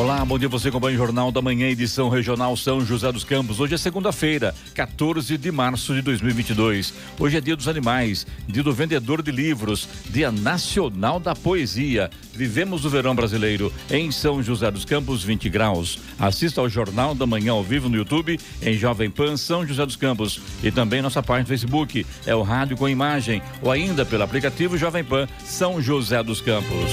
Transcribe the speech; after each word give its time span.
Olá, 0.00 0.24
bom 0.24 0.38
dia 0.38 0.48
você 0.48 0.68
acompanha 0.68 0.94
o 0.94 0.98
Jornal 0.98 1.30
da 1.30 1.42
Manhã, 1.42 1.68
edição 1.68 2.08
regional 2.08 2.56
São 2.56 2.80
José 2.80 3.12
dos 3.12 3.22
Campos. 3.22 3.60
Hoje 3.60 3.74
é 3.74 3.76
segunda-feira, 3.76 4.54
14 4.74 5.36
de 5.36 5.52
março 5.52 5.92
de 5.92 6.00
2022. 6.00 6.94
Hoje 7.18 7.36
é 7.36 7.40
dia 7.42 7.54
dos 7.54 7.68
animais, 7.68 8.26
dia 8.48 8.62
do 8.62 8.72
vendedor 8.72 9.20
de 9.20 9.30
livros, 9.30 9.86
dia 10.08 10.32
nacional 10.32 11.20
da 11.20 11.36
poesia. 11.36 12.08
Vivemos 12.32 12.86
o 12.86 12.88
verão 12.88 13.14
brasileiro 13.14 13.70
em 13.90 14.10
São 14.10 14.42
José 14.42 14.70
dos 14.70 14.86
Campos, 14.86 15.22
20 15.22 15.50
graus. 15.50 15.98
Assista 16.18 16.62
ao 16.62 16.68
Jornal 16.70 17.14
da 17.14 17.26
Manhã 17.26 17.52
ao 17.52 17.62
vivo 17.62 17.90
no 17.90 17.96
YouTube, 17.96 18.40
em 18.62 18.78
Jovem 18.78 19.10
Pan 19.10 19.36
São 19.36 19.66
José 19.66 19.84
dos 19.84 19.96
Campos. 19.96 20.40
E 20.62 20.70
também 20.70 21.02
nossa 21.02 21.22
página 21.22 21.42
no 21.42 21.48
Facebook, 21.48 22.06
é 22.24 22.34
o 22.34 22.40
Rádio 22.40 22.74
com 22.74 22.88
Imagem, 22.88 23.42
ou 23.60 23.70
ainda 23.70 24.06
pelo 24.06 24.22
aplicativo 24.22 24.78
Jovem 24.78 25.04
Pan 25.04 25.28
São 25.44 25.78
José 25.78 26.22
dos 26.22 26.40
Campos. 26.40 26.90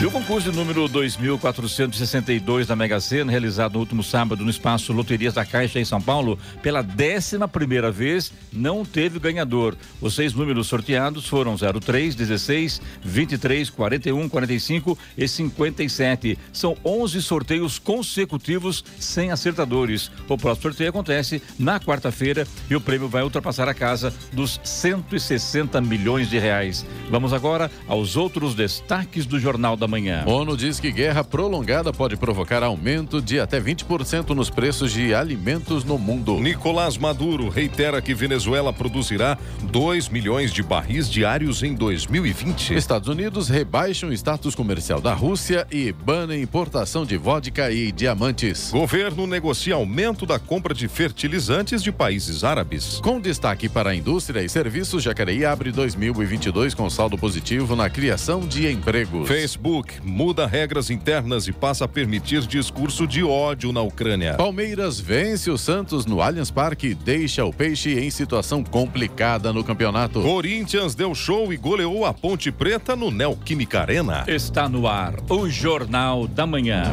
E 0.00 0.06
o 0.06 0.10
concurso 0.10 0.50
número 0.52 0.88
2462 0.88 2.66
da 2.66 2.74
Mega 2.74 3.00
Sena, 3.00 3.30
realizado 3.30 3.74
no 3.74 3.78
último 3.78 4.02
sábado 4.02 4.44
no 4.44 4.50
espaço 4.50 4.92
Loterias 4.92 5.34
da 5.34 5.46
Caixa 5.46 5.78
em 5.78 5.84
São 5.84 6.00
Paulo, 6.00 6.36
pela 6.60 6.82
décima 6.82 7.46
primeira 7.46 7.92
vez, 7.92 8.32
não 8.52 8.84
teve 8.84 9.20
ganhador. 9.20 9.76
Os 10.00 10.14
seis 10.14 10.34
números 10.34 10.66
sorteados 10.66 11.26
foram 11.26 11.56
03, 11.56 12.14
16, 12.14 12.82
23, 13.02 13.70
41, 13.70 14.28
45 14.28 14.98
e 15.16 15.28
57. 15.28 16.38
São 16.52 16.76
11 16.84 17.22
sorteios 17.22 17.78
consecutivos 17.78 18.84
sem 18.98 19.30
acertadores. 19.30 20.10
O 20.28 20.36
próximo 20.36 20.62
sorteio 20.64 20.90
acontece 20.90 21.40
na 21.58 21.78
quarta-feira 21.78 22.46
e 22.68 22.74
o 22.74 22.80
prêmio 22.80 23.08
vai 23.08 23.22
ultrapassar 23.22 23.68
a 23.68 23.74
casa 23.74 24.12
dos 24.32 24.60
160 24.64 25.80
milhões 25.80 26.28
de 26.28 26.38
reais. 26.38 26.84
Vamos 27.08 27.32
agora 27.32 27.70
aos 27.86 28.16
outros 28.16 28.54
destaques 28.56 29.24
do 29.24 29.38
Jornal 29.38 29.76
da 29.76 29.83
Manhã. 29.86 30.24
ONU 30.26 30.56
diz 30.56 30.80
que 30.80 30.90
guerra 30.90 31.22
prolongada 31.22 31.92
pode 31.92 32.16
provocar 32.16 32.62
aumento 32.62 33.20
de 33.20 33.38
até 33.38 33.60
20% 33.60 34.30
nos 34.30 34.50
preços 34.50 34.92
de 34.92 35.14
alimentos 35.14 35.84
no 35.84 35.98
mundo. 35.98 36.38
Nicolás 36.40 36.96
Maduro 36.96 37.48
reitera 37.48 38.00
que 38.00 38.14
Venezuela 38.14 38.72
produzirá 38.72 39.36
2 39.62 40.08
milhões 40.08 40.52
de 40.52 40.62
barris 40.62 41.10
diários 41.10 41.62
em 41.62 41.74
2020. 41.74 42.74
Estados 42.74 43.08
Unidos 43.08 43.48
rebaixam 43.48 44.10
o 44.10 44.12
status 44.12 44.54
comercial 44.54 45.00
da 45.00 45.12
Rússia 45.12 45.66
e 45.70 45.92
bana 45.92 46.36
importação 46.36 47.04
de 47.04 47.16
vodka 47.16 47.70
e 47.70 47.92
diamantes. 47.92 48.70
Governo 48.70 49.26
negocia 49.26 49.74
aumento 49.74 50.24
da 50.26 50.38
compra 50.38 50.74
de 50.74 50.88
fertilizantes 50.88 51.82
de 51.82 51.90
países 51.90 52.44
árabes. 52.44 53.00
Com 53.02 53.20
destaque 53.20 53.68
para 53.68 53.90
a 53.90 53.94
indústria 53.94 54.42
e 54.42 54.48
serviços, 54.48 55.02
Jacareí 55.02 55.44
abre 55.44 55.72
2022 55.72 56.74
com 56.74 56.88
saldo 56.88 57.18
positivo 57.18 57.74
na 57.76 57.90
criação 57.90 58.40
de 58.40 58.70
empregos. 58.70 59.28
Facebook 59.28 59.73
muda 60.02 60.46
regras 60.46 60.90
internas 60.90 61.48
e 61.48 61.52
passa 61.52 61.84
a 61.86 61.88
permitir 61.88 62.42
discurso 62.46 63.06
de 63.06 63.24
ódio 63.24 63.72
na 63.72 63.80
Ucrânia. 63.80 64.34
Palmeiras 64.34 65.00
vence 65.00 65.50
o 65.50 65.56
Santos 65.56 66.06
no 66.06 66.20
Allianz 66.20 66.50
Parque 66.50 66.88
e 66.88 66.94
deixa 66.94 67.44
o 67.44 67.52
Peixe 67.52 67.98
em 67.98 68.10
situação 68.10 68.62
complicada 68.62 69.52
no 69.52 69.64
campeonato. 69.64 70.20
Corinthians 70.20 70.94
deu 70.94 71.14
show 71.14 71.52
e 71.52 71.56
goleou 71.56 72.04
a 72.04 72.12
Ponte 72.12 72.52
Preta 72.52 72.94
no 72.94 73.10
Neoquímica 73.10 73.80
Arena. 73.80 74.24
Está 74.26 74.68
no 74.68 74.86
ar 74.86 75.14
o 75.28 75.48
Jornal 75.48 76.26
da 76.26 76.46
Manhã. 76.46 76.92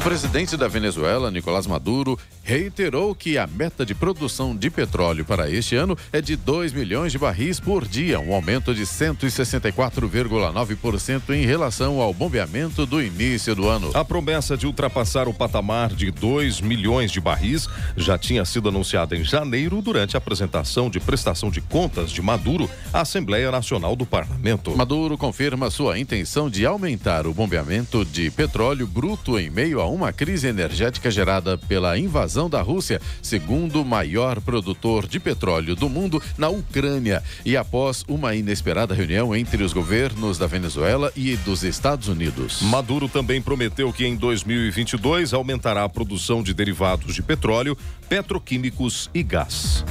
O 0.00 0.02
presidente 0.02 0.56
da 0.56 0.66
Venezuela, 0.66 1.30
Nicolás 1.30 1.66
Maduro, 1.66 2.18
reiterou 2.42 3.14
que 3.14 3.36
a 3.36 3.46
meta 3.46 3.84
de 3.84 3.94
produção 3.94 4.56
de 4.56 4.70
petróleo 4.70 5.26
para 5.26 5.50
este 5.50 5.76
ano 5.76 5.94
é 6.10 6.22
de 6.22 6.36
2 6.36 6.72
milhões 6.72 7.12
de 7.12 7.18
barris 7.18 7.60
por 7.60 7.86
dia, 7.86 8.18
um 8.18 8.32
aumento 8.32 8.74
de 8.74 8.84
164,9% 8.84 11.34
em 11.34 11.44
relação 11.44 12.00
ao 12.00 12.14
bombeamento 12.14 12.86
do 12.86 13.02
início 13.02 13.54
do 13.54 13.68
ano. 13.68 13.90
A 13.92 14.02
promessa 14.02 14.56
de 14.56 14.66
ultrapassar 14.66 15.28
o 15.28 15.34
patamar 15.34 15.90
de 15.90 16.10
2 16.10 16.62
milhões 16.62 17.12
de 17.12 17.20
barris 17.20 17.68
já 17.94 18.16
tinha 18.16 18.46
sido 18.46 18.70
anunciada 18.70 19.14
em 19.14 19.22
janeiro 19.22 19.82
durante 19.82 20.16
a 20.16 20.18
apresentação 20.18 20.88
de 20.88 20.98
prestação 20.98 21.50
de 21.50 21.60
contas 21.60 22.10
de 22.10 22.22
Maduro 22.22 22.70
à 22.90 23.02
Assembleia 23.02 23.50
Nacional 23.50 23.94
do 23.94 24.06
Parlamento. 24.06 24.74
Maduro 24.74 25.18
confirma 25.18 25.70
sua 25.70 25.98
intenção 25.98 26.48
de 26.48 26.64
aumentar 26.64 27.26
o 27.26 27.34
bombeamento 27.34 28.02
de 28.02 28.30
petróleo 28.30 28.86
bruto 28.86 29.38
em 29.38 29.50
meio 29.50 29.78
a 29.78 29.89
uma 29.90 30.12
crise 30.12 30.46
energética 30.46 31.10
gerada 31.10 31.58
pela 31.58 31.98
invasão 31.98 32.48
da 32.48 32.62
Rússia, 32.62 33.00
segundo 33.22 33.84
maior 33.84 34.40
produtor 34.40 35.06
de 35.06 35.20
petróleo 35.20 35.76
do 35.76 35.88
mundo, 35.88 36.22
na 36.38 36.48
Ucrânia, 36.48 37.22
e 37.44 37.56
após 37.56 38.04
uma 38.08 38.34
inesperada 38.34 38.94
reunião 38.94 39.34
entre 39.34 39.62
os 39.62 39.72
governos 39.72 40.38
da 40.38 40.46
Venezuela 40.46 41.12
e 41.16 41.36
dos 41.36 41.62
Estados 41.62 42.08
Unidos. 42.08 42.62
Maduro 42.62 43.08
também 43.08 43.42
prometeu 43.42 43.92
que 43.92 44.06
em 44.06 44.16
2022 44.16 45.32
aumentará 45.32 45.84
a 45.84 45.88
produção 45.88 46.42
de 46.42 46.54
derivados 46.54 47.14
de 47.14 47.22
petróleo, 47.22 47.76
petroquímicos 48.08 49.10
e 49.12 49.22
gás. 49.22 49.84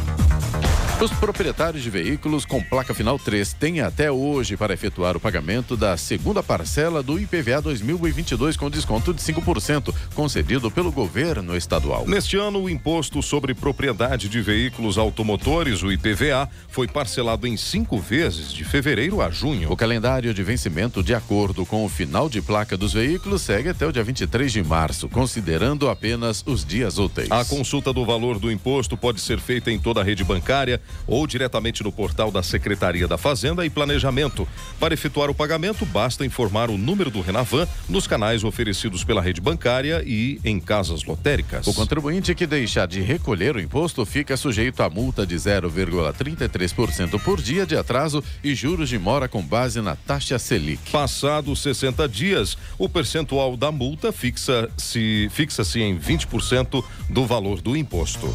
Os 1.02 1.12
proprietários 1.12 1.82
de 1.82 1.90
veículos 1.90 2.46
com 2.46 2.62
placa 2.62 2.94
final 2.94 3.18
3 3.18 3.54
têm 3.54 3.80
até 3.80 4.12
hoje 4.12 4.58
para 4.58 4.74
efetuar 4.74 5.16
o 5.16 5.20
pagamento 5.20 5.78
da 5.78 5.96
segunda 5.96 6.44
parcela 6.44 7.02
do 7.02 7.18
IPVA 7.18 7.62
2022 7.62 8.58
com 8.58 8.70
desconto 8.70 9.14
de 9.14 9.22
5%, 9.22 9.96
concedido 10.14 10.70
pelo 10.70 10.92
governo 10.92 11.56
estadual. 11.56 12.06
Neste 12.06 12.36
ano, 12.36 12.64
o 12.64 12.70
Imposto 12.70 13.24
sobre 13.24 13.54
Propriedade 13.54 14.28
de 14.28 14.42
Veículos 14.42 14.98
Automotores, 14.98 15.82
o 15.84 15.90
IPVA, 15.90 16.50
foi 16.68 16.86
parcelado 16.86 17.48
em 17.48 17.56
cinco 17.56 17.98
vezes, 17.98 18.52
de 18.52 18.66
fevereiro 18.66 19.22
a 19.22 19.30
junho. 19.30 19.72
O 19.72 19.78
calendário 19.78 20.34
de 20.34 20.44
vencimento, 20.44 21.02
de 21.02 21.16
acordo 21.16 21.66
com 21.66 21.86
o 21.86 21.90
final 21.90 22.28
de 22.28 22.42
placa 22.42 22.76
dos 22.76 22.92
veículos, 22.92 23.42
segue 23.42 23.70
até 23.70 23.88
o 23.88 23.94
dia 23.94 24.04
23 24.04 24.52
de 24.52 24.62
março, 24.62 25.08
considerando 25.08 25.90
apenas 25.90 26.44
os 26.46 26.66
dias 26.66 26.98
úteis. 26.98 27.32
A 27.32 27.46
consulta 27.46 27.94
do 27.94 28.06
valor 28.06 28.38
do 28.38 28.52
imposto 28.52 28.98
pode 28.98 29.22
ser 29.22 29.40
feita 29.40 29.72
em 29.72 29.80
toda 29.80 30.02
a 30.02 30.04
rede 30.04 30.26
bancária 30.26 30.82
ou 31.08 31.26
diretamente 31.26 31.84
no 31.84 31.92
portal 31.92 32.32
da 32.32 32.44
Secretaria 32.44 33.08
da 33.08 33.18
Fazenda 33.18 33.66
e 33.66 33.70
Planejamento. 33.70 34.48
Para 34.80 34.94
efetuar 34.94 35.30
o 35.30 35.36
pagamento, 35.36 35.86
basta 35.86 36.26
informar 36.26 36.70
o 36.70 36.78
número 36.78 37.10
do 37.10 37.22
Renavan 37.22 37.68
nos 37.88 38.08
canais 38.08 38.44
oferecidos 38.44 39.04
pela 39.04 39.22
rede 39.22 39.42
bancária 39.42 40.04
e 40.06 40.40
em 40.44 40.60
casas 40.60 41.04
lotéricas. 41.04 41.68
O 41.68 41.74
contribuinte 41.74 42.36
que 42.36 42.46
deixar 42.46 42.88
de 42.88 43.02
recolher 43.02 43.56
o 43.56 43.60
imposto 43.60 44.06
fica 44.06 44.38
sujeito 44.38 44.82
a 44.82 44.90
multa 44.90 45.26
de 45.26 45.36
0,33% 45.36 47.20
por 47.22 47.42
dia 47.42 47.66
de 47.66 47.76
atraso 47.76 48.24
e 48.44 48.54
juros 48.56 48.90
de 48.90 48.98
mora 48.98 49.28
com 49.28 49.42
base 49.42 49.82
na 49.82 49.96
taxa 49.96 50.38
Selic. 50.38 50.92
Passados 50.92 51.62
60 51.62 52.08
dias, 52.08 52.58
o 52.78 52.88
percentual 52.88 53.56
da 53.56 53.72
multa 53.72 54.12
fixa-se 54.12 55.30
fixa 55.32 55.64
-se 55.64 55.82
em 55.82 55.98
20% 55.98 56.84
do 57.10 57.26
valor 57.26 57.62
do 57.62 57.76
imposto. 57.76 58.34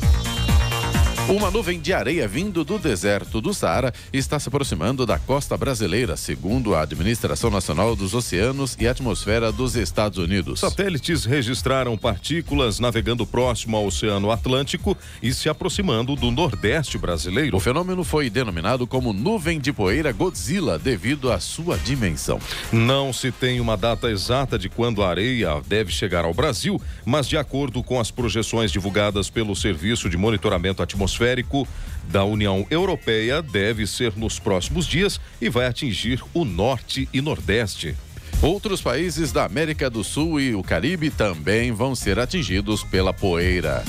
Uma 1.27 1.51
nuvem 1.51 1.81
de 1.81 1.91
areia 1.91 2.29
vindo 2.29 2.63
do 2.65 2.79
deserto 2.79 3.41
do 3.41 3.55
Saara 3.55 3.95
está 4.13 4.39
se 4.39 4.49
aproximando 4.49 5.07
da 5.07 5.19
costa 5.19 5.57
brasileira, 5.57 6.19
segundo 6.19 6.75
a 6.75 6.83
Administração 6.83 7.51
Nacional 7.51 7.97
dos 7.97 8.13
Oceanos 8.13 8.77
e 8.79 8.87
Atmosfera 8.87 9.51
dos 9.51 9.75
Estados 9.75 10.19
Unidos. 10.19 10.61
Satélites 10.61 11.25
registraram 11.25 11.97
partículas 11.97 12.79
navegando 12.79 13.27
próximo 13.27 13.75
ao 13.75 13.87
Oceano 13.87 14.31
Atlântico 14.31 14.95
e 15.23 15.33
se 15.33 15.49
aproximando 15.49 16.15
do 16.15 16.31
Nordeste 16.31 16.99
brasileiro. 16.99 17.57
O 17.57 17.61
fenômeno 17.61 18.05
foi 18.05 18.29
denominado 18.29 18.87
como 18.87 19.15
nuvem 19.15 19.59
de 19.59 19.73
poeira 19.73 20.13
Godzilla 20.13 20.79
devido 20.79 21.33
à 21.33 21.41
sua 21.41 21.79
dimensão. 21.79 22.39
Não 22.71 23.15
se 23.15 23.33
tem 23.33 23.61
uma 23.61 23.79
data 23.79 24.11
exata 24.11 24.59
de 24.59 24.69
quando 24.69 25.03
a 25.03 25.09
areia 25.09 25.59
deve 25.67 25.91
chegar 25.91 26.27
ao 26.27 26.35
Brasil, 26.35 26.79
mas 27.03 27.27
de 27.27 27.39
acordo 27.39 27.83
com 27.83 27.99
as 27.99 28.11
projeções 28.11 28.71
divulgadas 28.71 29.31
pelo 29.31 29.57
Serviço 29.57 30.11
de 30.11 30.19
Monitoramento 30.19 30.83
Atmosférico 30.83 31.14
atmosférico 31.15 31.67
da 32.11 32.25
União 32.25 32.67
Europeia 32.71 33.41
deve 33.41 33.87
ser 33.87 34.15
nos 34.17 34.39
próximos 34.39 34.87
dias 34.87 35.21
e 35.41 35.49
vai 35.49 35.67
atingir 35.67 36.23
o 36.35 36.45
norte 36.45 37.09
e 37.13 37.21
nordeste. 37.21 37.95
Outros 38.43 38.83
países 38.83 39.33
da 39.33 39.45
América 39.45 39.89
do 39.89 40.05
Sul 40.05 40.39
e 40.39 40.55
o 40.55 40.63
Caribe 40.63 41.09
também 41.09 41.73
vão 41.73 41.95
ser 41.95 42.19
atingidos 42.19 42.83
pela 42.83 43.13
poeira. 43.13 43.83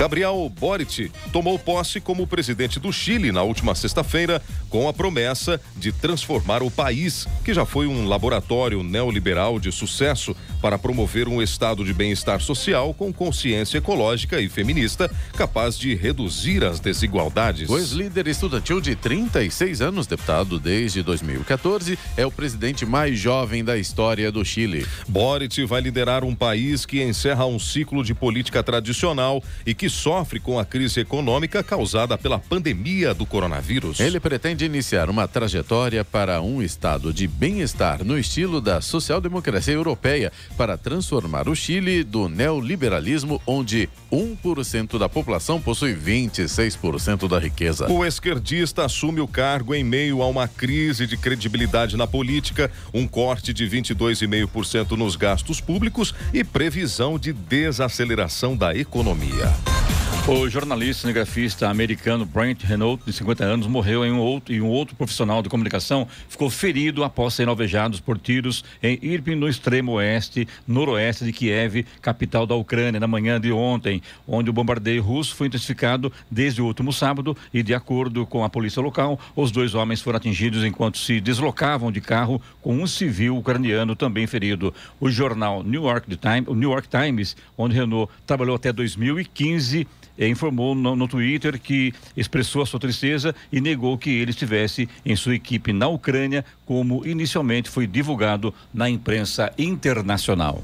Gabriel 0.00 0.50
Boric 0.58 1.12
tomou 1.30 1.58
posse 1.58 2.00
como 2.00 2.26
presidente 2.26 2.80
do 2.80 2.90
Chile 2.90 3.30
na 3.30 3.42
última 3.42 3.74
sexta-feira, 3.74 4.40
com 4.70 4.88
a 4.88 4.94
promessa 4.94 5.60
de 5.76 5.92
transformar 5.92 6.62
o 6.62 6.70
país, 6.70 7.28
que 7.44 7.52
já 7.52 7.66
foi 7.66 7.86
um 7.86 8.08
laboratório 8.08 8.82
neoliberal 8.82 9.60
de 9.60 9.70
sucesso 9.70 10.34
para 10.62 10.78
promover 10.78 11.28
um 11.28 11.42
estado 11.42 11.84
de 11.84 11.92
bem-estar 11.92 12.40
social 12.40 12.94
com 12.94 13.12
consciência 13.12 13.76
ecológica 13.76 14.40
e 14.40 14.48
feminista, 14.48 15.10
capaz 15.34 15.76
de 15.78 15.94
reduzir 15.94 16.64
as 16.64 16.80
desigualdades. 16.80 17.68
O 17.68 17.76
ex-líder 17.76 18.26
estudantil 18.26 18.80
de 18.80 18.96
36 18.96 19.82
anos, 19.82 20.06
deputado 20.06 20.58
desde 20.58 21.02
2014, 21.02 21.98
é 22.16 22.24
o 22.24 22.30
presidente 22.30 22.86
mais 22.86 23.18
jovem 23.18 23.62
da 23.62 23.76
história 23.76 24.32
do 24.32 24.42
Chile. 24.46 24.86
Boric 25.06 25.62
vai 25.66 25.82
liderar 25.82 26.24
um 26.24 26.34
país 26.34 26.86
que 26.86 27.02
encerra 27.02 27.44
um 27.44 27.58
ciclo 27.58 28.02
de 28.02 28.14
política 28.14 28.62
tradicional 28.62 29.44
e 29.66 29.74
que 29.74 29.89
sofre 29.90 30.40
com 30.40 30.58
a 30.58 30.64
crise 30.64 31.00
econômica 31.00 31.62
causada 31.62 32.16
pela 32.16 32.38
pandemia 32.38 33.12
do 33.12 33.26
coronavírus. 33.26 34.00
Ele 34.00 34.20
pretende 34.20 34.64
iniciar 34.64 35.10
uma 35.10 35.28
trajetória 35.28 36.04
para 36.04 36.40
um 36.40 36.62
estado 36.62 37.12
de 37.12 37.26
bem-estar 37.26 38.04
no 38.04 38.18
estilo 38.18 38.60
da 38.60 38.80
social-democracia 38.80 39.74
europeia 39.74 40.32
para 40.56 40.78
transformar 40.78 41.48
o 41.48 41.54
Chile 41.54 42.04
do 42.04 42.28
neoliberalismo, 42.28 43.42
onde 43.46 43.88
1% 44.10 44.98
da 44.98 45.08
população 45.08 45.60
possui 45.60 45.94
26% 45.94 47.28
da 47.28 47.38
riqueza. 47.38 47.90
O 47.90 48.04
esquerdista 48.04 48.84
assume 48.84 49.20
o 49.20 49.28
cargo 49.28 49.74
em 49.74 49.84
meio 49.84 50.22
a 50.22 50.28
uma 50.28 50.48
crise 50.48 51.06
de 51.06 51.16
credibilidade 51.16 51.96
na 51.96 52.06
política, 52.06 52.70
um 52.94 53.06
corte 53.06 53.52
de 53.52 53.66
22,5% 53.66 54.92
nos 54.92 55.16
gastos 55.16 55.60
públicos 55.60 56.14
e 56.32 56.44
previsão 56.44 57.18
de 57.18 57.32
desaceleração 57.32 58.56
da 58.56 58.74
economia. 58.74 59.79
O 60.28 60.48
jornalista 60.48 60.90
e 60.90 61.00
cinegrafista 61.00 61.68
americano 61.68 62.24
Brent 62.24 62.62
Renault, 62.62 63.02
de 63.04 63.12
50 63.12 63.42
anos, 63.42 63.66
morreu 63.66 64.04
em 64.04 64.12
um 64.12 64.20
outro 64.20 64.54
e 64.54 64.60
um 64.60 64.68
outro 64.68 64.94
profissional 64.94 65.42
de 65.42 65.48
comunicação 65.48 66.06
ficou 66.28 66.48
ferido 66.48 67.02
após 67.02 67.34
serem 67.34 67.48
alvejados 67.48 68.00
por 68.00 68.16
tiros 68.16 68.62
em 68.82 68.98
Irpin, 69.02 69.34
no 69.34 69.48
extremo 69.48 69.92
oeste, 69.92 70.46
noroeste 70.68 71.24
de 71.24 71.32
Kiev, 71.32 71.84
capital 72.00 72.46
da 72.46 72.54
Ucrânia, 72.54 73.00
na 73.00 73.08
manhã 73.08 73.40
de 73.40 73.50
ontem, 73.50 74.02
onde 74.28 74.50
o 74.50 74.52
bombardeio 74.52 75.02
russo 75.02 75.34
foi 75.34 75.48
intensificado 75.48 76.12
desde 76.30 76.62
o 76.62 76.66
último 76.66 76.92
sábado 76.92 77.36
e, 77.52 77.62
de 77.62 77.74
acordo 77.74 78.24
com 78.26 78.44
a 78.44 78.50
polícia 78.50 78.80
local, 78.80 79.18
os 79.34 79.50
dois 79.50 79.74
homens 79.74 80.00
foram 80.00 80.18
atingidos 80.18 80.64
enquanto 80.64 80.98
se 80.98 81.20
deslocavam 81.20 81.90
de 81.90 82.00
carro 82.00 82.40
com 82.60 82.76
um 82.76 82.86
civil 82.86 83.36
ucraniano 83.36 83.96
também 83.96 84.26
ferido. 84.26 84.72
O 85.00 85.10
jornal 85.10 85.64
New 85.64 85.84
York 85.84 86.06
New 86.54 86.70
York 86.70 86.88
Times, 86.88 87.36
onde 87.56 87.74
Renault 87.74 88.12
trabalhou 88.26 88.54
até 88.54 88.72
2015 88.72 89.88
eh, 90.19 90.19
informou 90.28 90.74
no, 90.74 90.94
no, 90.94 91.08
Twitter 91.08 91.58
que 91.58 91.92
expressou 92.16 92.62
a 92.62 92.66
sua 92.66 92.80
tristeza 92.80 93.34
e 93.50 93.60
negou 93.60 93.96
que 93.96 94.10
ele 94.10 94.30
estivesse 94.30 94.88
em 95.04 95.16
sua 95.16 95.34
equipe 95.34 95.72
na 95.72 95.88
Ucrânia, 95.88 96.44
como 96.66 97.06
inicialmente 97.06 97.70
foi 97.70 97.86
divulgado 97.86 98.52
na 98.72 98.88
imprensa 98.88 99.52
internacional. 99.58 100.62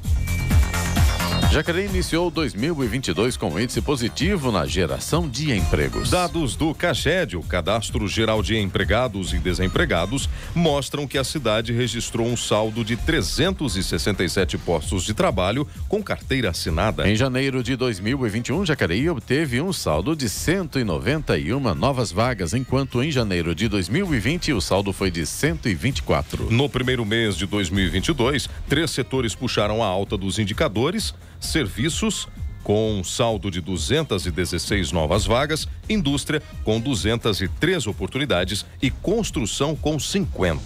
Jacareí 1.51 1.87
iniciou 1.87 2.31
2022 2.31 3.37
com 3.37 3.59
índice 3.59 3.81
positivo 3.81 4.51
na 4.53 4.67
geração 4.67 5.29
de 5.29 5.57
empregos. 5.57 6.11
Dados 6.11 6.55
do 6.55 6.75
CAGED, 6.75 7.37
o 7.37 7.43
Cadastro 7.43 8.07
Geral 8.09 8.43
de 8.43 8.59
Empregados 8.59 9.33
e 9.33 9.39
Desempregados, 9.39 10.29
mostram 10.55 11.07
que 11.07 11.17
a 11.17 11.25
cidade 11.25 11.73
registrou 11.73 12.27
um 12.27 12.37
saldo 12.37 12.85
de 12.85 12.97
367 12.97 14.59
postos 14.59 15.05
de 15.05 15.15
trabalho 15.15 15.67
com 15.89 16.03
carteira 16.03 16.51
assinada. 16.51 17.09
Em 17.09 17.17
janeiro 17.17 17.63
de 17.63 17.75
2021, 17.77 18.67
Jacareí 18.67 19.09
obteve 19.09 19.61
um 19.61 19.73
saldo 19.73 20.15
de 20.15 20.29
191 20.29 21.75
novas 21.75 22.13
vagas, 22.13 22.53
enquanto 22.53 23.03
em 23.03 23.11
janeiro 23.11 23.55
de 23.55 23.67
2020 23.69 24.53
o 24.53 24.61
saldo 24.61 24.93
foi 24.93 25.11
de 25.11 25.25
124. 25.25 26.51
No 26.51 26.69
primeiro 26.69 27.07
mês 27.07 27.37
de 27.37 27.47
2022, 27.47 28.51
três 28.69 28.91
setores 28.91 29.35
puxaram 29.35 29.83
a 29.83 29.87
alta 29.87 30.19
dos 30.19 30.39
indicadores 30.39 31.15
serviços 31.47 32.29
com 32.67 32.99
um 32.99 33.05
saldo 33.05 33.49
de 33.49 33.61
216 33.61 34.91
novas 34.91 35.25
vagas, 35.25 35.69
indústria 35.89 36.43
com 36.65 36.81
203 36.81 37.87
oportunidades 37.87 38.67
e 38.83 38.91
construção 38.91 39.77
com 39.77 40.01
50. 40.01 40.63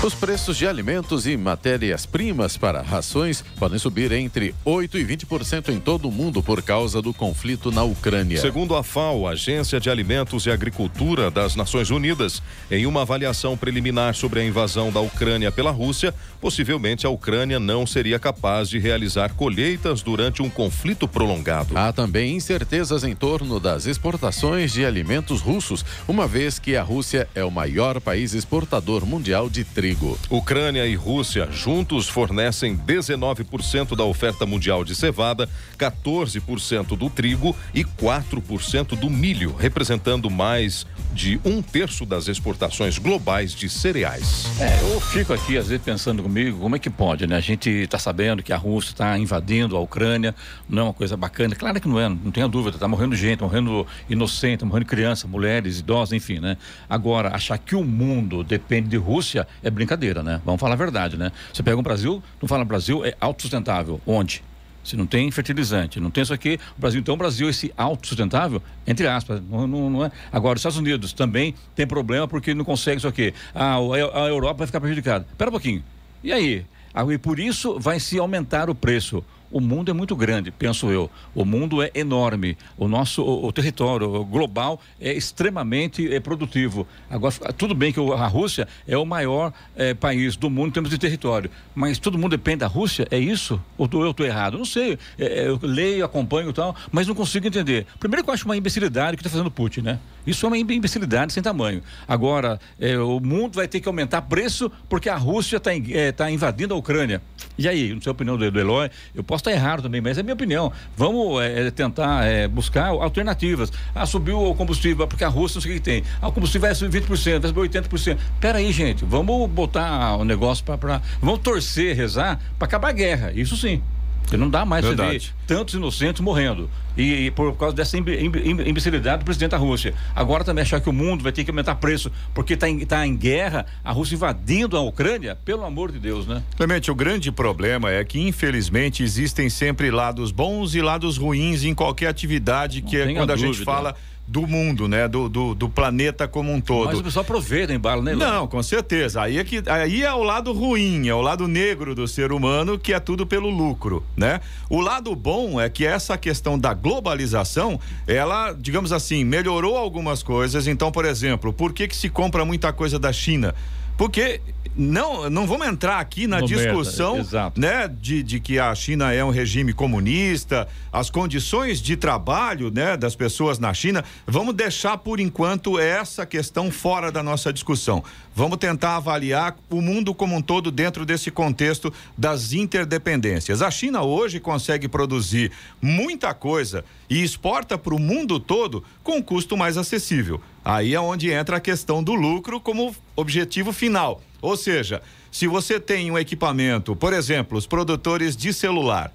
Os 0.00 0.14
preços 0.14 0.56
de 0.56 0.64
alimentos 0.64 1.26
e 1.26 1.36
matérias-primas 1.36 2.56
para 2.56 2.80
rações 2.80 3.42
podem 3.58 3.80
subir 3.80 4.12
entre 4.12 4.54
8% 4.64 4.94
e 4.94 5.04
20% 5.04 5.70
em 5.70 5.80
todo 5.80 6.06
o 6.06 6.12
mundo 6.12 6.40
por 6.40 6.62
causa 6.62 7.02
do 7.02 7.12
conflito 7.12 7.72
na 7.72 7.82
Ucrânia. 7.82 8.40
Segundo 8.40 8.76
a 8.76 8.84
FAO, 8.84 9.26
Agência 9.26 9.80
de 9.80 9.90
Alimentos 9.90 10.46
e 10.46 10.52
Agricultura 10.52 11.32
das 11.32 11.56
Nações 11.56 11.90
Unidas, 11.90 12.40
em 12.70 12.86
uma 12.86 13.02
avaliação 13.02 13.56
preliminar 13.56 14.14
sobre 14.14 14.38
a 14.38 14.44
invasão 14.44 14.92
da 14.92 15.00
Ucrânia 15.00 15.50
pela 15.50 15.72
Rússia, 15.72 16.14
possivelmente 16.40 17.04
a 17.04 17.10
Ucrânia 17.10 17.58
não 17.58 17.84
seria 17.84 18.20
capaz 18.20 18.68
de 18.68 18.78
realizar 18.78 19.34
colheitas 19.34 20.00
durante 20.00 20.40
um 20.42 20.48
conflito 20.48 21.08
prolongado. 21.08 21.76
Há 21.76 21.92
também 21.92 22.36
incertezas 22.36 23.02
em 23.02 23.16
torno 23.16 23.58
das 23.58 23.84
exportações 23.84 24.72
de 24.72 24.86
alimentos 24.86 25.40
russos, 25.40 25.84
uma 26.06 26.28
vez 26.28 26.56
que 26.56 26.76
a 26.76 26.84
Rússia 26.84 27.28
é 27.34 27.42
o 27.42 27.50
maior 27.50 28.00
país 28.00 28.32
exportador 28.32 29.04
mundial 29.04 29.50
de 29.50 29.64
trigo 29.64 29.87
Ucrânia 30.30 30.86
e 30.86 30.94
Rússia 30.94 31.48
juntos 31.50 32.08
fornecem 32.08 32.76
19% 32.76 33.96
da 33.96 34.04
oferta 34.04 34.44
mundial 34.44 34.84
de 34.84 34.94
cevada, 34.94 35.48
14% 35.78 36.96
do 36.96 37.08
trigo 37.08 37.54
e 37.74 37.84
4% 37.84 38.98
do 38.98 39.08
milho, 39.08 39.54
representando 39.54 40.28
mais 40.28 40.86
de 41.12 41.40
um 41.44 41.62
terço 41.62 42.04
das 42.04 42.28
exportações 42.28 42.98
globais 42.98 43.54
de 43.54 43.68
cereais. 43.68 44.46
É, 44.60 44.80
eu 44.92 45.00
fico 45.00 45.32
aqui 45.32 45.56
às 45.56 45.68
vezes 45.68 45.84
pensando 45.84 46.22
comigo, 46.22 46.58
como 46.58 46.76
é 46.76 46.78
que 46.78 46.90
pode, 46.90 47.26
né? 47.26 47.36
A 47.36 47.40
gente 47.40 47.70
está 47.70 47.98
sabendo 47.98 48.42
que 48.42 48.52
a 48.52 48.56
Rússia 48.56 48.92
está 48.92 49.18
invadindo 49.18 49.76
a 49.76 49.80
Ucrânia, 49.80 50.34
não 50.68 50.80
é 50.80 50.84
uma 50.84 50.94
coisa 50.94 51.16
bacana. 51.16 51.54
Claro 51.54 51.80
que 51.80 51.88
não 51.88 51.98
é, 51.98 52.08
não 52.08 52.30
tenha 52.30 52.48
dúvida, 52.48 52.76
está 52.76 52.86
morrendo 52.86 53.16
gente, 53.16 53.40
morrendo 53.40 53.86
inocente, 54.08 54.64
morrendo 54.64 54.86
criança, 54.86 55.26
mulheres, 55.26 55.80
idosos, 55.80 56.12
enfim, 56.12 56.38
né? 56.38 56.56
Agora, 56.88 57.34
achar 57.34 57.58
que 57.58 57.74
o 57.74 57.84
mundo 57.84 58.44
depende 58.44 58.88
de 58.88 58.96
Rússia 58.96 59.46
é 59.62 59.70
brincadeira, 59.78 60.22
né? 60.22 60.40
Vamos 60.44 60.60
falar 60.60 60.74
a 60.74 60.76
verdade, 60.76 61.16
né? 61.16 61.30
Você 61.52 61.62
pega 61.62 61.78
o 61.78 61.82
Brasil, 61.82 62.22
não 62.42 62.48
fala 62.48 62.64
Brasil, 62.64 63.04
é 63.04 63.14
autossustentável. 63.20 64.00
Onde? 64.06 64.42
Se 64.82 64.96
não 64.96 65.06
tem 65.06 65.30
fertilizante, 65.30 66.00
não 66.00 66.10
tem 66.10 66.22
isso 66.22 66.32
aqui, 66.32 66.58
o 66.76 66.80
Brasil, 66.80 67.00
então 67.00 67.14
o 67.14 67.16
Brasil, 67.16 67.48
esse 67.48 67.72
autossustentável, 67.76 68.62
entre 68.86 69.06
aspas, 69.06 69.40
não, 69.48 69.66
não, 69.66 69.90
não, 69.90 70.04
é. 70.04 70.10
Agora, 70.32 70.56
os 70.56 70.60
Estados 70.60 70.78
Unidos 70.78 71.12
também 71.12 71.54
tem 71.74 71.86
problema 71.86 72.26
porque 72.26 72.54
não 72.54 72.64
consegue 72.64 72.98
isso 72.98 73.08
aqui. 73.08 73.34
Ah, 73.54 73.76
a 73.76 74.28
Europa 74.28 74.58
vai 74.58 74.66
ficar 74.66 74.80
prejudicada. 74.80 75.26
Espera 75.30 75.50
um 75.50 75.52
pouquinho. 75.52 75.84
E 76.24 76.32
aí? 76.32 76.64
Ah, 76.94 77.04
e 77.12 77.18
por 77.18 77.38
isso 77.38 77.78
vai 77.78 78.00
se 78.00 78.18
aumentar 78.18 78.70
o 78.70 78.74
preço 78.74 79.22
o 79.50 79.60
mundo 79.60 79.90
é 79.90 79.94
muito 79.94 80.14
grande, 80.14 80.50
penso 80.50 80.90
eu. 80.90 81.10
O 81.34 81.44
mundo 81.44 81.82
é 81.82 81.90
enorme. 81.94 82.56
O 82.76 82.88
nosso 82.88 83.22
o, 83.22 83.46
o 83.46 83.52
território 83.52 84.24
global 84.24 84.80
é 85.00 85.12
extremamente 85.12 86.12
é, 86.12 86.20
produtivo. 86.20 86.86
Agora, 87.10 87.34
tudo 87.56 87.74
bem 87.74 87.92
que 87.92 88.00
a 88.00 88.26
Rússia 88.26 88.68
é 88.86 88.96
o 88.96 89.04
maior 89.04 89.52
é, 89.76 89.94
país 89.94 90.36
do 90.36 90.50
mundo 90.50 90.68
em 90.68 90.72
termos 90.72 90.90
de 90.90 90.98
território, 90.98 91.50
mas 91.74 91.98
todo 91.98 92.18
mundo 92.18 92.30
depende 92.30 92.58
da 92.58 92.66
Rússia? 92.66 93.06
É 93.10 93.18
isso? 93.18 93.60
Ou 93.76 93.88
eu 93.92 94.10
estou 94.10 94.26
errado? 94.26 94.58
Não 94.58 94.64
sei. 94.64 94.98
É, 95.18 95.48
eu 95.48 95.58
leio, 95.62 96.04
acompanho 96.04 96.50
e 96.50 96.52
tal, 96.52 96.74
mas 96.92 97.06
não 97.06 97.14
consigo 97.14 97.46
entender. 97.46 97.86
Primeiro 97.98 98.24
que 98.24 98.30
eu 98.30 98.34
acho 98.34 98.44
uma 98.44 98.56
imbecilidade 98.56 99.16
que 99.16 99.22
está 99.22 99.30
fazendo 99.30 99.50
Putin, 99.50 99.80
né? 99.80 99.98
Isso 100.28 100.44
é 100.44 100.48
uma 100.48 100.58
imbecilidade 100.58 101.32
sem 101.32 101.42
tamanho. 101.42 101.82
Agora, 102.06 102.60
é, 102.78 102.98
o 102.98 103.18
mundo 103.18 103.54
vai 103.54 103.66
ter 103.66 103.80
que 103.80 103.88
aumentar 103.88 104.20
preço 104.22 104.70
porque 104.86 105.08
a 105.08 105.16
Rússia 105.16 105.56
está 105.56 105.70
é, 105.74 106.12
tá 106.12 106.30
invadindo 106.30 106.74
a 106.74 106.76
Ucrânia. 106.76 107.22
E 107.56 107.66
aí, 107.66 107.94
não 107.94 108.00
sei 108.02 108.10
a 108.10 108.12
opinião 108.12 108.36
do, 108.36 108.50
do 108.50 108.60
Eloy, 108.60 108.90
eu 109.14 109.24
posso 109.24 109.40
estar 109.40 109.52
errado 109.52 109.82
também, 109.82 110.02
mas 110.02 110.18
é 110.18 110.22
minha 110.22 110.34
opinião. 110.34 110.70
Vamos 110.94 111.40
é, 111.40 111.68
é 111.68 111.70
tentar 111.70 112.26
é, 112.26 112.46
buscar 112.46 112.88
alternativas. 112.88 113.72
Ah, 113.94 114.04
subiu 114.04 114.38
o 114.38 114.54
combustível, 114.54 115.08
porque 115.08 115.24
a 115.24 115.28
Rússia 115.28 115.56
não 115.56 115.62
sei 115.62 115.72
o 115.72 115.74
que 115.76 115.80
tem. 115.80 116.04
Ah, 116.20 116.28
o 116.28 116.32
combustível 116.32 116.68
vai 116.68 116.74
subir 116.74 117.02
20%, 117.02 117.40
vai 117.40 117.48
subir 117.48 117.88
80%. 117.88 118.18
Pera 118.38 118.58
aí, 118.58 118.70
gente, 118.70 119.06
vamos 119.06 119.48
botar 119.48 120.16
o 120.16 120.24
negócio 120.26 120.62
para. 120.62 121.00
Vamos 121.22 121.40
torcer, 121.40 121.96
rezar 121.96 122.38
para 122.58 122.68
acabar 122.68 122.90
a 122.90 122.92
guerra. 122.92 123.32
Isso 123.32 123.56
sim. 123.56 123.82
Porque 124.28 124.36
não 124.36 124.50
dá 124.50 124.62
mais 124.62 124.84
Verdade. 124.84 125.20
você 125.20 125.26
ver 125.28 125.34
tantos 125.46 125.72
inocentes 125.72 126.20
morrendo. 126.20 126.68
E, 126.94 127.26
e 127.26 127.30
por 127.30 127.56
causa 127.56 127.74
dessa 127.74 127.96
imbecilidade 127.96 129.20
do 129.20 129.24
presidente 129.24 129.52
da 129.52 129.56
Rússia. 129.56 129.94
Agora 130.14 130.44
também 130.44 130.60
achar 130.60 130.80
que 130.80 130.88
o 130.90 130.92
mundo 130.92 131.22
vai 131.22 131.32
ter 131.32 131.44
que 131.44 131.50
aumentar 131.50 131.76
preço 131.76 132.12
porque 132.34 132.52
está 132.52 132.68
em, 132.68 132.78
tá 132.84 133.06
em 133.06 133.16
guerra, 133.16 133.64
a 133.82 133.90
Rússia 133.90 134.16
invadindo 134.16 134.76
a 134.76 134.82
Ucrânia, 134.82 135.34
pelo 135.46 135.64
amor 135.64 135.90
de 135.90 135.98
Deus, 135.98 136.26
né? 136.26 136.42
Clemente, 136.56 136.90
o 136.90 136.94
grande 136.94 137.32
problema 137.32 137.90
é 137.90 138.04
que, 138.04 138.20
infelizmente, 138.20 139.02
existem 139.02 139.48
sempre 139.48 139.90
lados 139.90 140.30
bons 140.30 140.74
e 140.74 140.82
lados 140.82 141.16
ruins 141.16 141.64
em 141.64 141.74
qualquer 141.74 142.08
atividade 142.08 142.82
que 142.82 142.98
é 142.98 143.14
quando 143.14 143.30
a, 143.30 143.34
a 143.34 143.36
gente 143.36 143.64
fala 143.64 143.94
do 144.28 144.46
mundo, 144.46 144.86
né? 144.86 145.08
Do, 145.08 145.26
do, 145.26 145.54
do, 145.54 145.70
planeta 145.70 146.28
como 146.28 146.52
um 146.52 146.60
todo. 146.60 146.88
Mas 146.88 146.98
o 146.98 147.02
pessoal 147.02 147.22
aproveita 147.22 147.72
em 147.72 147.78
bala, 147.78 148.02
né? 148.02 148.14
Não, 148.14 148.46
com 148.46 148.62
certeza. 148.62 149.22
Aí 149.22 149.38
é 149.38 149.44
que 149.44 149.62
aí 149.66 150.04
é 150.04 150.12
o 150.12 150.22
lado 150.22 150.52
ruim, 150.52 151.08
é 151.08 151.14
o 151.14 151.22
lado 151.22 151.48
negro 151.48 151.94
do 151.94 152.06
ser 152.06 152.30
humano 152.30 152.78
que 152.78 152.92
é 152.92 153.00
tudo 153.00 153.26
pelo 153.26 153.48
lucro, 153.48 154.04
né? 154.14 154.40
O 154.68 154.82
lado 154.82 155.16
bom 155.16 155.58
é 155.58 155.70
que 155.70 155.86
essa 155.86 156.18
questão 156.18 156.58
da 156.58 156.74
globalização, 156.74 157.80
ela, 158.06 158.52
digamos 158.52 158.92
assim, 158.92 159.24
melhorou 159.24 159.78
algumas 159.78 160.22
coisas. 160.22 160.66
Então, 160.66 160.92
por 160.92 161.06
exemplo, 161.06 161.50
por 161.50 161.72
que 161.72 161.88
que 161.88 161.96
se 161.96 162.10
compra 162.10 162.44
muita 162.44 162.70
coisa 162.70 162.98
da 162.98 163.12
China? 163.12 163.54
Porque 163.98 164.40
não, 164.76 165.28
não 165.28 165.44
vamos 165.44 165.66
entrar 165.66 165.98
aqui 165.98 166.28
na 166.28 166.40
no 166.40 166.46
discussão 166.46 167.16
né, 167.56 167.88
de, 167.88 168.22
de 168.22 168.38
que 168.38 168.60
a 168.60 168.72
China 168.76 169.12
é 169.12 169.24
um 169.24 169.30
regime 169.30 169.72
comunista, 169.72 170.68
as 170.92 171.10
condições 171.10 171.82
de 171.82 171.96
trabalho 171.96 172.70
né, 172.70 172.96
das 172.96 173.16
pessoas 173.16 173.58
na 173.58 173.74
China. 173.74 174.04
Vamos 174.24 174.54
deixar 174.54 174.96
por 174.98 175.18
enquanto 175.18 175.80
essa 175.80 176.24
questão 176.24 176.70
fora 176.70 177.10
da 177.10 177.24
nossa 177.24 177.52
discussão. 177.52 178.04
Vamos 178.38 178.58
tentar 178.58 178.94
avaliar 178.94 179.56
o 179.68 179.80
mundo 179.80 180.14
como 180.14 180.36
um 180.36 180.40
todo 180.40 180.70
dentro 180.70 181.04
desse 181.04 181.28
contexto 181.28 181.92
das 182.16 182.52
interdependências. 182.52 183.60
A 183.62 183.68
China 183.68 184.02
hoje 184.02 184.38
consegue 184.38 184.86
produzir 184.86 185.50
muita 185.82 186.32
coisa 186.32 186.84
e 187.10 187.20
exporta 187.20 187.76
para 187.76 187.92
o 187.92 187.98
mundo 187.98 188.38
todo 188.38 188.84
com 189.02 189.16
um 189.16 189.22
custo 189.22 189.56
mais 189.56 189.76
acessível. 189.76 190.40
Aí 190.64 190.94
é 190.94 191.00
onde 191.00 191.32
entra 191.32 191.56
a 191.56 191.60
questão 191.60 192.00
do 192.00 192.14
lucro 192.14 192.60
como 192.60 192.94
objetivo 193.16 193.72
final. 193.72 194.22
Ou 194.40 194.56
seja, 194.56 195.02
se 195.32 195.48
você 195.48 195.80
tem 195.80 196.08
um 196.08 196.16
equipamento, 196.16 196.94
por 196.94 197.12
exemplo, 197.12 197.58
os 197.58 197.66
produtores 197.66 198.36
de 198.36 198.52
celular, 198.52 199.12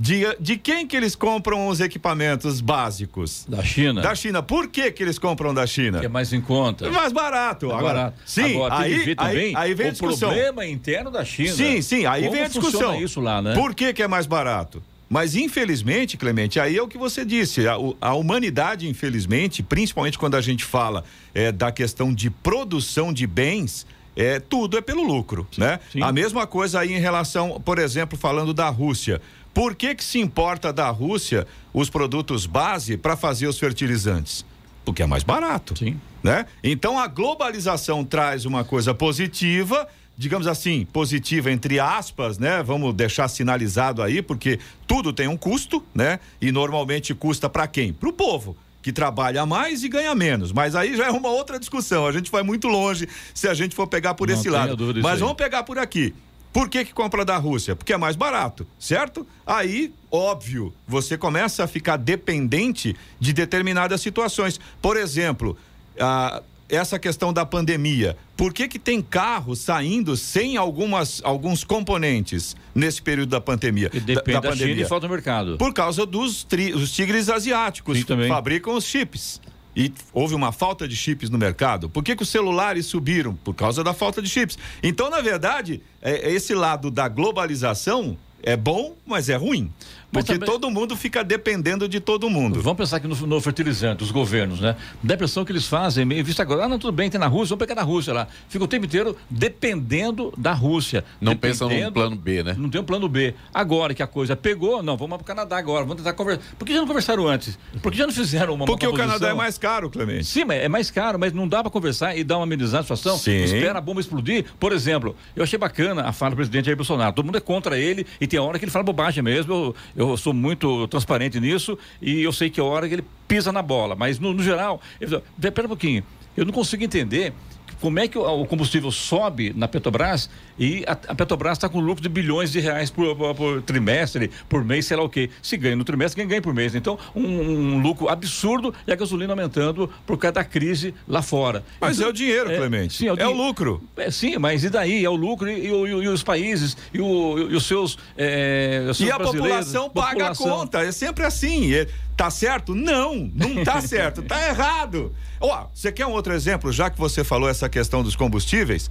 de, 0.00 0.24
de 0.40 0.56
quem 0.56 0.86
que 0.86 0.96
eles 0.96 1.14
compram 1.14 1.68
os 1.68 1.78
equipamentos 1.78 2.62
básicos? 2.62 3.44
Da 3.46 3.62
China. 3.62 4.00
Da 4.00 4.14
China. 4.14 4.42
Por 4.42 4.68
que 4.68 4.90
que 4.90 5.02
eles 5.02 5.18
compram 5.18 5.52
da 5.52 5.66
China? 5.66 6.00
Que 6.00 6.06
é 6.06 6.08
mais 6.08 6.32
em 6.32 6.40
conta. 6.40 6.86
É 6.86 6.90
mais 6.90 7.12
barato. 7.12 7.66
É 7.66 7.74
agora, 7.74 7.82
barato. 7.82 8.18
Sim, 8.24 8.54
Agora, 8.54 8.78
aí, 8.78 9.14
aí, 9.18 9.52
aí 9.54 9.74
vem 9.74 9.88
a 9.88 9.90
discussão. 9.90 10.30
O 10.30 10.32
problema 10.32 10.66
interno 10.66 11.10
da 11.10 11.22
China. 11.22 11.52
Sim, 11.52 11.82
sim, 11.82 12.06
aí 12.06 12.22
Como 12.22 12.32
vem 12.32 12.44
a 12.44 12.48
discussão. 12.48 12.98
isso 12.98 13.20
lá, 13.20 13.42
né? 13.42 13.52
Por 13.54 13.74
que 13.74 13.92
que 13.92 14.02
é 14.02 14.08
mais 14.08 14.24
barato? 14.24 14.82
Mas 15.06 15.34
infelizmente, 15.34 16.16
Clemente, 16.16 16.58
aí 16.58 16.78
é 16.78 16.82
o 16.82 16.88
que 16.88 16.96
você 16.96 17.22
disse, 17.22 17.68
a, 17.68 17.74
a 18.00 18.14
humanidade, 18.14 18.88
infelizmente, 18.88 19.62
principalmente 19.62 20.16
quando 20.16 20.36
a 20.36 20.40
gente 20.40 20.64
fala 20.64 21.04
é, 21.34 21.52
da 21.52 21.70
questão 21.70 22.14
de 22.14 22.30
produção 22.30 23.12
de 23.12 23.26
bens, 23.26 23.84
é, 24.16 24.38
tudo 24.38 24.76
é 24.76 24.80
pelo 24.80 25.02
lucro, 25.02 25.46
sim, 25.50 25.60
né? 25.60 25.80
Sim. 25.92 26.02
A 26.02 26.12
mesma 26.12 26.46
coisa 26.46 26.80
aí 26.80 26.92
em 26.92 27.00
relação, 27.00 27.60
por 27.64 27.78
exemplo, 27.78 28.18
falando 28.18 28.52
da 28.52 28.68
Rússia. 28.68 29.20
Por 29.52 29.74
que 29.74 29.94
que 29.94 30.04
se 30.04 30.18
importa 30.18 30.72
da 30.72 30.88
Rússia 30.90 31.46
os 31.72 31.90
produtos 31.90 32.46
base 32.46 32.96
para 32.96 33.16
fazer 33.16 33.46
os 33.46 33.58
fertilizantes? 33.58 34.44
Porque 34.84 35.02
é 35.02 35.06
mais 35.06 35.22
barato, 35.22 35.76
sim. 35.76 36.00
né? 36.22 36.46
Então 36.62 36.98
a 36.98 37.06
globalização 37.06 38.04
traz 38.04 38.44
uma 38.44 38.64
coisa 38.64 38.94
positiva, 38.94 39.86
digamos 40.16 40.46
assim, 40.46 40.86
positiva 40.92 41.50
entre 41.50 41.78
aspas, 41.78 42.38
né? 42.38 42.62
Vamos 42.62 42.94
deixar 42.94 43.28
sinalizado 43.28 44.02
aí, 44.02 44.22
porque 44.22 44.58
tudo 44.86 45.12
tem 45.12 45.28
um 45.28 45.36
custo, 45.36 45.84
né? 45.94 46.18
E 46.40 46.50
normalmente 46.50 47.14
custa 47.14 47.48
para 47.48 47.66
quem? 47.66 47.92
Para 47.92 48.08
o 48.08 48.12
povo 48.12 48.56
que 48.82 48.92
trabalha 48.92 49.44
mais 49.44 49.82
e 49.84 49.88
ganha 49.88 50.14
menos. 50.14 50.52
Mas 50.52 50.74
aí 50.74 50.96
já 50.96 51.06
é 51.06 51.10
uma 51.10 51.28
outra 51.28 51.58
discussão. 51.58 52.06
A 52.06 52.12
gente 52.12 52.30
vai 52.30 52.42
muito 52.42 52.66
longe 52.66 53.08
se 53.34 53.48
a 53.48 53.54
gente 53.54 53.74
for 53.74 53.86
pegar 53.86 54.14
por 54.14 54.28
Não 54.28 54.34
esse 54.34 54.48
lado. 54.48 54.76
Mas 55.02 55.20
vamos 55.20 55.34
pegar 55.34 55.62
por 55.62 55.78
aqui. 55.78 56.14
Por 56.52 56.68
que, 56.68 56.84
que 56.84 56.92
compra 56.92 57.24
da 57.24 57.36
Rússia? 57.36 57.76
Porque 57.76 57.92
é 57.92 57.96
mais 57.96 58.16
barato, 58.16 58.66
certo? 58.78 59.26
Aí, 59.46 59.92
óbvio, 60.10 60.74
você 60.86 61.16
começa 61.16 61.64
a 61.64 61.66
ficar 61.66 61.96
dependente 61.96 62.96
de 63.20 63.32
determinadas 63.32 64.00
situações. 64.00 64.58
Por 64.82 64.96
exemplo, 64.96 65.56
a, 65.98 66.42
essa 66.68 66.98
questão 66.98 67.32
da 67.32 67.44
pandemia. 67.44 68.16
Por 68.36 68.52
que 68.52 68.68
que 68.68 68.78
tem 68.78 69.02
carro 69.02 69.54
saindo 69.54 70.16
sem 70.16 70.56
algumas 70.56 71.20
alguns 71.24 71.64
componentes 71.64 72.56
nesse 72.74 73.02
período 73.02 73.30
da 73.30 73.40
pandemia? 73.40 73.90
E 73.92 74.00
depende 74.00 74.32
da, 74.34 74.40
da, 74.40 74.40
da 74.40 74.48
pandemia. 74.50 74.74
China 74.74 74.86
e 74.86 74.88
falta 74.88 75.08
mercado. 75.08 75.58
Por 75.58 75.72
causa 75.74 76.06
dos 76.06 76.44
tri, 76.44 76.72
os 76.72 76.90
tigres 76.92 77.28
asiáticos 77.28 78.02
que 78.02 78.28
fabricam 78.28 78.74
os 78.74 78.84
chips. 78.84 79.40
E 79.74 79.92
houve 80.12 80.34
uma 80.34 80.52
falta 80.52 80.86
de 80.88 80.96
chips 80.96 81.30
no 81.30 81.38
mercado. 81.38 81.88
Por 81.88 82.02
que, 82.02 82.16
que 82.16 82.22
os 82.22 82.28
celulares 82.28 82.86
subiram? 82.86 83.34
Por 83.34 83.54
causa 83.54 83.84
da 83.84 83.94
falta 83.94 84.20
de 84.20 84.28
chips. 84.28 84.58
Então, 84.82 85.08
na 85.08 85.20
verdade, 85.20 85.80
é, 86.02 86.32
esse 86.32 86.54
lado 86.54 86.90
da 86.90 87.08
globalização 87.08 88.18
é 88.42 88.56
bom, 88.56 88.96
mas 89.06 89.28
é 89.28 89.36
ruim. 89.36 89.72
Porque 90.12 90.32
também... 90.32 90.48
todo 90.48 90.70
mundo 90.70 90.96
fica 90.96 91.22
dependendo 91.22 91.88
de 91.88 92.00
todo 92.00 92.28
mundo. 92.28 92.60
Vamos 92.60 92.78
pensar 92.78 92.96
aqui 92.96 93.06
no, 93.06 93.14
no 93.26 93.40
fertilizante, 93.40 94.02
os 94.02 94.10
governos, 94.10 94.60
né? 94.60 94.76
Da 95.02 95.14
impressão 95.14 95.44
que 95.44 95.52
eles 95.52 95.66
fazem, 95.66 96.06
visto 96.22 96.40
agora, 96.40 96.64
ah, 96.64 96.68
não, 96.68 96.78
tudo 96.78 96.92
bem, 96.92 97.08
tem 97.08 97.20
na 97.20 97.26
Rússia, 97.26 97.50
vamos 97.50 97.66
pegar 97.66 97.74
na 97.74 97.86
Rússia 97.86 98.12
lá. 98.12 98.26
Fica 98.48 98.64
o 98.64 98.68
tempo 98.68 98.86
inteiro 98.86 99.16
dependendo 99.28 100.32
da 100.36 100.52
Rússia. 100.52 101.04
Não 101.20 101.36
pensam 101.36 101.68
no 101.68 101.92
plano 101.92 102.16
B, 102.16 102.42
né? 102.42 102.54
Não 102.58 102.68
tem 102.68 102.80
um 102.80 102.84
plano 102.84 103.08
B. 103.08 103.34
Agora 103.54 103.94
que 103.94 104.02
a 104.02 104.06
coisa 104.06 104.34
pegou, 104.34 104.82
não, 104.82 104.96
vamos 104.96 105.16
para 105.18 105.22
o 105.22 105.26
Canadá 105.26 105.56
agora, 105.56 105.84
vamos 105.84 105.96
tentar 105.96 106.12
conversar. 106.12 106.42
Por 106.58 106.64
que 106.64 106.72
já 106.72 106.80
não 106.80 106.86
conversaram 106.86 107.28
antes? 107.28 107.58
Por 107.82 107.92
que 107.92 107.98
já 107.98 108.06
não 108.06 108.12
fizeram 108.12 108.54
uma 108.54 108.66
Porque 108.66 108.86
uma 108.86 108.94
o 108.94 108.96
Canadá 108.96 109.28
é 109.28 109.34
mais 109.34 109.58
caro, 109.58 109.90
Clemente. 109.90 110.24
Sim, 110.24 110.44
mas 110.44 110.62
é 110.62 110.68
mais 110.68 110.90
caro, 110.90 111.18
mas 111.18 111.32
não 111.32 111.46
dá 111.46 111.62
para 111.62 111.70
conversar 111.70 112.16
e 112.16 112.24
dar 112.24 112.36
uma 112.38 112.44
amenizada 112.44 112.78
na 112.78 112.82
situação? 112.82 113.18
Sim. 113.18 113.44
Espera 113.44 113.78
a 113.78 113.80
bomba 113.80 114.00
explodir. 114.00 114.46
Por 114.58 114.72
exemplo, 114.72 115.14
eu 115.36 115.42
achei 115.42 115.58
bacana 115.58 116.02
a 116.02 116.12
fala 116.12 116.30
do 116.30 116.36
presidente 116.36 116.66
Jair 116.66 116.76
Bolsonaro. 116.76 117.12
Todo 117.12 117.24
mundo 117.24 117.36
é 117.36 117.40
contra 117.40 117.78
ele 117.78 118.06
e 118.20 118.26
tem 118.26 118.38
hora 118.38 118.58
que 118.58 118.64
ele 118.64 118.72
fala 118.72 118.84
bobagem 118.84 119.22
mesmo. 119.22 119.52
Eu, 119.52 119.76
eu 120.08 120.16
sou 120.16 120.32
muito 120.32 120.86
transparente 120.88 121.38
nisso 121.40 121.78
e 122.00 122.22
eu 122.22 122.32
sei 122.32 122.48
que 122.50 122.60
a 122.60 122.64
hora 122.64 122.88
que 122.88 122.94
ele 122.94 123.04
pisa 123.28 123.52
na 123.52 123.62
bola. 123.62 123.94
Mas, 123.94 124.18
no, 124.18 124.32
no 124.32 124.42
geral, 124.42 124.80
ele, 125.00 125.20
pera 125.50 125.66
um 125.66 125.68
pouquinho, 125.68 126.02
eu 126.36 126.44
não 126.44 126.52
consigo 126.52 126.82
entender 126.82 127.32
como 127.80 127.98
é 127.98 128.06
que 128.06 128.18
o 128.18 128.44
combustível 128.44 128.90
sobe 128.90 129.54
na 129.56 129.66
Petrobras 129.66 130.28
e 130.60 130.84
a, 130.86 130.92
a 130.92 131.14
Petrobras 131.14 131.56
está 131.56 131.70
com 131.70 131.80
lucro 131.80 132.02
de 132.02 132.08
bilhões 132.10 132.52
de 132.52 132.60
reais 132.60 132.90
por, 132.90 133.16
por, 133.16 133.34
por, 133.34 133.62
trimestre, 133.62 134.30
por 134.46 134.62
mês, 134.62 134.84
sei 134.84 134.94
lá 134.94 135.02
o 135.02 135.08
quê. 135.08 135.30
Se 135.42 135.56
ganha 135.56 135.74
no 135.74 135.84
trimestre, 135.84 136.20
quem 136.20 136.28
ganha 136.28 136.42
por 136.42 136.52
mês. 136.52 136.74
Então, 136.74 136.98
um, 137.16 137.24
um, 137.24 137.80
lucro 137.80 138.10
absurdo 138.10 138.74
e 138.86 138.92
a 138.92 138.94
gasolina 138.94 139.32
aumentando 139.32 139.90
por 140.06 140.18
causa 140.18 140.34
da 140.34 140.44
crise 140.44 140.94
lá 141.08 141.22
fora. 141.22 141.64
Mas 141.80 141.96
então, 141.96 142.08
é 142.08 142.10
o 142.10 142.12
dinheiro, 142.12 142.52
é, 142.52 142.58
Clemente. 142.58 142.98
Sim, 142.98 143.06
é, 143.08 143.12
o, 143.14 143.16
é 143.16 143.26
o 143.26 143.32
lucro. 143.32 143.82
É, 143.96 144.10
sim, 144.10 144.36
mas 144.36 144.62
e 144.62 144.68
daí? 144.68 145.02
É 145.02 145.08
o 145.08 145.16
lucro 145.16 145.48
e, 145.48 145.66
e, 145.66 145.70
e, 145.70 145.88
e 145.88 146.08
os 146.08 146.22
países 146.22 146.76
e, 146.92 147.00
o, 147.00 147.34
os 147.56 147.64
seus. 147.64 147.96
É, 148.14 148.82
seus 148.84 149.00
e 149.00 149.10
a 149.10 149.18
população 149.18 149.88
paga 149.88 150.10
população. 150.10 150.46
a 150.46 150.58
conta. 150.58 150.80
É 150.82 150.92
sempre 150.92 151.24
assim. 151.24 151.72
É, 151.72 151.86
tá 152.18 152.30
certo? 152.30 152.74
Não, 152.74 153.30
não 153.34 153.64
tá 153.64 153.80
certo. 153.82 154.20
Tá 154.20 154.46
errado. 154.46 155.14
Ó, 155.40 155.68
você 155.72 155.90
quer 155.90 156.04
um 156.04 156.12
outro 156.12 156.34
exemplo, 156.34 156.70
já 156.70 156.90
que 156.90 156.98
você 156.98 157.24
falou 157.24 157.48
essa 157.48 157.66
questão 157.66 158.02
dos 158.02 158.14
combustíveis? 158.14 158.90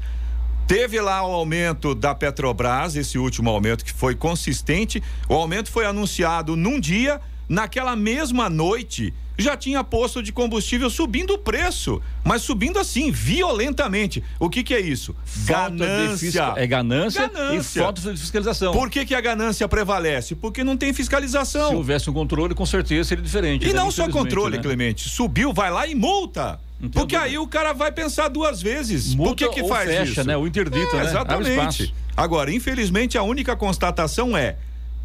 Teve 0.70 1.02
lá 1.02 1.28
o 1.28 1.32
aumento 1.32 1.96
da 1.96 2.14
Petrobras, 2.14 2.96
esse 2.96 3.18
último 3.18 3.50
aumento 3.50 3.84
que 3.84 3.92
foi 3.92 4.14
consistente. 4.14 5.02
O 5.28 5.34
aumento 5.34 5.72
foi 5.72 5.84
anunciado 5.84 6.56
num 6.56 6.80
dia, 6.80 7.20
naquela 7.50 7.96
mesma 7.96 8.52
noite 8.52 9.12
já 9.36 9.58
tinha 9.58 9.84
posto 9.84 10.22
de 10.22 10.32
combustível 10.32 10.88
subindo 10.88 11.34
o 11.34 11.40
preço, 11.40 12.00
mas 12.24 12.44
subindo 12.44 12.78
assim, 12.78 13.10
violentamente. 13.10 14.24
O 14.40 14.48
que 14.48 14.62
que 14.62 14.76
é 14.76 14.80
isso? 14.80 15.16
ganância. 15.46 16.54
É 16.56 16.68
ganância, 16.68 17.28
ganância, 17.28 17.80
e 17.80 17.82
falta 17.82 18.14
de 18.14 18.20
fiscalização. 18.20 18.72
Por 18.72 18.92
que 18.92 19.08
que 19.08 19.16
a 19.16 19.22
ganância 19.22 19.68
prevalece? 19.68 20.36
Porque 20.36 20.64
não 20.64 20.78
tem 20.78 20.94
fiscalização. 20.94 21.70
Se 21.70 21.76
houvesse 21.76 22.10
um 22.12 22.14
controle, 22.14 22.54
com 22.54 22.66
certeza 22.68 23.10
seria 23.10 23.24
diferente. 23.24 23.66
E 23.66 23.74
né? 23.74 23.74
não 23.74 23.90
só 23.90 24.08
controle, 24.08 24.58
né? 24.58 24.62
Clemente. 24.62 25.10
Subiu, 25.10 25.52
vai 25.52 25.72
lá 25.72 25.88
e 25.88 25.96
multa. 25.96 26.60
Porque 26.94 27.16
aí 27.16 27.38
o 27.38 27.48
cara 27.48 27.74
vai 27.74 27.92
pensar 27.92 28.30
duas 28.30 28.62
vezes. 28.62 29.14
Multa 29.14 29.46
Por 29.46 29.54
que 29.54 29.62
que 29.62 29.68
faz 29.68 29.90
fecha, 29.90 30.22
isso? 30.22 30.24
né? 30.24 30.38
O 30.38 30.48
interdita, 30.48 30.96
é, 30.96 31.04
né? 31.04 31.10
Exatamente. 31.10 31.94
Agora, 32.16 32.52
infelizmente, 32.54 33.18
a 33.18 33.24
única 33.24 33.56
constatação 33.56 34.38
é 34.38 34.56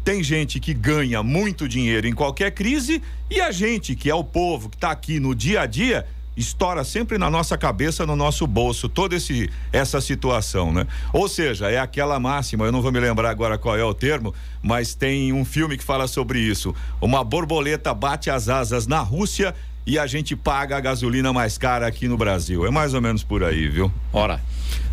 tem 0.03 0.23
gente 0.23 0.59
que 0.59 0.73
ganha 0.73 1.23
muito 1.23 1.67
dinheiro 1.67 2.07
em 2.07 2.13
qualquer 2.13 2.51
crise 2.51 3.01
e 3.29 3.41
a 3.41 3.51
gente, 3.51 3.95
que 3.95 4.09
é 4.09 4.13
o 4.15 4.23
povo 4.23 4.69
que 4.69 4.75
está 4.77 4.91
aqui 4.91 5.19
no 5.19 5.33
dia 5.33 5.61
a 5.61 5.65
dia, 5.65 6.05
estoura 6.37 6.83
sempre 6.83 7.17
na 7.17 7.29
nossa 7.29 7.57
cabeça, 7.57 8.05
no 8.05 8.15
nosso 8.15 8.45
bolso, 8.45 8.87
toda 8.87 9.15
esse, 9.15 9.49
essa 9.73 9.99
situação, 9.99 10.71
né? 10.71 10.85
Ou 11.11 11.27
seja, 11.27 11.71
é 11.71 11.79
aquela 11.79 12.19
máxima, 12.19 12.65
eu 12.65 12.71
não 12.71 12.81
vou 12.81 12.91
me 12.91 12.99
lembrar 12.99 13.29
agora 13.29 13.57
qual 13.57 13.75
é 13.75 13.83
o 13.83 13.93
termo, 13.93 14.33
mas 14.61 14.93
tem 14.93 15.33
um 15.33 15.43
filme 15.43 15.77
que 15.77 15.83
fala 15.83 16.07
sobre 16.07 16.39
isso. 16.39 16.75
Uma 17.01 17.23
borboleta 17.23 17.93
bate 17.93 18.29
as 18.29 18.47
asas 18.47 18.85
na 18.85 18.99
Rússia 18.99 19.55
e 19.85 19.99
a 19.99 20.07
gente 20.07 20.35
paga 20.35 20.77
a 20.77 20.79
gasolina 20.79 21.31
mais 21.31 21.57
cara 21.57 21.85
aqui 21.85 22.07
no 22.07 22.17
Brasil. 22.17 22.65
É 22.65 22.71
mais 22.71 22.93
ou 22.93 23.01
menos 23.01 23.23
por 23.23 23.43
aí, 23.43 23.67
viu? 23.67 23.91
Ora. 24.11 24.41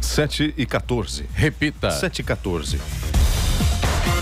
7 0.01 0.55
e 0.57 0.67
14. 0.67 1.25
Repita. 1.35 1.91
7 1.91 2.19
e 2.19 2.23
14. 2.23 2.79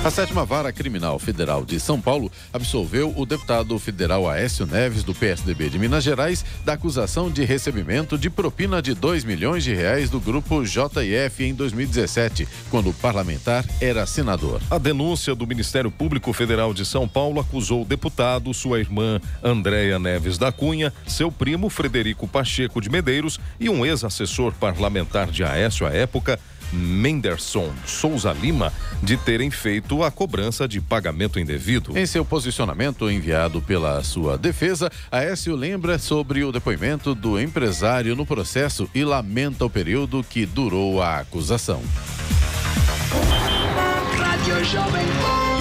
A 0.02 0.10
sétima 0.10 0.46
vara 0.46 0.72
criminal 0.72 1.18
federal 1.18 1.62
de 1.62 1.78
São 1.78 2.00
Paulo 2.00 2.32
absolveu 2.54 3.12
o 3.14 3.26
deputado 3.26 3.78
federal 3.78 4.26
Aécio 4.26 4.64
Neves, 4.64 5.04
do 5.04 5.14
PSDB 5.14 5.68
de 5.68 5.78
Minas 5.78 6.02
Gerais, 6.02 6.42
da 6.64 6.72
acusação 6.72 7.30
de 7.30 7.44
recebimento 7.44 8.16
de 8.16 8.30
propina 8.30 8.80
de 8.80 8.94
2 8.94 9.24
milhões 9.24 9.62
de 9.62 9.74
reais 9.74 10.08
do 10.08 10.18
grupo 10.18 10.64
JF 10.64 11.44
em 11.44 11.52
2017, 11.52 12.48
quando 12.70 12.88
o 12.88 12.94
parlamentar 12.94 13.62
era 13.78 14.06
senador. 14.06 14.62
A 14.70 14.78
denúncia 14.78 15.34
do 15.34 15.46
Ministério 15.46 15.90
Público 15.90 16.32
Federal 16.32 16.72
de 16.72 16.86
São 16.86 17.06
Paulo 17.06 17.38
acusou 17.38 17.82
o 17.82 17.86
deputado, 17.86 18.54
sua 18.54 18.80
irmã 18.80 19.20
Andréia 19.44 19.98
Neves 19.98 20.38
da 20.38 20.50
Cunha, 20.50 20.94
seu 21.06 21.30
primo 21.30 21.68
Frederico 21.68 22.26
Pacheco 22.26 22.80
de 22.80 22.88
Medeiros 22.88 23.38
e 23.60 23.68
um 23.68 23.84
ex-assessor 23.84 24.54
parlamentar 24.54 25.30
de 25.30 25.44
Aécio 25.44 25.86
à 25.86 25.90
época, 25.90 26.40
Menderson 26.72 27.72
Souza 27.86 28.32
Lima 28.32 28.72
de 29.02 29.16
terem 29.16 29.50
feito 29.50 30.02
a 30.02 30.10
cobrança 30.10 30.68
de 30.68 30.80
pagamento 30.80 31.38
indevido. 31.38 31.96
Em 31.96 32.06
seu 32.06 32.24
posicionamento 32.24 33.10
enviado 33.10 33.60
pela 33.62 34.02
sua 34.02 34.36
defesa, 34.36 34.90
Aécio 35.10 35.54
lembra 35.56 35.98
sobre 35.98 36.44
o 36.44 36.52
depoimento 36.52 37.14
do 37.14 37.40
empresário 37.40 38.14
no 38.14 38.26
processo 38.26 38.88
e 38.94 39.04
lamenta 39.04 39.64
o 39.64 39.70
período 39.70 40.24
que 40.28 40.46
durou 40.46 41.02
a 41.02 41.18
acusação. 41.18 41.82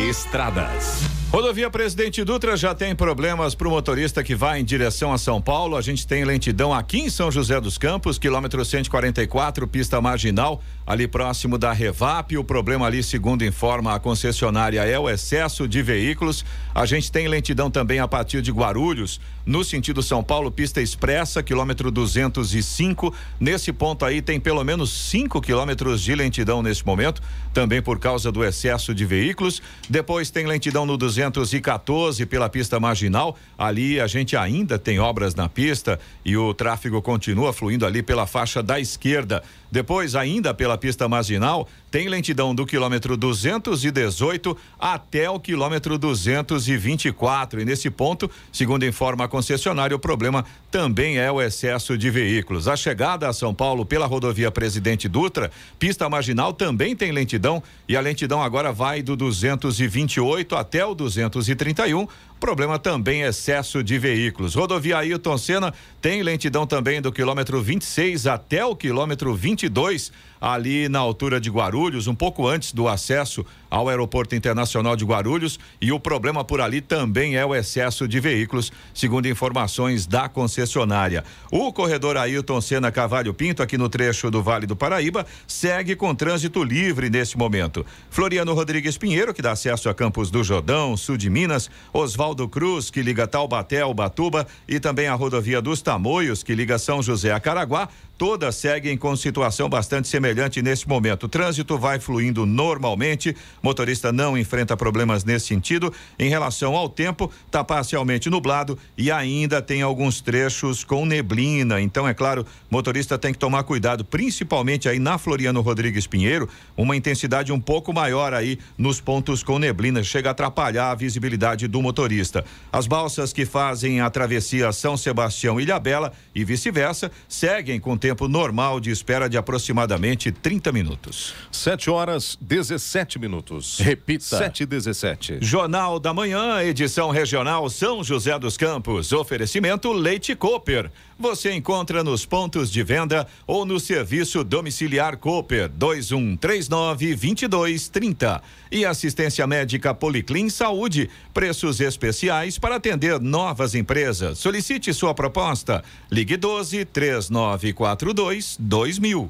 Estradas. 0.09 1.19
Rodovia 1.31 1.69
Presidente 1.69 2.23
Dutra 2.23 2.57
já 2.57 2.73
tem 2.73 2.95
problemas 2.95 3.53
para 3.53 3.67
o 3.67 3.71
motorista 3.71 4.23
que 4.23 4.33
vai 4.33 4.59
em 4.59 4.65
direção 4.65 5.13
a 5.13 5.17
São 5.19 5.39
Paulo. 5.39 5.77
A 5.77 5.81
gente 5.81 6.07
tem 6.07 6.25
lentidão 6.25 6.73
aqui 6.73 7.01
em 7.01 7.09
São 7.09 7.31
José 7.31 7.61
dos 7.61 7.77
Campos, 7.77 8.17
quilômetro 8.17 8.65
144, 8.65 9.67
pista 9.67 10.01
marginal, 10.01 10.59
ali 10.89 11.07
próximo 11.07 11.57
da 11.57 11.71
Revap. 11.71 12.35
O 12.35 12.43
problema 12.43 12.87
ali, 12.87 13.03
segundo 13.03 13.45
informa 13.45 13.93
a 13.93 13.99
concessionária, 13.99 14.83
é 14.83 14.97
o 14.97 15.09
excesso 15.09 15.67
de 15.67 15.81
veículos. 15.83 16.43
A 16.73 16.85
gente 16.85 17.11
tem 17.11 17.27
lentidão 17.27 17.69
também 17.69 17.99
a 17.99 18.07
partir 18.07 18.41
de 18.41 18.51
Guarulhos, 18.51 19.21
no 19.45 19.63
sentido 19.63 20.01
São 20.03 20.23
Paulo, 20.23 20.51
pista 20.51 20.81
expressa, 20.81 21.43
quilômetro 21.43 21.91
205. 21.91 23.13
Nesse 23.39 23.71
ponto 23.71 24.03
aí 24.03 24.21
tem 24.21 24.39
pelo 24.39 24.63
menos 24.63 24.91
5 25.09 25.39
quilômetros 25.41 26.01
de 26.01 26.15
lentidão 26.15 26.63
nesse 26.63 26.85
momento, 26.85 27.21
também 27.53 27.81
por 27.81 27.99
causa 27.99 28.31
do 28.31 28.43
excesso 28.43 28.93
de 28.93 29.05
veículos. 29.05 29.61
Depois 29.87 30.31
tem 30.31 30.45
lentidão 30.45 30.85
no 30.85 30.97
200 30.97 31.29
214 31.29 32.25
pela 32.25 32.49
pista 32.49 32.79
marginal. 32.79 33.37
Ali 33.57 33.99
a 33.99 34.07
gente 34.07 34.35
ainda 34.35 34.79
tem 34.79 34.99
obras 34.99 35.35
na 35.35 35.47
pista 35.47 35.99
e 36.25 36.35
o 36.35 36.53
tráfego 36.53 37.01
continua 37.01 37.53
fluindo 37.53 37.85
ali 37.85 38.01
pela 38.01 38.25
faixa 38.25 38.63
da 38.63 38.79
esquerda. 38.79 39.43
Depois, 39.71 40.15
ainda 40.15 40.53
pela 40.53 40.77
pista 40.77 41.07
marginal, 41.07 41.67
tem 41.89 42.07
lentidão 42.07 42.53
do 42.53 42.65
quilômetro 42.65 43.17
218 43.17 44.55
até 44.79 45.29
o 45.29 45.39
quilômetro 45.39 45.97
224. 45.97 47.61
E 47.61 47.65
nesse 47.65 47.89
ponto, 47.89 48.29
segundo 48.51 48.85
informa 48.85 49.25
a 49.25 49.27
concessionária, 49.27 49.95
o 49.95 49.99
problema 49.99 50.45
também 50.69 51.17
é 51.17 51.31
o 51.31 51.41
excesso 51.41 51.97
de 51.97 52.09
veículos. 52.09 52.67
A 52.67 52.75
chegada 52.75 53.27
a 53.27 53.33
São 53.33 53.53
Paulo 53.53 53.85
pela 53.85 54.05
rodovia 54.05 54.51
Presidente 54.51 55.07
Dutra, 55.07 55.51
pista 55.77 56.07
marginal 56.07 56.53
também 56.53 56.95
tem 56.95 57.11
lentidão 57.11 57.61
e 57.87 57.97
a 57.97 58.01
lentidão 58.01 58.41
agora 58.41 58.71
vai 58.71 59.01
do 59.01 59.15
228 59.15 60.55
até 60.55 60.85
o 60.85 60.93
231 60.93 62.07
Problema 62.39 62.79
também 62.79 63.23
excesso 63.23 63.83
de 63.83 63.99
veículos. 63.99 64.55
Rodovia 64.55 64.99
Ailton 64.99 65.37
Senna 65.37 65.73
tem 66.01 66.23
lentidão 66.23 66.65
também 66.65 67.01
do 67.01 67.11
quilômetro 67.11 67.61
26 67.61 68.27
até 68.27 68.63
o 68.63 68.77
quilômetro 68.77 69.35
22 69.35 70.09
ali 70.39 70.87
na 70.87 70.99
altura 70.99 71.39
de 71.39 71.49
Guarulhos, 71.49 72.07
um 72.07 72.15
pouco 72.15 72.47
antes 72.47 72.73
do 72.73 72.87
acesso 72.87 73.45
ao 73.69 73.87
Aeroporto 73.87 74.35
Internacional 74.35 74.95
de 74.95 75.05
Guarulhos. 75.05 75.59
E 75.81 75.91
o 75.91 75.99
problema 75.99 76.43
por 76.43 76.61
ali 76.61 76.81
também 76.81 77.35
é 77.35 77.45
o 77.45 77.53
excesso 77.53 78.07
de 78.07 78.19
veículos, 78.19 78.71
segundo 78.93 79.27
informações 79.27 80.07
da 80.07 80.27
concessionária. 80.27 81.23
O 81.51 81.71
corredor 81.71 82.17
Ailton 82.17 82.61
Senna 82.61 82.91
Cavalho 82.91 83.33
Pinto, 83.33 83.61
aqui 83.61 83.77
no 83.77 83.89
trecho 83.89 84.31
do 84.31 84.41
Vale 84.41 84.65
do 84.65 84.75
Paraíba, 84.75 85.25
segue 85.47 85.95
com 85.95 86.15
trânsito 86.15 86.63
livre 86.63 87.09
neste 87.09 87.37
momento. 87.37 87.85
Floriano 88.09 88.53
Rodrigues 88.53 88.97
Pinheiro, 88.97 89.33
que 89.33 89.41
dá 89.41 89.51
acesso 89.51 89.89
a 89.89 89.93
Campos 89.93 90.31
do 90.31 90.43
Jordão, 90.43 90.97
sul 90.97 91.17
de 91.17 91.29
Minas, 91.29 91.69
Oswaldo 91.93 92.47
Cruz, 92.47 92.89
que 92.89 93.01
liga 93.01 93.27
Taubaté 93.27 93.81
ao 93.81 93.93
Batuba, 93.93 94.47
e 94.67 94.79
também 94.79 95.07
a 95.07 95.13
rodovia 95.13 95.61
dos 95.61 95.81
Tamoios, 95.81 96.43
que 96.43 96.55
liga 96.55 96.77
São 96.79 97.01
José 97.01 97.31
a 97.31 97.39
Caraguá, 97.39 97.89
todas 98.19 98.57
seguem 98.57 98.97
com 98.97 99.15
situação 99.15 99.69
bastante 99.69 100.09
semelhante 100.09 100.61
nesse 100.61 100.85
momento. 100.85 101.23
O 101.23 101.29
trânsito 101.29 101.77
vai 101.77 102.01
fluindo 102.01 102.45
normalmente, 102.45 103.33
motorista 103.63 104.11
não 104.11 104.37
enfrenta 104.37 104.75
problemas 104.75 105.23
nesse 105.23 105.47
sentido. 105.47 105.91
Em 106.19 106.27
relação 106.29 106.75
ao 106.75 106.89
tempo, 106.89 107.31
está 107.45 107.63
parcialmente 107.63 108.29
nublado 108.29 108.77
e 108.97 109.09
ainda 109.09 109.61
tem 109.61 109.81
alguns 109.81 110.19
trechos 110.19 110.83
com 110.83 111.05
neblina. 111.05 111.79
Então, 111.79 112.05
é 112.05 112.13
claro, 112.13 112.45
motorista 112.69 113.17
tem 113.17 113.31
que 113.31 113.39
tomar 113.39 113.63
cuidado, 113.63 114.03
principalmente 114.03 114.89
aí 114.89 114.99
na 114.99 115.17
Floriano 115.17 115.61
Rodrigues 115.61 116.05
Pinheiro, 116.05 116.49
uma 116.75 116.97
intensidade 116.97 117.53
um 117.53 117.59
pouco 117.59 117.93
maior 117.93 118.33
aí 118.33 118.59
nos 118.77 118.99
pontos 118.99 119.43
com 119.43 119.57
neblina, 119.57 120.03
chega 120.03 120.27
a 120.27 120.31
atrapalhar 120.31 120.91
a 120.91 120.95
visibilidade 120.95 121.69
do 121.69 121.81
motorista. 121.81 122.43
As 122.69 122.85
balsas 122.85 123.31
que 123.31 123.45
fazem 123.45 124.01
a 124.01 124.09
travessia 124.09 124.73
São 124.73 124.97
Sebastião 124.97 125.57
Ilhabela 125.57 126.11
e 126.35 126.43
vice-versa 126.43 127.09
seguem 127.29 127.79
com 127.79 127.95
tempo 127.95 128.08
tempo 128.09 128.27
normal 128.27 128.79
de 128.79 128.89
espera 128.89 129.29
de 129.29 129.37
aproximadamente 129.37 130.31
30 130.31 130.71
minutos. 130.71 131.35
7 131.51 131.91
horas 131.91 132.35
17 132.41 133.19
minutos. 133.19 133.77
Repita. 133.79 134.37
7 134.37 134.63
e 134.63 134.65
17. 134.65 135.37
Jornal 135.41 135.99
da 135.99 136.11
Manhã, 136.11 136.63
edição 136.63 137.11
regional 137.11 137.69
São 137.69 138.03
José 138.03 138.37
dos 138.39 138.57
Campos. 138.57 139.11
Oferecimento 139.11 139.91
Leite 139.91 140.35
Cooper. 140.35 140.89
Você 141.19 141.53
encontra 141.53 142.01
nos 142.01 142.25
pontos 142.25 142.71
de 142.71 142.81
venda 142.81 143.27
ou 143.45 143.65
no 143.65 143.77
serviço 143.77 144.41
domiciliar 144.41 145.17
Cooper 145.17 145.67
2139 145.67 147.07
2230. 147.09 148.41
E 148.71 148.85
assistência 148.85 149.45
médica 149.45 149.93
Policlin 149.93 150.49
Saúde. 150.49 151.09
Preços 151.33 151.81
especiais 151.81 152.57
para 152.57 152.77
atender 152.77 153.19
novas 153.19 153.75
empresas. 153.75 154.39
Solicite 154.39 154.93
sua 154.93 155.13
proposta. 155.13 155.83
Ligue 156.09 156.37
12 156.37 156.85
3944 156.85 158.15
42 158.15 158.55
2000. 158.57 159.29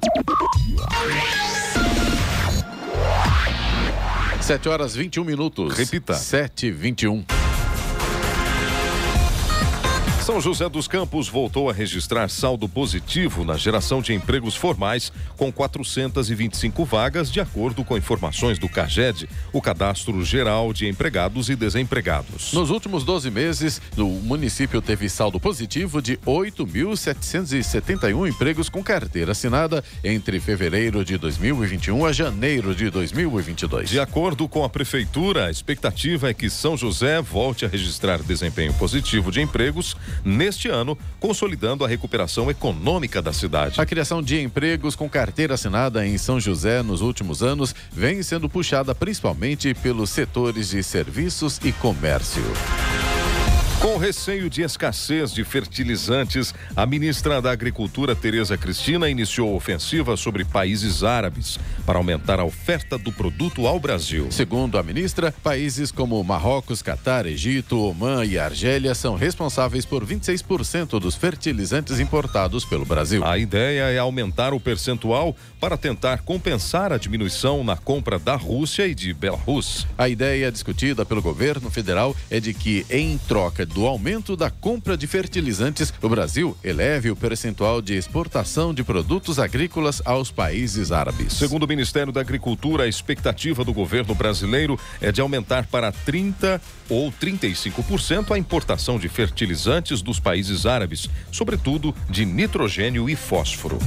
7 4.41 4.69
horas 4.69 4.95
21 4.95 5.23
minutos. 5.23 5.75
Repita. 5.75 6.13
7 6.13 6.67
e 6.67 6.71
21. 6.71 7.38
São 10.29 10.39
José 10.39 10.69
dos 10.69 10.87
Campos 10.87 11.27
voltou 11.27 11.71
a 11.71 11.73
registrar 11.73 12.29
saldo 12.29 12.69
positivo 12.69 13.43
na 13.43 13.57
geração 13.57 13.99
de 13.99 14.13
empregos 14.13 14.55
formais, 14.55 15.11
com 15.35 15.51
425 15.51 16.85
vagas, 16.85 17.31
de 17.31 17.41
acordo 17.41 17.83
com 17.83 17.97
informações 17.97 18.59
do 18.59 18.69
CAGED, 18.69 19.27
o 19.51 19.59
Cadastro 19.59 20.23
Geral 20.23 20.71
de 20.71 20.87
Empregados 20.87 21.49
e 21.49 21.55
Desempregados. 21.55 22.53
Nos 22.53 22.69
últimos 22.69 23.03
12 23.03 23.31
meses, 23.31 23.81
o 23.97 24.03
município 24.03 24.83
teve 24.83 25.09
saldo 25.09 25.39
positivo 25.39 25.99
de 25.99 26.15
8.771 26.17 28.29
empregos 28.29 28.69
com 28.69 28.83
carteira 28.83 29.31
assinada 29.31 29.83
entre 30.03 30.39
fevereiro 30.39 31.03
de 31.03 31.17
2021 31.17 32.05
a 32.05 32.11
janeiro 32.11 32.75
de 32.75 32.91
2022. 32.91 33.89
De 33.89 33.99
acordo 33.99 34.47
com 34.47 34.63
a 34.63 34.69
Prefeitura, 34.69 35.47
a 35.47 35.51
expectativa 35.51 36.29
é 36.29 36.35
que 36.35 36.51
São 36.51 36.77
José 36.77 37.19
volte 37.19 37.65
a 37.65 37.67
registrar 37.67 38.21
desempenho 38.21 38.75
positivo 38.75 39.31
de 39.31 39.41
empregos 39.41 39.97
neste 40.23 40.67
ano, 40.67 40.97
consolidando 41.19 41.85
a 41.85 41.87
recuperação 41.87 42.49
econômica 42.49 43.21
da 43.21 43.33
cidade. 43.33 43.79
A 43.79 43.85
criação 43.85 44.21
de 44.21 44.41
empregos 44.41 44.95
com 44.95 45.09
carteira 45.09 45.53
assinada 45.53 46.05
em 46.05 46.17
São 46.17 46.39
José 46.39 46.81
nos 46.81 47.01
últimos 47.01 47.43
anos 47.43 47.73
vem 47.91 48.21
sendo 48.23 48.49
puxada 48.49 48.93
principalmente 48.93 49.73
pelos 49.73 50.09
setores 50.09 50.69
de 50.69 50.83
serviços 50.83 51.59
e 51.63 51.71
comércio. 51.71 52.43
Com 53.81 53.95
receio 53.95 54.49
de 54.49 54.61
escassez 54.61 55.33
de 55.33 55.41
fertilizantes, 55.45 56.53
a 56.75 56.85
ministra 56.85 57.41
da 57.41 57.49
Agricultura, 57.49 58.13
Tereza 58.13 58.57
Cristina, 58.57 59.09
iniciou 59.09 59.55
ofensiva 59.55 60.17
sobre 60.17 60.43
países 60.43 61.01
árabes 61.01 61.57
para 61.85 61.97
aumentar 61.97 62.41
a 62.41 62.43
oferta 62.43 62.97
do 62.97 63.09
produto 63.09 63.65
ao 63.65 63.79
Brasil. 63.79 64.27
Segundo 64.31 64.77
a 64.77 64.83
ministra, 64.83 65.33
países 65.41 65.93
como 65.93 66.21
Marrocos, 66.21 66.81
Catar, 66.81 67.25
Egito, 67.25 67.79
Omã 67.79 68.25
e 68.25 68.37
Argélia 68.37 68.93
são 68.93 69.15
responsáveis 69.15 69.85
por 69.85 70.05
26% 70.05 70.99
dos 70.99 71.15
fertilizantes 71.15 72.01
importados 72.01 72.65
pelo 72.65 72.83
Brasil. 72.83 73.23
A 73.23 73.37
ideia 73.37 73.83
é 73.83 73.97
aumentar 73.97 74.53
o 74.53 74.59
percentual 74.59 75.33
para 75.57 75.77
tentar 75.77 76.23
compensar 76.23 76.91
a 76.91 76.97
diminuição 76.97 77.63
na 77.63 77.77
compra 77.77 78.19
da 78.19 78.35
Rússia 78.35 78.85
e 78.85 78.93
de 78.93 79.13
Belarus. 79.13 79.87
A 79.97 80.09
ideia 80.09 80.51
discutida 80.51 81.05
pelo 81.05 81.21
governo 81.21 81.71
federal 81.71 82.13
é 82.29 82.41
de 82.41 82.53
que, 82.53 82.85
em 82.89 83.17
troca 83.17 83.68
do 83.73 83.85
aumento 83.85 84.35
da 84.35 84.49
compra 84.49 84.97
de 84.97 85.07
fertilizantes, 85.07 85.93
o 86.01 86.09
Brasil 86.09 86.57
eleve 86.63 87.11
o 87.11 87.15
percentual 87.15 87.81
de 87.81 87.93
exportação 87.95 88.73
de 88.73 88.83
produtos 88.83 89.39
agrícolas 89.39 90.01
aos 90.05 90.31
países 90.31 90.91
árabes. 90.91 91.33
Segundo 91.33 91.63
o 91.63 91.67
Ministério 91.67 92.11
da 92.11 92.21
Agricultura, 92.21 92.83
a 92.83 92.87
expectativa 92.87 93.63
do 93.63 93.73
governo 93.73 94.13
brasileiro 94.15 94.79
é 94.99 95.11
de 95.11 95.21
aumentar 95.21 95.67
para 95.67 95.91
30 95.91 96.61
ou 96.89 97.11
35% 97.11 98.31
a 98.31 98.37
importação 98.37 98.99
de 98.99 99.07
fertilizantes 99.07 100.01
dos 100.01 100.19
países 100.19 100.65
árabes, 100.65 101.09
sobretudo 101.31 101.93
de 102.09 102.25
nitrogênio 102.25 103.09
e 103.09 103.15
fósforo. 103.15 103.77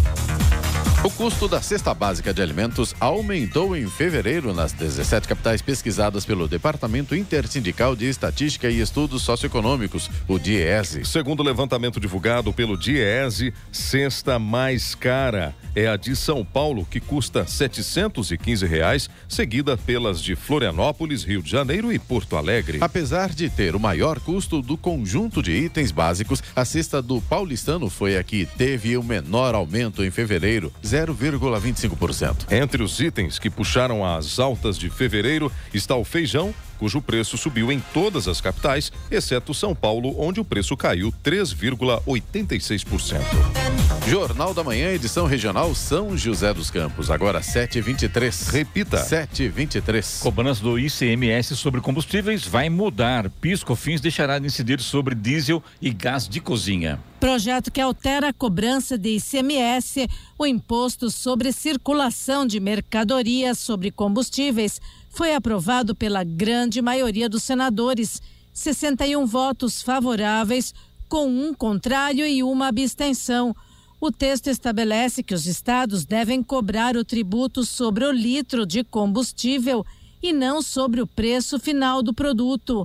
O 1.04 1.10
custo 1.10 1.48
da 1.48 1.60
cesta 1.60 1.92
básica 1.92 2.32
de 2.32 2.40
alimentos 2.40 2.94
aumentou 3.00 3.76
em 3.76 3.88
fevereiro 3.88 4.54
nas 4.54 4.72
17 4.72 5.26
capitais 5.26 5.60
pesquisadas 5.60 6.24
pelo 6.24 6.46
Departamento 6.46 7.16
Intersindical 7.16 7.96
de 7.96 8.06
Estatística 8.06 8.70
e 8.70 8.80
Estudos 8.80 9.22
Socioeconômicos, 9.22 9.71
o 10.28 10.38
DIESE. 10.38 11.04
Segundo 11.04 11.40
o 11.40 11.42
levantamento 11.42 11.98
divulgado 11.98 12.52
pelo 12.52 12.76
DIESE, 12.76 13.54
cesta 13.70 14.38
mais 14.38 14.94
cara 14.94 15.54
é 15.74 15.88
a 15.88 15.96
de 15.96 16.14
São 16.14 16.44
Paulo, 16.44 16.86
que 16.90 17.00
custa 17.00 17.46
715 17.46 18.66
reais, 18.66 19.08
seguida 19.28 19.76
pelas 19.76 20.22
de 20.22 20.36
Florianópolis, 20.36 21.24
Rio 21.24 21.42
de 21.42 21.50
Janeiro 21.50 21.92
e 21.92 21.98
Porto 21.98 22.36
Alegre. 22.36 22.78
Apesar 22.80 23.30
de 23.30 23.48
ter 23.48 23.74
o 23.74 23.80
maior 23.80 24.20
custo 24.20 24.60
do 24.60 24.76
conjunto 24.76 25.42
de 25.42 25.52
itens 25.52 25.90
básicos, 25.90 26.42
a 26.54 26.64
cesta 26.64 27.00
do 27.00 27.20
paulistano 27.22 27.88
foi 27.88 28.16
a 28.18 28.22
que 28.22 28.44
teve 28.44 28.96
o 28.96 29.02
menor 29.02 29.54
aumento 29.54 30.04
em 30.04 30.10
fevereiro, 30.10 30.72
0,25%. 30.84 32.52
Entre 32.52 32.82
os 32.82 33.00
itens 33.00 33.38
que 33.38 33.48
puxaram 33.48 34.04
as 34.04 34.38
altas 34.38 34.76
de 34.76 34.90
fevereiro 34.90 35.50
está 35.72 35.96
o 35.96 36.04
feijão, 36.04 36.54
cujo 36.82 37.00
preço 37.00 37.38
subiu 37.38 37.70
em 37.70 37.78
todas 37.94 38.26
as 38.26 38.40
capitais, 38.40 38.90
exceto 39.08 39.54
São 39.54 39.72
Paulo, 39.72 40.20
onde 40.20 40.40
o 40.40 40.44
preço 40.44 40.76
caiu 40.76 41.14
3,86%. 41.22 43.20
Jornal 44.06 44.52
da 44.52 44.64
Manhã, 44.64 44.92
edição 44.92 45.26
regional 45.26 45.72
São 45.76 46.16
José 46.16 46.52
dos 46.52 46.70
Campos, 46.70 47.08
agora 47.08 47.40
7h23. 47.40 48.50
Repita. 48.50 48.96
7h23. 48.96 50.20
Cobrança 50.20 50.60
do 50.60 50.76
ICMS 50.76 51.56
sobre 51.56 51.80
combustíveis 51.80 52.44
vai 52.44 52.68
mudar. 52.68 53.30
Piscofins 53.30 54.00
deixará 54.00 54.40
de 54.40 54.46
incidir 54.46 54.80
sobre 54.80 55.14
diesel 55.14 55.62
e 55.80 55.90
gás 55.90 56.28
de 56.28 56.40
cozinha. 56.40 57.00
Projeto 57.20 57.70
que 57.70 57.80
altera 57.80 58.30
a 58.30 58.32
cobrança 58.32 58.98
de 58.98 59.16
ICMS, 59.16 60.08
o 60.36 60.44
imposto 60.44 61.08
sobre 61.08 61.52
circulação 61.52 62.44
de 62.44 62.58
mercadorias 62.58 63.60
sobre 63.60 63.92
combustíveis, 63.92 64.80
foi 65.10 65.32
aprovado 65.32 65.94
pela 65.94 66.24
grande 66.24 66.82
maioria 66.82 67.28
dos 67.28 67.44
senadores, 67.44 68.20
61 68.52 69.24
votos 69.26 69.80
favoráveis, 69.80 70.74
com 71.08 71.28
um 71.28 71.54
contrário 71.54 72.26
e 72.26 72.42
uma 72.42 72.66
abstenção. 72.66 73.54
O 74.04 74.10
texto 74.10 74.48
estabelece 74.48 75.22
que 75.22 75.32
os 75.32 75.46
estados 75.46 76.04
devem 76.04 76.42
cobrar 76.42 76.96
o 76.96 77.04
tributo 77.04 77.64
sobre 77.64 78.04
o 78.04 78.10
litro 78.10 78.66
de 78.66 78.82
combustível 78.82 79.86
e 80.20 80.32
não 80.32 80.60
sobre 80.60 81.00
o 81.00 81.06
preço 81.06 81.56
final 81.56 82.02
do 82.02 82.12
produto. 82.12 82.84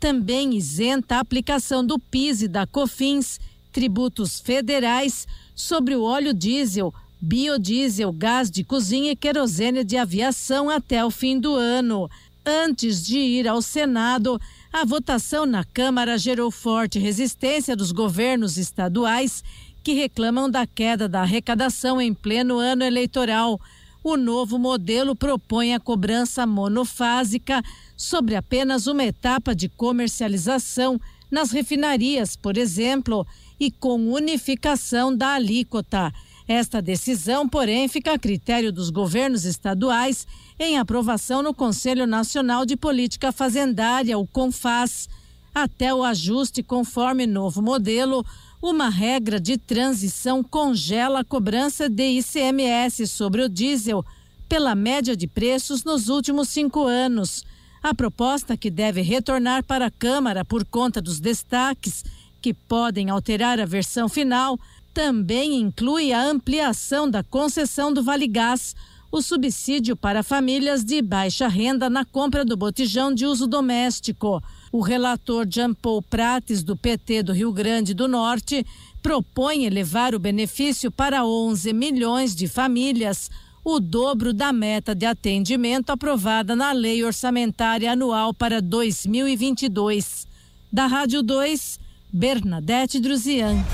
Também 0.00 0.54
isenta 0.54 1.16
a 1.16 1.20
aplicação 1.20 1.84
do 1.84 1.98
PIS 1.98 2.40
e 2.40 2.48
da 2.48 2.66
COFINS, 2.66 3.38
tributos 3.70 4.40
federais, 4.40 5.28
sobre 5.54 5.96
o 5.96 6.02
óleo 6.02 6.32
diesel, 6.32 6.94
biodiesel, 7.20 8.10
gás 8.10 8.50
de 8.50 8.64
cozinha 8.64 9.12
e 9.12 9.16
querosene 9.16 9.84
de 9.84 9.98
aviação 9.98 10.70
até 10.70 11.04
o 11.04 11.10
fim 11.10 11.38
do 11.38 11.54
ano. 11.54 12.08
Antes 12.46 13.04
de 13.04 13.18
ir 13.18 13.46
ao 13.46 13.60
Senado, 13.60 14.40
a 14.72 14.82
votação 14.82 15.44
na 15.44 15.62
Câmara 15.62 16.16
gerou 16.16 16.50
forte 16.50 16.98
resistência 16.98 17.76
dos 17.76 17.92
governos 17.92 18.56
estaduais 18.56 19.44
que 19.84 19.92
reclamam 19.92 20.50
da 20.50 20.66
queda 20.66 21.06
da 21.06 21.20
arrecadação 21.20 22.00
em 22.00 22.14
pleno 22.14 22.58
ano 22.58 22.82
eleitoral. 22.82 23.60
O 24.02 24.16
novo 24.16 24.58
modelo 24.58 25.14
propõe 25.14 25.74
a 25.74 25.80
cobrança 25.80 26.46
monofásica 26.46 27.62
sobre 27.94 28.34
apenas 28.34 28.86
uma 28.86 29.04
etapa 29.04 29.54
de 29.54 29.68
comercialização 29.68 30.98
nas 31.30 31.50
refinarias, 31.50 32.34
por 32.34 32.56
exemplo, 32.56 33.26
e 33.60 33.70
com 33.70 34.10
unificação 34.10 35.14
da 35.14 35.34
alíquota. 35.34 36.10
Esta 36.48 36.80
decisão, 36.80 37.46
porém, 37.46 37.86
fica 37.86 38.14
a 38.14 38.18
critério 38.18 38.72
dos 38.72 38.88
governos 38.88 39.44
estaduais 39.44 40.26
em 40.58 40.78
aprovação 40.78 41.42
no 41.42 41.54
Conselho 41.54 42.06
Nacional 42.06 42.64
de 42.64 42.76
Política 42.76 43.32
Fazendária, 43.32 44.18
o 44.18 44.26
CONFAS. 44.26 45.08
Até 45.54 45.94
o 45.94 46.02
ajuste 46.02 46.62
conforme 46.62 47.26
novo 47.26 47.62
modelo, 47.62 48.26
uma 48.64 48.88
regra 48.88 49.38
de 49.38 49.58
transição 49.58 50.42
congela 50.42 51.20
a 51.20 51.24
cobrança 51.24 51.86
de 51.86 52.18
ICMS 52.18 53.06
sobre 53.06 53.42
o 53.42 53.48
diesel 53.48 54.02
pela 54.48 54.74
média 54.74 55.14
de 55.14 55.26
preços 55.26 55.84
nos 55.84 56.08
últimos 56.08 56.48
cinco 56.48 56.86
anos. 56.86 57.44
A 57.82 57.94
proposta, 57.94 58.56
que 58.56 58.70
deve 58.70 59.02
retornar 59.02 59.62
para 59.64 59.86
a 59.86 59.90
Câmara 59.90 60.46
por 60.46 60.64
conta 60.64 61.02
dos 61.02 61.20
destaques 61.20 62.02
que 62.40 62.54
podem 62.54 63.10
alterar 63.10 63.60
a 63.60 63.66
versão 63.66 64.08
final, 64.08 64.58
também 64.94 65.60
inclui 65.60 66.10
a 66.14 66.24
ampliação 66.24 67.10
da 67.10 67.22
concessão 67.22 67.92
do 67.92 68.02
Vale 68.02 68.26
Gás, 68.26 68.74
o 69.12 69.20
subsídio 69.20 69.94
para 69.94 70.22
famílias 70.22 70.82
de 70.82 71.02
baixa 71.02 71.48
renda 71.48 71.90
na 71.90 72.02
compra 72.02 72.46
do 72.46 72.56
botijão 72.56 73.12
de 73.12 73.26
uso 73.26 73.46
doméstico. 73.46 74.42
O 74.74 74.80
relator 74.80 75.46
Jean 75.48 75.72
Paul 75.72 76.02
Prates, 76.02 76.64
do 76.64 76.76
PT 76.76 77.22
do 77.22 77.32
Rio 77.32 77.52
Grande 77.52 77.94
do 77.94 78.08
Norte, 78.08 78.66
propõe 79.00 79.66
elevar 79.66 80.16
o 80.16 80.18
benefício 80.18 80.90
para 80.90 81.24
11 81.24 81.72
milhões 81.72 82.34
de 82.34 82.48
famílias, 82.48 83.30
o 83.64 83.78
dobro 83.78 84.34
da 84.34 84.52
meta 84.52 84.92
de 84.92 85.06
atendimento 85.06 85.90
aprovada 85.90 86.56
na 86.56 86.72
Lei 86.72 87.04
Orçamentária 87.04 87.92
Anual 87.92 88.34
para 88.34 88.60
2022. 88.60 90.26
Da 90.72 90.88
Rádio 90.88 91.22
2, 91.22 91.78
Bernadette 92.12 92.98
Druzian. 92.98 93.64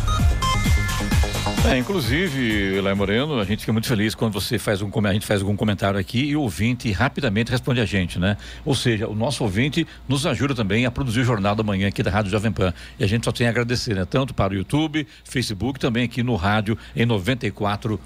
É, 1.71 1.77
inclusive, 1.79 2.77
Elai 2.77 2.95
Moreno, 2.95 3.39
a 3.39 3.45
gente 3.45 3.61
fica 3.61 3.73
muito 3.73 3.87
feliz 3.87 4.15
quando 4.15 4.33
você 4.33 4.59
faz 4.59 4.83
um 4.83 4.91
a 5.07 5.13
gente 5.13 5.27
faz 5.27 5.41
algum 5.41 5.55
comentário 5.57 5.99
aqui 5.99 6.19
e 6.25 6.37
o 6.37 6.43
ouvinte 6.43 6.91
rapidamente 6.93 7.51
responde 7.51 7.81
a 7.81 7.85
gente, 7.87 8.19
né? 8.19 8.37
Ou 8.65 8.75
seja, 8.75 9.07
o 9.09 9.15
nosso 9.15 9.43
ouvinte 9.45 9.87
nos 10.09 10.27
ajuda 10.27 10.55
também 10.55 10.85
a 10.85 10.91
produzir 10.91 11.21
o 11.21 11.25
Jornal 11.25 11.55
da 11.55 11.63
Manhã 11.63 11.89
aqui 11.89 12.03
da 12.03 12.11
Rádio 12.11 12.31
Jovem 12.31 12.51
Pan. 12.53 12.75
E 12.99 13.05
a 13.05 13.07
gente 13.07 13.25
só 13.25 13.33
tem 13.33 13.47
a 13.47 13.51
agradecer, 13.51 13.95
né? 13.95 14.05
Tanto 14.05 14.35
para 14.35 14.53
o 14.53 14.57
YouTube, 14.57 15.07
Facebook, 15.25 15.79
também 15.79 16.05
aqui 16.05 16.23
no 16.23 16.35
rádio 16.37 16.77
em 16.95 17.07
94,3. 17.07 18.01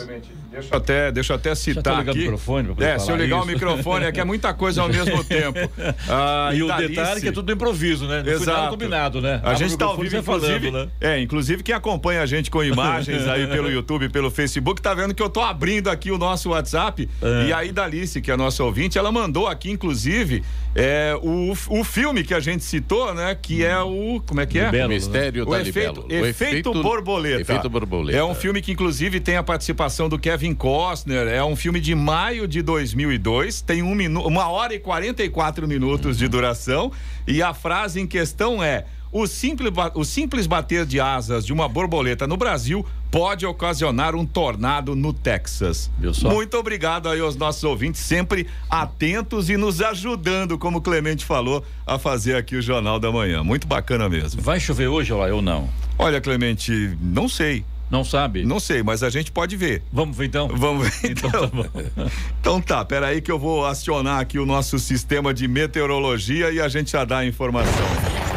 É, 0.00 0.04
Clemente, 0.04 0.28
deixa 0.50 0.68
eu 0.74 0.78
até, 0.78 1.12
deixa 1.12 1.32
eu 1.32 1.36
até 1.36 1.54
citar 1.54 2.00
aqui. 2.00 2.10
o 2.10 2.14
microfone 2.16 2.74
É, 2.80 2.98
se 2.98 3.10
eu 3.10 3.16
ligar 3.16 3.36
isso. 3.38 3.44
o 3.44 3.48
microfone 3.52 4.04
é 4.06 4.12
que 4.12 4.20
é 4.20 4.24
muita 4.24 4.52
coisa 4.54 4.82
ao 4.82 4.88
mesmo 4.88 5.22
tempo. 5.24 5.58
Ah, 6.10 6.50
e 6.54 6.62
o 6.62 6.66
Dalice- 6.68 6.88
detalhe 6.88 7.18
é 7.18 7.20
que 7.22 7.28
é 7.28 7.32
tudo 7.32 7.52
improviso, 7.52 8.06
né? 8.06 8.18
Não 8.18 8.24
nada 8.24 8.30
Exato. 8.42 8.70
combinado, 8.70 9.20
né? 9.20 9.34
A 9.42 9.50
Abre 9.50 9.56
gente 9.58 9.70
o 9.70 9.74
está 9.74 9.84
ao 9.86 9.98
microfone 9.98 10.08
vivo, 10.08 10.22
e 10.22 10.24
sai 10.24 10.34
inclusive. 10.56 10.70
falando, 10.70 10.86
né? 10.86 10.92
É, 11.00 11.20
inclusive 11.20 11.62
quem 11.62 11.74
acompanha 11.74 12.07
a 12.16 12.24
gente 12.24 12.50
com 12.50 12.64
imagens 12.64 13.26
aí 13.26 13.46
pelo 13.48 13.70
YouTube, 13.70 14.08
pelo 14.08 14.30
Facebook, 14.30 14.80
tá 14.80 14.94
vendo 14.94 15.14
que 15.14 15.22
eu 15.22 15.28
tô 15.28 15.40
abrindo 15.40 15.88
aqui 15.88 16.10
o 16.10 16.18
nosso 16.18 16.50
WhatsApp. 16.50 17.08
É. 17.20 17.48
E 17.48 17.52
aí, 17.52 17.72
Dalice, 17.72 18.20
que 18.20 18.30
é 18.30 18.34
a 18.34 18.36
nossa 18.36 18.64
ouvinte, 18.64 18.96
ela 18.96 19.12
mandou 19.12 19.46
aqui, 19.46 19.70
inclusive, 19.70 20.42
é, 20.74 21.18
o, 21.22 21.52
o 21.68 21.84
filme 21.84 22.22
que 22.22 22.32
a 22.32 22.40
gente 22.40 22.64
citou, 22.64 23.12
né? 23.12 23.36
Que 23.40 23.64
é 23.64 23.78
o. 23.80 24.22
Como 24.26 24.40
é 24.40 24.46
que 24.46 24.58
é? 24.58 24.66
Libelo. 24.66 24.86
O 24.86 24.88
mistério 24.94 25.42
O 25.42 25.50
da 25.50 25.60
efeito, 25.60 26.02
libelo. 26.02 26.26
efeito, 26.26 26.72
borboleta. 26.72 27.40
Efeito 27.40 27.68
borboleta. 27.68 28.18
É 28.18 28.24
um 28.24 28.34
filme 28.34 28.62
que, 28.62 28.72
inclusive, 28.72 29.20
tem 29.20 29.36
a 29.36 29.42
participação 29.42 30.08
do 30.08 30.18
Kevin 30.18 30.54
Costner. 30.54 31.26
É 31.26 31.42
um 31.42 31.56
filme 31.56 31.80
de 31.80 31.94
maio 31.94 32.46
de 32.46 32.62
2002. 32.62 33.60
Tem 33.60 33.82
um 33.82 33.94
minu 33.94 34.26
uma 34.26 34.48
hora 34.48 34.74
e 34.74 34.78
44 34.78 35.66
minutos 35.66 36.16
de 36.16 36.28
duração. 36.28 36.92
E 37.26 37.42
a 37.42 37.52
frase 37.52 38.00
em 38.00 38.06
questão 38.06 38.62
é. 38.62 38.84
O 39.10 39.26
simples, 39.26 39.72
o 39.94 40.04
simples 40.04 40.46
bater 40.46 40.84
de 40.84 41.00
asas 41.00 41.44
de 41.44 41.52
uma 41.52 41.68
borboleta 41.68 42.26
no 42.26 42.36
Brasil 42.36 42.84
pode 43.10 43.46
ocasionar 43.46 44.14
um 44.14 44.26
tornado 44.26 44.94
no 44.94 45.12
Texas. 45.12 45.90
Muito 46.22 46.56
obrigado 46.58 47.08
aí 47.08 47.20
aos 47.20 47.36
nossos 47.36 47.64
ouvintes, 47.64 48.02
sempre 48.02 48.46
atentos 48.68 49.48
e 49.48 49.56
nos 49.56 49.80
ajudando, 49.80 50.58
como 50.58 50.78
o 50.78 50.80
Clemente 50.80 51.24
falou, 51.24 51.64
a 51.86 51.98
fazer 51.98 52.36
aqui 52.36 52.56
o 52.56 52.62
Jornal 52.62 53.00
da 53.00 53.10
Manhã. 53.10 53.42
Muito 53.42 53.66
bacana 53.66 54.08
mesmo. 54.08 54.42
Vai 54.42 54.60
chover 54.60 54.88
hoje 54.88 55.12
Elai, 55.12 55.32
ou 55.32 55.40
não? 55.40 55.68
Olha, 55.98 56.20
Clemente, 56.20 56.96
não 57.00 57.28
sei. 57.28 57.64
Não 57.90 58.04
sabe? 58.04 58.44
Não 58.44 58.60
sei, 58.60 58.82
mas 58.82 59.02
a 59.02 59.08
gente 59.08 59.32
pode 59.32 59.56
ver. 59.56 59.82
Vamos 59.90 60.14
ver 60.14 60.26
então? 60.26 60.48
Vamos 60.48 60.86
ver. 60.88 60.98
Então 61.10 61.30
Então, 61.30 61.48
tá 61.48 61.56
bom. 61.56 61.64
então 62.40 62.60
tá, 62.60 62.84
peraí 62.84 63.20
que 63.22 63.32
eu 63.32 63.38
vou 63.38 63.64
acionar 63.64 64.20
aqui 64.20 64.38
o 64.38 64.44
nosso 64.44 64.78
sistema 64.78 65.32
de 65.32 65.48
meteorologia 65.48 66.50
e 66.50 66.60
a 66.60 66.68
gente 66.68 66.92
já 66.92 67.04
dá 67.04 67.18
a 67.18 67.26
informação. 67.26 68.27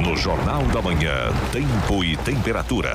No 0.00 0.16
Jornal 0.16 0.62
da 0.68 0.80
Manhã, 0.80 1.30
tempo 1.52 2.02
e 2.02 2.16
temperatura. 2.16 2.90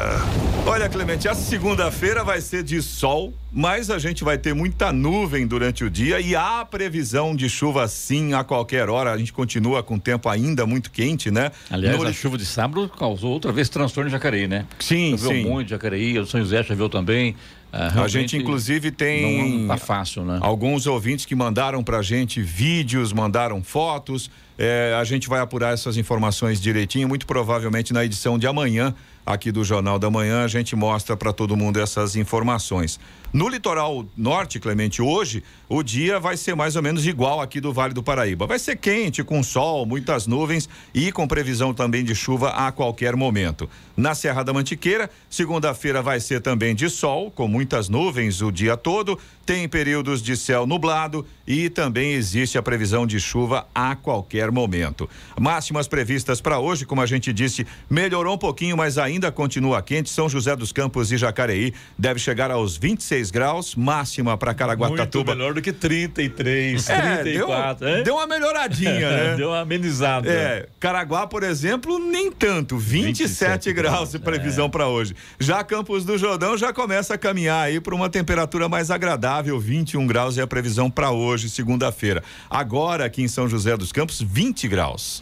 Olha, 0.65 0.89
Clemente, 0.89 1.27
a 1.27 1.35
segunda-feira 1.35 2.23
vai 2.23 2.41
ser 2.41 2.63
de 2.63 2.81
sol, 2.81 3.31
mas 3.53 3.91
a 3.91 3.99
gente 3.99 4.23
vai 4.23 4.39
ter 4.39 4.55
muita 4.55 4.91
nuvem 4.91 5.45
durante 5.45 5.83
o 5.83 5.89
dia 5.89 6.19
e 6.19 6.35
há 6.35 6.65
previsão 6.65 7.35
de 7.35 7.47
chuva 7.47 7.87
sim 7.87 8.33
a 8.33 8.43
qualquer 8.43 8.89
hora. 8.89 9.11
A 9.11 9.17
gente 9.17 9.31
continua 9.31 9.83
com 9.83 9.95
o 9.95 9.99
tempo 9.99 10.27
ainda 10.27 10.65
muito 10.65 10.89
quente, 10.89 11.29
né? 11.29 11.51
Aliás, 11.69 11.95
no... 11.95 12.07
a 12.07 12.11
chuva 12.11 12.39
de 12.39 12.45
sábado 12.45 12.89
causou 12.89 13.33
outra 13.33 13.51
vez 13.51 13.69
transtorno 13.69 14.09
em 14.09 14.11
Jacareí, 14.11 14.47
né? 14.47 14.65
Sim, 14.79 15.11
choveu 15.11 15.31
sim. 15.31 15.43
muito 15.43 15.67
em 15.67 15.69
Jacareí, 15.69 16.17
o 16.17 16.25
São 16.25 16.39
José 16.39 16.63
choveu 16.63 16.89
também. 16.89 17.35
Uh, 17.75 18.01
a 18.03 18.07
gente 18.07 18.37
inclusive 18.37 18.89
tem 18.89 19.59
não 19.59 19.67
tá 19.67 19.77
fácil, 19.77 20.23
né? 20.23 20.39
Alguns 20.41 20.87
ouvintes 20.87 21.25
que 21.25 21.35
mandaram 21.35 21.83
pra 21.83 22.01
gente 22.01 22.41
vídeos, 22.41 23.11
mandaram 23.11 23.61
fotos. 23.61 24.31
É, 24.57 24.95
a 24.97 25.03
gente 25.03 25.27
vai 25.27 25.41
apurar 25.41 25.73
essas 25.73 25.97
informações 25.97 26.61
direitinho, 26.61 27.09
muito 27.09 27.25
provavelmente 27.25 27.91
na 27.91 28.05
edição 28.05 28.39
de 28.39 28.47
amanhã 28.47 28.95
aqui 29.25 29.51
do 29.51 29.63
Jornal 29.63 29.97
da 29.97 30.09
Manhã 30.09 30.43
a 30.43 30.47
gente 30.47 30.75
mostra 30.75 31.17
para 31.17 31.33
todo 31.33 31.57
mundo 31.57 31.79
essas 31.79 32.15
informações. 32.15 32.99
No 33.33 33.49
litoral 33.49 34.05
norte, 34.15 34.59
Clemente, 34.61 35.01
hoje 35.01 35.43
o 35.67 35.83
dia 35.83 36.19
vai 36.19 36.37
ser 36.37 36.55
mais 36.55 36.75
ou 36.77 36.81
menos 36.81 37.05
igual 37.05 37.41
aqui 37.41 37.59
do 37.59 37.73
Vale 37.73 37.93
do 37.93 38.01
Paraíba. 38.01 38.47
Vai 38.47 38.57
ser 38.57 38.77
quente, 38.77 39.23
com 39.23 39.43
sol, 39.43 39.85
muitas 39.85 40.25
nuvens 40.25 40.69
e 40.93 41.11
com 41.11 41.27
previsão 41.27 41.73
também 41.73 42.05
de 42.05 42.15
chuva 42.15 42.51
a 42.51 42.71
qualquer 42.71 43.15
momento. 43.15 43.69
Na 43.97 44.15
Serra 44.15 44.43
da 44.43 44.53
Mantiqueira, 44.53 45.09
segunda-feira 45.29 46.01
vai 46.01 46.19
ser 46.21 46.39
também 46.39 46.73
de 46.73 46.89
sol, 46.89 47.29
com 47.29 47.47
muitas 47.47 47.89
nuvens 47.89 48.41
o 48.41 48.51
dia 48.51 48.77
todo, 48.77 49.19
tem 49.45 49.69
períodos 49.69 50.21
de 50.21 50.35
céu 50.35 50.65
nublado 50.65 51.25
e 51.47 51.69
também 51.69 52.13
existe 52.13 52.57
a 52.57 52.63
previsão 52.63 53.05
de 53.05 53.19
chuva 53.19 53.67
a 53.73 53.95
qualquer 53.95 54.51
momento. 54.51 55.07
Máximas 55.39 55.87
previstas 55.87 56.41
para 56.41 56.59
hoje, 56.59 56.85
como 56.85 57.01
a 57.01 57.05
gente 57.05 57.31
disse, 57.31 57.67
melhorou 57.89 58.35
um 58.35 58.37
pouquinho, 58.37 58.75
mas 58.75 58.97
ainda 58.97 59.31
continua 59.31 59.81
quente. 59.81 60.09
São 60.09 60.27
José 60.27 60.55
dos 60.55 60.71
Campos 60.71 61.11
e 61.11 61.17
Jacareí 61.17 61.73
deve 61.97 62.19
chegar 62.19 62.49
aos 62.49 62.77
26 62.77 63.29
graus, 63.29 63.75
máxima 63.75 64.37
para 64.37 64.53
Caraguatatuba. 64.53 65.35
Muito 65.35 65.37
melhor 65.37 65.53
do 65.53 65.61
que 65.61 65.71
33, 65.71 66.89
é, 66.89 67.17
34. 67.17 67.85
Deu, 67.85 68.03
deu 68.03 68.15
uma 68.15 68.27
melhoradinha, 68.27 69.11
né? 69.11 69.35
deu 69.35 69.49
uma 69.49 69.59
amenizada. 69.59 70.29
É, 70.29 70.67
Caraguá, 70.79 71.27
por 71.27 71.43
exemplo, 71.43 71.99
nem 71.99 72.31
tanto, 72.31 72.77
27, 72.77 73.65
27 73.65 73.73
graus 73.73 74.11
de 74.11 74.19
previsão 74.19 74.65
é. 74.65 74.69
para 74.69 74.87
hoje. 74.87 75.15
Já 75.39 75.63
Campos 75.63 76.05
do 76.05 76.17
Jordão 76.17 76.57
já 76.57 76.73
começa 76.73 77.13
a 77.13 77.17
caminhar 77.17 77.65
aí 77.65 77.79
para 77.79 77.93
uma 77.93 78.09
temperatura 78.09 78.67
mais 78.67 78.89
agradável, 78.89 79.34
21 79.43 80.07
graus 80.07 80.37
é 80.37 80.41
a 80.41 80.47
previsão 80.47 80.89
para 80.89 81.11
hoje, 81.11 81.49
segunda-feira. 81.49 82.23
Agora 82.49 83.05
aqui 83.05 83.21
em 83.21 83.27
São 83.27 83.47
José 83.47 83.75
dos 83.75 83.91
Campos, 83.91 84.21
20 84.21 84.67
graus. 84.67 85.21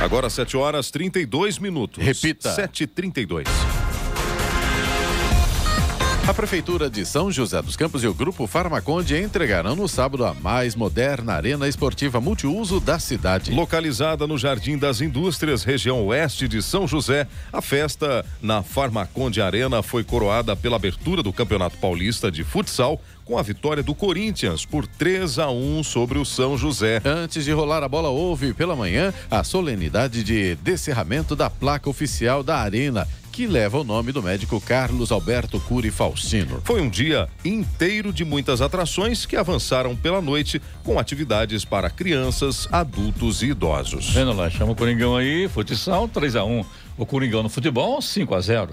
Agora 0.00 0.30
7 0.30 0.56
horas 0.56 0.90
32 0.92 1.58
minutos. 1.58 2.02
Repita. 2.02 2.54
7h32. 2.54 3.77
A 6.28 6.34
Prefeitura 6.34 6.90
de 6.90 7.06
São 7.06 7.32
José 7.32 7.62
dos 7.62 7.74
Campos 7.74 8.04
e 8.04 8.06
o 8.06 8.12
Grupo 8.12 8.46
Farmaconde 8.46 9.16
entregarão 9.16 9.74
no 9.74 9.88
sábado 9.88 10.26
a 10.26 10.34
mais 10.34 10.74
moderna 10.74 11.32
arena 11.32 11.66
esportiva 11.66 12.20
multiuso 12.20 12.80
da 12.80 12.98
cidade. 12.98 13.50
Localizada 13.50 14.26
no 14.26 14.36
Jardim 14.36 14.76
das 14.76 15.00
Indústrias, 15.00 15.64
região 15.64 16.06
oeste 16.06 16.46
de 16.46 16.60
São 16.60 16.86
José, 16.86 17.26
a 17.50 17.62
festa 17.62 18.26
na 18.42 18.62
Farmaconde 18.62 19.40
Arena 19.40 19.82
foi 19.82 20.04
coroada 20.04 20.54
pela 20.54 20.76
abertura 20.76 21.22
do 21.22 21.32
Campeonato 21.32 21.78
Paulista 21.78 22.30
de 22.30 22.44
Futsal 22.44 23.00
com 23.24 23.38
a 23.38 23.42
vitória 23.42 23.82
do 23.82 23.94
Corinthians 23.94 24.66
por 24.66 24.86
3 24.86 25.38
a 25.38 25.50
1 25.50 25.82
sobre 25.82 26.18
o 26.18 26.26
São 26.26 26.58
José. 26.58 27.00
Antes 27.06 27.42
de 27.46 27.52
rolar 27.52 27.82
a 27.82 27.88
bola, 27.88 28.10
houve 28.10 28.52
pela 28.52 28.76
manhã 28.76 29.14
a 29.30 29.42
solenidade 29.42 30.22
de 30.22 30.56
descerramento 30.56 31.34
da 31.34 31.48
placa 31.48 31.88
oficial 31.88 32.42
da 32.42 32.58
Arena 32.58 33.08
que 33.38 33.46
leva 33.46 33.78
o 33.78 33.84
nome 33.84 34.10
do 34.10 34.20
médico 34.20 34.60
Carlos 34.60 35.12
Alberto 35.12 35.60
Cury 35.60 35.92
Faustino. 35.92 36.60
Foi 36.64 36.80
um 36.80 36.88
dia 36.88 37.28
inteiro 37.44 38.12
de 38.12 38.24
muitas 38.24 38.60
atrações 38.60 39.24
que 39.24 39.36
avançaram 39.36 39.94
pela 39.94 40.20
noite 40.20 40.60
com 40.82 40.98
atividades 40.98 41.64
para 41.64 41.88
crianças, 41.88 42.66
adultos 42.72 43.40
e 43.44 43.50
idosos. 43.50 44.10
Vendo 44.10 44.32
lá, 44.32 44.50
chama 44.50 44.72
o 44.72 44.74
Coringão 44.74 45.16
aí, 45.16 45.46
futsal 45.46 46.08
3 46.08 46.34
a 46.34 46.44
1 46.44 46.64
O 46.96 47.06
Coringão 47.06 47.44
no 47.44 47.48
futebol 47.48 48.02
5 48.02 48.34
a 48.34 48.40
0 48.40 48.70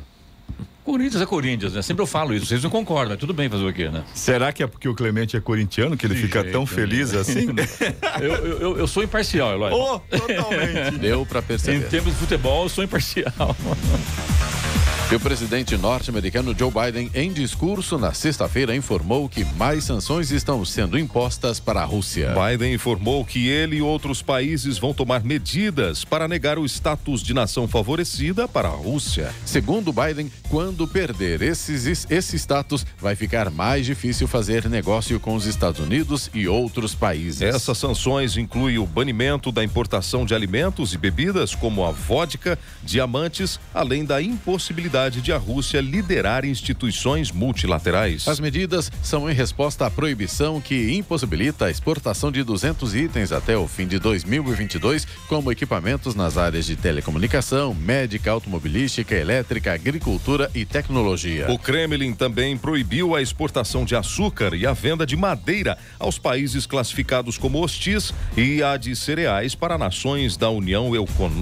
Corinthians 0.83 1.21
é 1.21 1.25
Corinthians, 1.27 1.73
né? 1.73 1.83
Sempre 1.83 2.01
eu 2.01 2.07
falo 2.07 2.33
isso, 2.33 2.47
vocês 2.47 2.63
não 2.63 2.69
concordam, 2.71 3.09
mas 3.09 3.19
tudo 3.19 3.35
bem 3.35 3.47
fazer 3.47 3.65
o 3.65 3.73
quê, 3.73 3.89
né? 3.89 4.03
Será 4.15 4.51
que 4.51 4.63
é 4.63 4.67
porque 4.67 4.89
o 4.89 4.95
Clemente 4.95 5.37
é 5.37 5.39
corintiano 5.39 5.95
que 5.95 6.07
ele 6.07 6.15
fica 6.15 6.41
jeito, 6.41 6.53
tão 6.53 6.65
feliz 6.65 7.11
né? 7.11 7.19
assim? 7.19 7.47
eu, 8.19 8.33
eu, 8.33 8.77
eu, 8.79 8.87
sou 8.87 9.03
imparcial, 9.03 9.53
Eloy. 9.53 9.71
Oh, 9.71 9.99
totalmente. 9.99 10.97
Deu 10.97 11.23
para 11.23 11.43
perceber. 11.43 11.85
Em 11.85 11.89
termos 11.89 12.13
de 12.13 12.19
futebol, 12.19 12.63
eu 12.63 12.69
sou 12.69 12.83
imparcial. 12.83 13.55
Bye. 14.75 15.04
E 15.11 15.15
o 15.15 15.19
presidente 15.19 15.77
norte-americano 15.77 16.55
Joe 16.57 16.71
Biden, 16.71 17.11
em 17.13 17.31
discurso 17.31 17.95
na 17.95 18.11
sexta-feira, 18.11 18.75
informou 18.75 19.29
que 19.29 19.45
mais 19.55 19.83
sanções 19.83 20.31
estão 20.31 20.65
sendo 20.65 20.97
impostas 20.97 21.59
para 21.59 21.81
a 21.81 21.85
Rússia. 21.85 22.33
Biden 22.33 22.73
informou 22.73 23.23
que 23.23 23.47
ele 23.47 23.75
e 23.75 23.81
outros 23.83 24.23
países 24.23 24.79
vão 24.79 24.95
tomar 24.95 25.23
medidas 25.23 26.03
para 26.03 26.27
negar 26.27 26.57
o 26.57 26.65
status 26.65 27.21
de 27.21 27.35
nação 27.35 27.67
favorecida 27.67 28.47
para 28.47 28.67
a 28.67 28.71
Rússia. 28.71 29.31
Segundo 29.45 29.93
Biden, 29.93 30.31
quando 30.49 30.87
perder 30.87 31.43
esses, 31.43 32.07
esse 32.09 32.35
status, 32.35 32.83
vai 32.99 33.15
ficar 33.15 33.51
mais 33.51 33.85
difícil 33.85 34.27
fazer 34.27 34.67
negócio 34.67 35.19
com 35.19 35.35
os 35.35 35.45
Estados 35.45 35.79
Unidos 35.79 36.31
e 36.33 36.47
outros 36.47 36.95
países. 36.95 37.43
Essas 37.43 37.77
sanções 37.77 38.37
incluem 38.37 38.79
o 38.79 38.87
banimento 38.87 39.51
da 39.51 39.63
importação 39.63 40.25
de 40.25 40.33
alimentos 40.33 40.95
e 40.95 40.97
bebidas, 40.97 41.53
como 41.53 41.85
a 41.85 41.91
vodka, 41.91 42.57
diamantes, 42.81 43.59
além 43.71 44.03
da 44.03 44.19
impossibilidade 44.19 44.94
possibilidade 44.95 45.21
de 45.21 45.33
a 45.33 45.37
Rússia 45.37 45.81
liderar 45.81 46.45
instituições 46.45 47.31
multilaterais. 47.31 48.27
As 48.27 48.39
medidas 48.39 48.89
são 49.03 49.29
em 49.29 49.33
resposta 49.33 49.85
à 49.85 49.91
proibição 49.91 50.61
que 50.61 50.93
impossibilita 50.95 51.65
a 51.65 51.71
exportação 51.71 52.31
de 52.31 52.43
200 52.43 52.95
itens 52.95 53.31
até 53.33 53.57
o 53.57 53.67
fim 53.67 53.87
de 53.87 53.99
2022, 53.99 55.05
como 55.27 55.51
equipamentos 55.51 56.15
nas 56.15 56.37
áreas 56.37 56.65
de 56.65 56.77
telecomunicação, 56.77 57.73
médica, 57.73 58.31
automobilística, 58.31 59.13
elétrica, 59.13 59.73
agricultura 59.73 60.49
e 60.55 60.63
tecnologia. 60.63 61.51
O 61.51 61.59
Kremlin 61.59 62.13
também 62.13 62.57
proibiu 62.57 63.15
a 63.15 63.21
exportação 63.21 63.83
de 63.83 63.95
açúcar 63.95 64.55
e 64.55 64.65
a 64.65 64.71
venda 64.71 65.05
de 65.05 65.17
madeira 65.17 65.77
aos 65.99 66.17
países 66.17 66.65
classificados 66.65 67.37
como 67.37 67.61
hostis 67.61 68.13
e 68.37 68.63
a 68.63 68.77
de 68.77 68.95
cereais 68.95 69.55
para 69.55 69.77
nações 69.77 70.37
da 70.37 70.49
União 70.49 70.91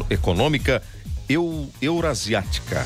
Econômica 0.10 0.82
Eurasiática. 1.82 2.86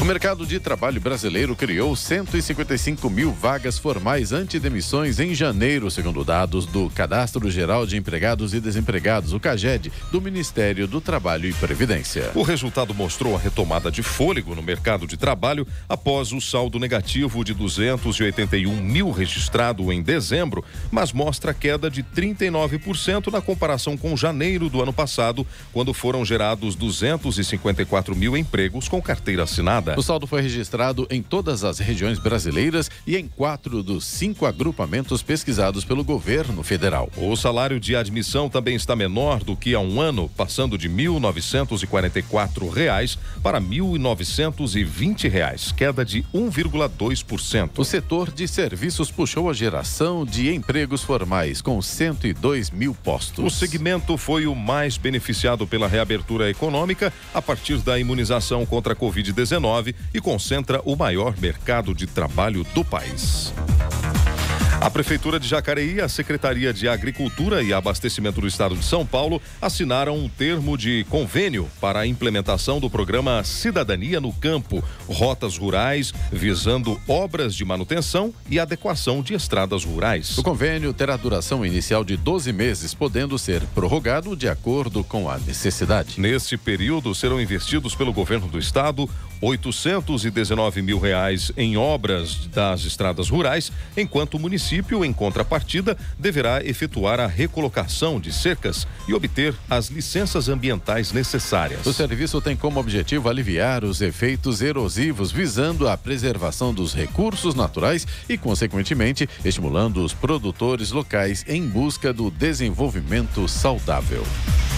O 0.00 0.04
mercado 0.04 0.46
de 0.46 0.60
trabalho 0.60 1.00
brasileiro 1.00 1.56
criou 1.56 1.96
155 1.96 3.08
mil 3.08 3.32
vagas 3.32 3.78
formais 3.78 4.30
antidemissões 4.30 5.18
em 5.18 5.34
janeiro, 5.34 5.90
segundo 5.90 6.22
dados 6.22 6.66
do 6.66 6.90
Cadastro 6.90 7.50
Geral 7.50 7.86
de 7.86 7.96
Empregados 7.96 8.52
e 8.52 8.60
Desempregados, 8.60 9.32
o 9.32 9.40
CAGED, 9.40 9.90
do 10.12 10.20
Ministério 10.20 10.86
do 10.86 11.00
Trabalho 11.00 11.48
e 11.48 11.52
Previdência. 11.54 12.30
O 12.34 12.42
resultado 12.42 12.94
mostrou 12.94 13.34
a 13.34 13.38
retomada 13.38 13.90
de 13.90 14.02
fôlego 14.02 14.54
no 14.54 14.62
mercado 14.62 15.06
de 15.06 15.16
trabalho 15.16 15.66
após 15.88 16.30
o 16.30 16.40
saldo 16.40 16.78
negativo 16.78 17.42
de 17.42 17.54
281 17.54 18.76
mil 18.76 19.10
registrado 19.10 19.90
em 19.90 20.02
dezembro, 20.02 20.62
mas 20.90 21.12
mostra 21.12 21.54
queda 21.54 21.90
de 21.90 22.02
39% 22.02 23.32
na 23.32 23.40
comparação 23.40 23.96
com 23.96 24.16
janeiro 24.16 24.68
do 24.68 24.82
ano 24.82 24.92
passado, 24.92 25.44
quando 25.72 25.94
foram 25.94 26.24
gerados 26.24 26.76
254 26.76 28.14
mil 28.14 28.36
empregos 28.36 28.88
com 28.88 29.00
carteira 29.00 29.44
assinada. 29.44 29.85
Registrada. 29.86 30.00
O 30.00 30.02
saldo 30.02 30.26
foi 30.26 30.42
registrado 30.42 31.06
em 31.10 31.22
todas 31.22 31.62
as 31.62 31.78
regiões 31.78 32.18
brasileiras 32.18 32.90
e 33.06 33.16
em 33.16 33.28
quatro 33.28 33.82
dos 33.82 34.04
cinco 34.04 34.46
agrupamentos 34.46 35.22
pesquisados 35.22 35.84
pelo 35.84 36.02
governo 36.02 36.62
federal. 36.62 37.10
O 37.16 37.36
salário 37.36 37.78
de 37.78 37.94
admissão 37.94 38.48
também 38.48 38.74
está 38.74 38.96
menor 38.96 39.44
do 39.44 39.56
que 39.56 39.74
há 39.74 39.80
um 39.80 40.00
ano, 40.00 40.30
passando 40.36 40.78
de 40.78 40.88
1.944 40.88 42.70
reais 42.70 43.18
para 43.42 43.60
1.920 43.60 45.28
reais, 45.28 45.72
queda 45.72 46.04
de 46.04 46.22
1,2%. 46.34 47.70
O 47.76 47.84
setor 47.84 48.32
de 48.32 48.48
serviços 48.48 49.10
puxou 49.10 49.50
a 49.50 49.52
geração 49.52 50.24
de 50.24 50.52
empregos 50.52 51.02
formais, 51.02 51.60
com 51.60 51.80
102 51.80 52.70
mil 52.70 52.94
postos. 52.94 53.44
O 53.44 53.50
segmento 53.50 54.16
foi 54.16 54.46
o 54.46 54.54
mais 54.54 54.96
beneficiado 54.96 55.66
pela 55.66 55.86
reabertura 55.86 56.48
econômica 56.50 57.12
a 57.34 57.42
partir 57.42 57.78
da 57.78 57.98
imunização 57.98 58.64
contra 58.64 58.92
a 58.94 58.96
Covid-19 58.96 59.75
e 60.14 60.20
concentra 60.20 60.80
o 60.84 60.96
maior 60.96 61.34
mercado 61.38 61.94
de 61.94 62.06
trabalho 62.06 62.64
do 62.74 62.84
país. 62.84 63.52
A 64.80 64.90
Prefeitura 64.90 65.40
de 65.40 65.48
Jacareí 65.48 65.94
e 65.94 66.00
a 66.00 66.08
Secretaria 66.08 66.72
de 66.72 66.86
Agricultura 66.86 67.62
e 67.62 67.72
Abastecimento 67.72 68.40
do 68.40 68.46
Estado 68.46 68.76
de 68.76 68.84
São 68.84 69.06
Paulo 69.06 69.40
assinaram 69.60 70.16
um 70.16 70.28
termo 70.28 70.76
de 70.76 71.04
convênio 71.08 71.68
para 71.80 72.00
a 72.00 72.06
implementação 72.06 72.78
do 72.78 72.90
programa 72.90 73.42
Cidadania 73.42 74.20
no 74.20 74.32
Campo, 74.34 74.84
rotas 75.08 75.56
rurais, 75.56 76.12
visando 76.30 77.00
obras 77.08 77.54
de 77.54 77.64
manutenção 77.64 78.32
e 78.50 78.60
adequação 78.60 79.22
de 79.22 79.34
estradas 79.34 79.82
rurais. 79.82 80.36
O 80.38 80.42
convênio 80.42 80.92
terá 80.92 81.16
duração 81.16 81.64
inicial 81.64 82.04
de 82.04 82.16
12 82.16 82.52
meses, 82.52 82.92
podendo 82.92 83.38
ser 83.38 83.62
prorrogado 83.74 84.36
de 84.36 84.48
acordo 84.48 85.02
com 85.02 85.28
a 85.28 85.38
necessidade. 85.38 86.20
Neste 86.20 86.56
período, 86.56 87.14
serão 87.14 87.40
investidos 87.40 87.94
pelo 87.94 88.12
governo 88.12 88.46
do 88.46 88.58
estado 88.58 89.08
819 89.40 90.82
mil 90.82 90.98
reais 90.98 91.52
em 91.56 91.76
obras 91.76 92.46
das 92.46 92.84
estradas 92.84 93.28
rurais, 93.28 93.70
enquanto 93.96 94.34
o 94.34 94.38
município, 94.38 95.04
em 95.04 95.12
contrapartida, 95.12 95.96
deverá 96.18 96.64
efetuar 96.64 97.20
a 97.20 97.26
recolocação 97.26 98.20
de 98.20 98.32
cercas 98.32 98.86
e 99.08 99.14
obter 99.14 99.54
as 99.68 99.88
licenças 99.88 100.48
ambientais 100.48 101.12
necessárias. 101.12 101.86
O 101.86 101.92
serviço 101.92 102.40
tem 102.40 102.56
como 102.56 102.80
objetivo 102.80 103.28
aliviar 103.28 103.84
os 103.84 104.00
efeitos 104.00 104.60
erosivos, 104.60 105.30
visando 105.30 105.88
a 105.88 105.96
preservação 105.96 106.72
dos 106.72 106.94
recursos 106.94 107.54
naturais 107.54 108.06
e, 108.28 108.36
consequentemente, 108.36 109.28
estimulando 109.44 110.04
os 110.04 110.12
produtores 110.12 110.90
locais 110.90 111.44
em 111.48 111.66
busca 111.66 112.12
do 112.12 112.30
desenvolvimento 112.30 113.46
saudável. 113.48 114.24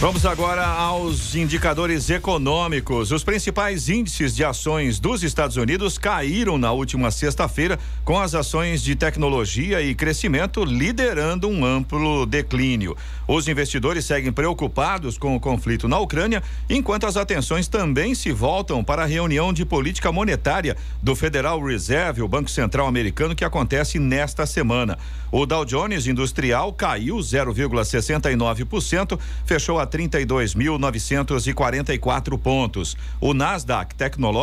Vamos 0.00 0.24
agora 0.24 0.64
aos 0.64 1.34
indicadores 1.34 2.08
econômicos. 2.08 3.10
Os 3.10 3.24
principais 3.24 3.88
índices 3.88 4.32
de 4.32 4.44
ações 4.48 4.98
dos 4.98 5.22
Estados 5.22 5.56
Unidos 5.56 5.98
caíram 5.98 6.56
na 6.56 6.72
última 6.72 7.10
sexta-feira, 7.10 7.78
com 8.04 8.18
as 8.18 8.34
ações 8.34 8.82
de 8.82 8.96
tecnologia 8.96 9.82
e 9.82 9.94
crescimento 9.94 10.64
liderando 10.64 11.46
um 11.48 11.64
amplo 11.64 12.24
declínio. 12.24 12.96
Os 13.26 13.46
investidores 13.46 14.06
seguem 14.06 14.32
preocupados 14.32 15.18
com 15.18 15.36
o 15.36 15.40
conflito 15.40 15.86
na 15.86 15.98
Ucrânia, 15.98 16.42
enquanto 16.68 17.06
as 17.06 17.18
atenções 17.18 17.68
também 17.68 18.14
se 18.14 18.32
voltam 18.32 18.82
para 18.82 19.02
a 19.02 19.06
reunião 19.06 19.52
de 19.52 19.66
política 19.66 20.10
monetária 20.10 20.74
do 21.02 21.14
Federal 21.14 21.62
Reserve, 21.62 22.22
o 22.22 22.28
Banco 22.28 22.50
Central 22.50 22.86
Americano, 22.86 23.36
que 23.36 23.44
acontece 23.44 23.98
nesta 23.98 24.46
semana. 24.46 24.96
O 25.30 25.44
Dow 25.44 25.66
Jones 25.66 26.06
Industrial 26.06 26.72
caiu 26.72 27.18
0,69%, 27.18 29.20
fechou 29.44 29.78
a 29.78 29.86
32.944 29.86 32.38
pontos. 32.38 32.96
O 33.20 33.34
Nasdaq 33.34 33.94
Tecnológico 33.94 34.37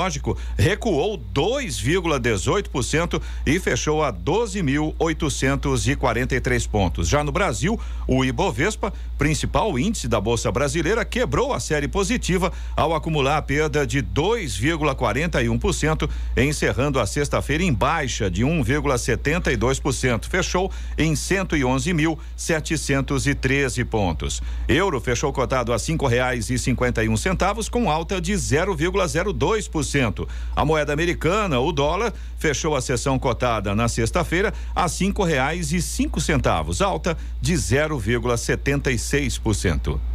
recuou 0.58 1.18
2,18% 1.34 3.22
e 3.46 3.58
fechou 3.60 4.04
a 4.04 4.12
12.843 4.12 6.68
pontos. 6.68 7.08
Já 7.08 7.24
no 7.24 7.32
Brasil, 7.32 7.80
o 8.08 8.26
Ibovespa, 8.26 8.92
principal 9.18 9.80
índice 9.80 10.08
da 10.08 10.20
Bolsa 10.20 10.52
Brasileira, 10.52 11.06
quebrou 11.06 11.54
a 11.54 11.60
série 11.60 11.88
positiva 11.88 12.52
ao 12.76 12.94
acumular 12.94 13.38
a 13.38 13.42
perda 13.42 13.88
de 13.88 14.04
2,41%, 14.04 16.10
encerrando 16.38 17.00
a 17.00 17.06
sexta-feira 17.06 17.64
em 17.64 17.74
baixa 17.74 18.30
de 18.30 18.44
1,72%. 18.44 20.26
Fechou 20.26 20.70
em 20.98 21.14
111.713 21.14 23.86
pontos. 23.86 24.42
Euro 24.68 25.00
fechou 25.00 25.32
cotado 25.32 25.72
a 25.72 25.80
cinco 25.80 26.06
reais 26.08 26.50
e 26.50 26.58
cinquenta 26.58 27.02
e 27.04 27.10
um 27.10 27.16
centavos 27.16 27.70
com 27.70 27.88
alta 27.90 28.20
de 28.20 28.34
0,02%. 28.34 29.85
A 30.56 30.66
moeda 30.66 30.94
americana, 30.94 31.60
o 31.60 31.72
dólar, 31.72 32.12
fechou 32.38 32.76
a 32.76 32.82
sessão 32.82 33.20
cotada 33.20 33.76
na 33.76 33.88
sexta-feira 33.88 34.52
a 34.76 34.88
cinco 34.88 35.24
reais 35.24 35.72
e 35.72 35.80
cinco 35.82 36.20
centavos, 36.20 36.82
alta 36.82 37.16
de 37.42 37.54
0,76%. 37.54 40.15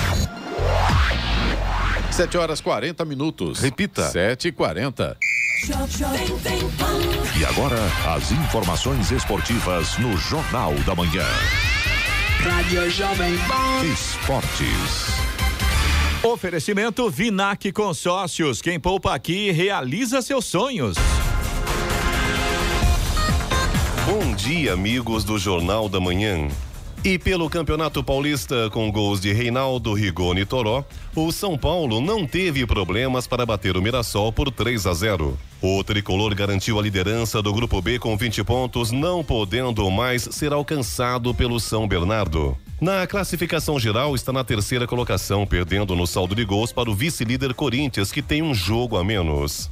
7 2.11 2.37
horas 2.37 2.59
40 2.59 3.05
minutos. 3.05 3.59
Repita. 3.59 4.09
7 4.09 4.49
e 4.49 4.51
40 4.51 5.17
E 7.39 7.45
agora, 7.45 7.77
as 8.15 8.31
informações 8.31 9.11
esportivas 9.11 9.97
no 9.97 10.17
Jornal 10.17 10.73
da 10.85 10.93
Manhã. 10.93 11.25
Rádio 12.39 12.89
Jovem 12.89 13.37
Pan. 13.47 13.85
Esportes. 13.85 15.21
Oferecimento 16.23 17.09
Vinac 17.09 17.71
Consórcios. 17.71 18.61
Quem 18.61 18.79
poupa 18.79 19.13
aqui 19.13 19.51
realiza 19.51 20.21
seus 20.21 20.45
sonhos. 20.45 20.97
Bom 24.05 24.35
dia, 24.35 24.73
amigos 24.73 25.23
do 25.23 25.39
Jornal 25.39 25.87
da 25.87 25.99
Manhã. 25.99 26.47
E 27.03 27.17
pelo 27.17 27.49
Campeonato 27.49 28.03
Paulista, 28.03 28.69
com 28.69 28.91
gols 28.91 29.19
de 29.19 29.33
Reinaldo, 29.33 29.91
Rigoni 29.91 30.41
e 30.41 30.45
Toró, 30.45 30.85
o 31.15 31.31
São 31.31 31.57
Paulo 31.57 31.99
não 31.99 32.27
teve 32.27 32.63
problemas 32.67 33.25
para 33.25 33.43
bater 33.43 33.75
o 33.75 33.81
Mirassol 33.81 34.31
por 34.31 34.51
3 34.51 34.85
a 34.85 34.93
0. 34.93 35.35
O 35.59 35.83
tricolor 35.83 36.35
garantiu 36.35 36.77
a 36.77 36.81
liderança 36.81 37.41
do 37.41 37.51
Grupo 37.51 37.81
B 37.81 37.97
com 37.97 38.15
20 38.15 38.43
pontos, 38.43 38.91
não 38.91 39.23
podendo 39.23 39.89
mais 39.89 40.29
ser 40.31 40.53
alcançado 40.53 41.33
pelo 41.33 41.59
São 41.59 41.87
Bernardo. 41.87 42.55
Na 42.79 43.07
classificação 43.07 43.79
geral, 43.79 44.13
está 44.13 44.31
na 44.31 44.43
terceira 44.43 44.85
colocação, 44.85 45.47
perdendo 45.47 45.95
no 45.95 46.05
saldo 46.05 46.35
de 46.35 46.45
gols 46.45 46.71
para 46.71 46.89
o 46.89 46.93
vice-líder 46.93 47.55
Corinthians, 47.55 48.11
que 48.11 48.21
tem 48.21 48.43
um 48.43 48.53
jogo 48.53 48.95
a 48.95 49.03
menos. 49.03 49.71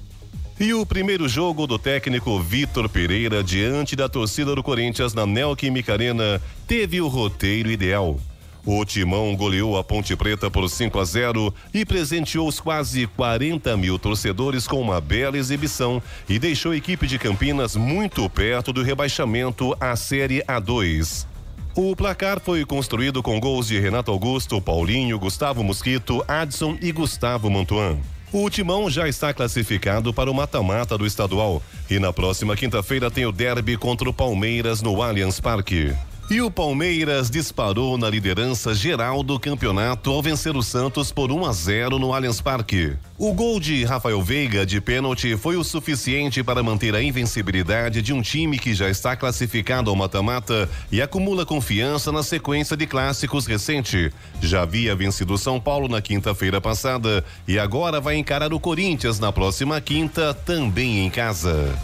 E 0.60 0.74
o 0.74 0.86
primeiro 0.86 1.30
jogo 1.30 1.66
do 1.66 1.80
técnico 1.80 2.38
Vitor 2.38 2.90
Pereira 2.90 3.42
diante 3.42 3.96
da 3.96 4.10
torcida 4.10 4.54
do 4.54 4.62
Corinthians 4.62 5.14
na 5.14 5.26
Neoquímica 5.26 5.94
Arena 5.94 6.42
teve 6.68 7.00
o 7.00 7.08
roteiro 7.08 7.72
ideal. 7.72 8.20
O 8.66 8.84
Timão 8.84 9.34
goleou 9.38 9.78
a 9.78 9.86
Ponte 9.86 10.14
Preta 10.18 10.52
por 10.52 10.70
5 10.70 11.00
a 11.00 11.06
0 11.06 11.54
e 11.74 11.86
presenteou 11.86 12.46
os 12.46 12.60
quase 12.60 13.08
40 13.08 13.78
mil 13.78 13.98
torcedores 13.98 14.68
com 14.68 14.82
uma 14.82 15.00
bela 15.00 15.38
exibição 15.38 16.04
e 16.28 16.38
deixou 16.38 16.74
a 16.74 16.76
equipe 16.76 17.08
de 17.08 17.18
Campinas 17.18 17.78
muito 17.78 18.30
perto 18.30 18.74
do 18.74 18.84
rebaixamento 18.84 19.74
à 19.80 19.96
Série 19.96 20.44
A2. 20.44 21.26
O 21.74 21.96
placar 21.96 22.42
foi 22.42 22.66
construído 22.66 23.24
com 23.24 23.40
gols 23.40 23.68
de 23.68 23.80
Renato 23.80 24.12
Augusto, 24.12 24.62
Paulinho, 24.62 25.18
Gustavo 25.18 25.64
Mosquito, 25.64 26.22
Adson 26.28 26.78
e 26.82 26.92
Gustavo 26.92 27.50
Mantuan. 27.50 27.98
O 28.32 28.48
Timão 28.48 28.92
já 28.92 29.08
está 29.08 29.34
classificado 29.34 30.14
para 30.14 30.30
o 30.30 30.34
mata-mata 30.36 30.96
do 30.96 31.06
estadual 31.06 31.64
e 31.90 31.98
na 31.98 32.14
próxima 32.14 32.56
quinta-feira 32.56 33.10
tem 33.10 33.26
o 33.26 33.32
derby 33.32 33.76
contra 33.76 34.08
o 34.08 34.14
Palmeiras 34.14 34.84
no 34.84 35.02
Allianz 35.02 35.40
Parque. 35.40 35.96
E 36.32 36.44
o 36.44 36.52
Palmeiras 36.52 37.28
disparou 37.28 37.98
na 37.98 38.08
liderança 38.08 38.76
geral 38.76 39.24
do 39.24 39.40
campeonato 39.40 40.12
ao 40.12 40.22
vencer 40.22 40.56
o 40.56 40.62
Santos 40.62 41.12
por 41.12 41.32
1 41.32 41.44
a 41.44 41.52
0 41.52 41.98
no 41.98 42.14
Allianz 42.14 42.40
Parque. 42.40 42.94
O 43.18 43.34
gol 43.34 43.60
de 43.60 43.84
Rafael 43.84 44.22
Veiga 44.22 44.64
de 44.64 44.80
pênalti 44.80 45.36
foi 45.36 45.58
o 45.58 45.64
suficiente 45.64 46.44
para 46.44 46.62
manter 46.62 46.94
a 46.94 47.02
invencibilidade 47.02 48.04
de 48.04 48.14
um 48.14 48.22
time 48.22 48.60
que 48.60 48.76
já 48.76 48.92
está 48.92 49.16
classificado 49.16 49.90
ao 49.90 49.96
mata-mata 49.96 50.70
e 50.92 51.02
acumula 51.02 51.48
confiança 51.48 52.12
na 52.12 52.22
sequência 52.22 52.78
de 52.78 52.86
clássicos 52.86 53.48
recente. 53.48 54.14
Já 54.40 54.62
havia 54.62 54.96
vencido 54.96 55.36
São 55.36 55.60
Paulo 55.60 55.88
na 55.88 56.00
quinta-feira 56.00 56.62
passada 56.62 57.26
e 57.48 57.58
agora 57.58 58.00
vai 58.00 58.18
encarar 58.18 58.54
o 58.54 58.60
Corinthians 58.60 59.18
na 59.18 59.32
próxima 59.32 59.82
quinta, 59.82 60.32
também 60.46 61.04
em 61.04 61.10
casa. 61.10 61.76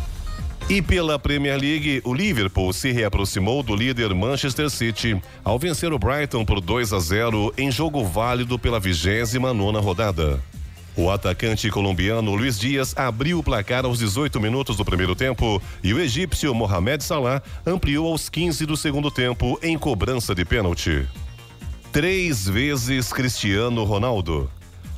E 0.67 0.81
pela 0.81 1.19
Premier 1.19 1.59
League, 1.59 2.01
o 2.03 2.11
Liverpool 2.11 2.73
se 2.73 2.91
reaproximou 2.91 3.61
do 3.61 3.75
líder 3.75 4.15
Manchester 4.15 4.67
City 4.67 5.21
ao 5.43 5.59
vencer 5.59 5.93
o 5.93 5.99
Brighton 5.99 6.43
por 6.43 6.59
2 6.59 6.91
a 6.91 6.99
0 6.99 7.53
em 7.55 7.69
jogo 7.69 8.03
válido 8.03 8.57
pela 8.57 8.79
29 8.79 9.37
nona 9.53 9.79
rodada. 9.79 10.41
O 10.97 11.11
atacante 11.11 11.69
colombiano 11.69 12.33
Luiz 12.33 12.57
Dias 12.57 12.97
abriu 12.97 13.37
o 13.37 13.43
placar 13.43 13.85
aos 13.85 13.99
18 13.99 14.39
minutos 14.39 14.75
do 14.77 14.83
primeiro 14.83 15.13
tempo 15.13 15.61
e 15.83 15.93
o 15.93 15.99
egípcio 15.99 16.55
Mohamed 16.55 17.03
Salah 17.03 17.43
ampliou 17.63 18.11
aos 18.11 18.27
15 18.27 18.65
do 18.65 18.75
segundo 18.75 19.11
tempo 19.11 19.59
em 19.61 19.77
cobrança 19.77 20.33
de 20.33 20.43
pênalti. 20.43 21.05
Três 21.91 22.47
vezes 22.47 23.13
Cristiano 23.13 23.83
Ronaldo. 23.83 24.49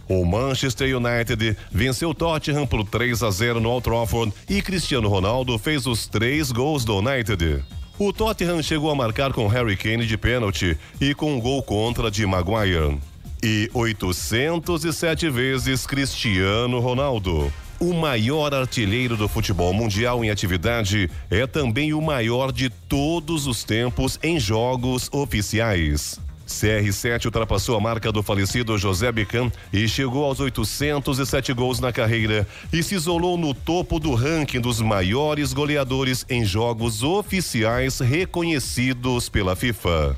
O 0.09 0.25
Manchester 0.25 0.95
United 0.95 1.57
venceu 1.71 2.13
Tottenham 2.13 2.65
por 2.65 2.83
3 2.85 3.23
a 3.23 3.29
0 3.29 3.59
no 3.59 3.69
Old 3.69 3.83
Trafford 3.83 4.33
e 4.49 4.61
Cristiano 4.61 5.09
Ronaldo 5.09 5.57
fez 5.59 5.85
os 5.85 6.07
três 6.07 6.51
gols 6.51 6.85
do 6.85 6.97
United. 6.97 7.63
O 7.99 8.13
Tottenham 8.13 8.61
chegou 8.61 8.89
a 8.89 8.95
marcar 8.95 9.33
com 9.33 9.47
Harry 9.47 9.75
Kane 9.75 10.05
de 10.05 10.17
pênalti 10.17 10.77
e 11.01 11.13
com 11.13 11.33
um 11.33 11.41
gol 11.41 11.61
contra 11.61 12.09
de 12.09 12.25
Maguire. 12.25 12.97
E 13.43 13.69
807 13.73 15.29
vezes 15.29 15.85
Cristiano 15.85 16.79
Ronaldo. 16.79 17.51
O 17.79 17.93
maior 17.93 18.53
artilheiro 18.53 19.15
do 19.15 19.27
futebol 19.27 19.73
mundial 19.73 20.23
em 20.23 20.31
atividade 20.31 21.11
é 21.29 21.45
também 21.45 21.93
o 21.93 22.01
maior 22.01 22.51
de 22.51 22.69
todos 22.69 23.45
os 23.45 23.63
tempos 23.63 24.19
em 24.23 24.39
jogos 24.39 25.09
oficiais. 25.11 26.19
CR7 26.47 27.25
ultrapassou 27.25 27.77
a 27.77 27.79
marca 27.79 28.11
do 28.11 28.23
falecido 28.23 28.77
José 28.77 29.11
Bican 29.11 29.51
e 29.71 29.87
chegou 29.87 30.23
aos 30.23 30.39
807 30.39 31.53
gols 31.53 31.79
na 31.79 31.91
carreira 31.91 32.47
e 32.71 32.81
se 32.81 32.95
isolou 32.95 33.37
no 33.37 33.53
topo 33.53 33.99
do 33.99 34.15
ranking 34.15 34.61
dos 34.61 34.81
maiores 34.81 35.53
goleadores 35.53 36.25
em 36.29 36.43
jogos 36.43 37.03
oficiais 37.03 37.99
reconhecidos 37.99 39.29
pela 39.29 39.55
FIFA. 39.55 40.17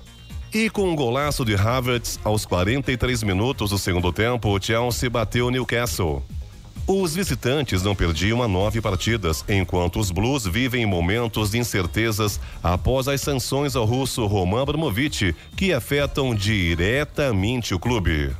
E 0.54 0.70
com 0.70 0.90
um 0.90 0.96
golaço 0.96 1.46
de 1.46 1.56
Havertz 1.56 2.20
aos 2.24 2.46
43 2.46 3.22
minutos 3.24 3.70
do 3.70 3.78
segundo 3.78 4.12
tempo, 4.12 4.50
o 4.50 4.62
Chelsea 4.62 5.10
bateu 5.10 5.52
Newcastle. 5.52 6.24
Os 6.92 7.14
visitantes 7.14 7.84
não 7.84 7.94
perdiam 7.96 8.42
a 8.42 8.48
nove 8.48 8.82
partidas, 8.82 9.46
enquanto 9.48 10.00
os 10.00 10.10
Blues 10.10 10.48
vivem 10.48 10.88
momentos 10.88 11.52
de 11.52 11.60
incertezas 11.60 12.40
após 12.64 13.08
as 13.08 13.22
sanções 13.22 13.76
ao 13.76 13.86
russo 13.86 14.26
Roman 14.26 14.64
Abramovich, 14.64 15.36
que 15.56 15.72
afetam 15.72 16.34
diretamente 16.34 17.76
o 17.76 17.80
clube. 17.80 18.32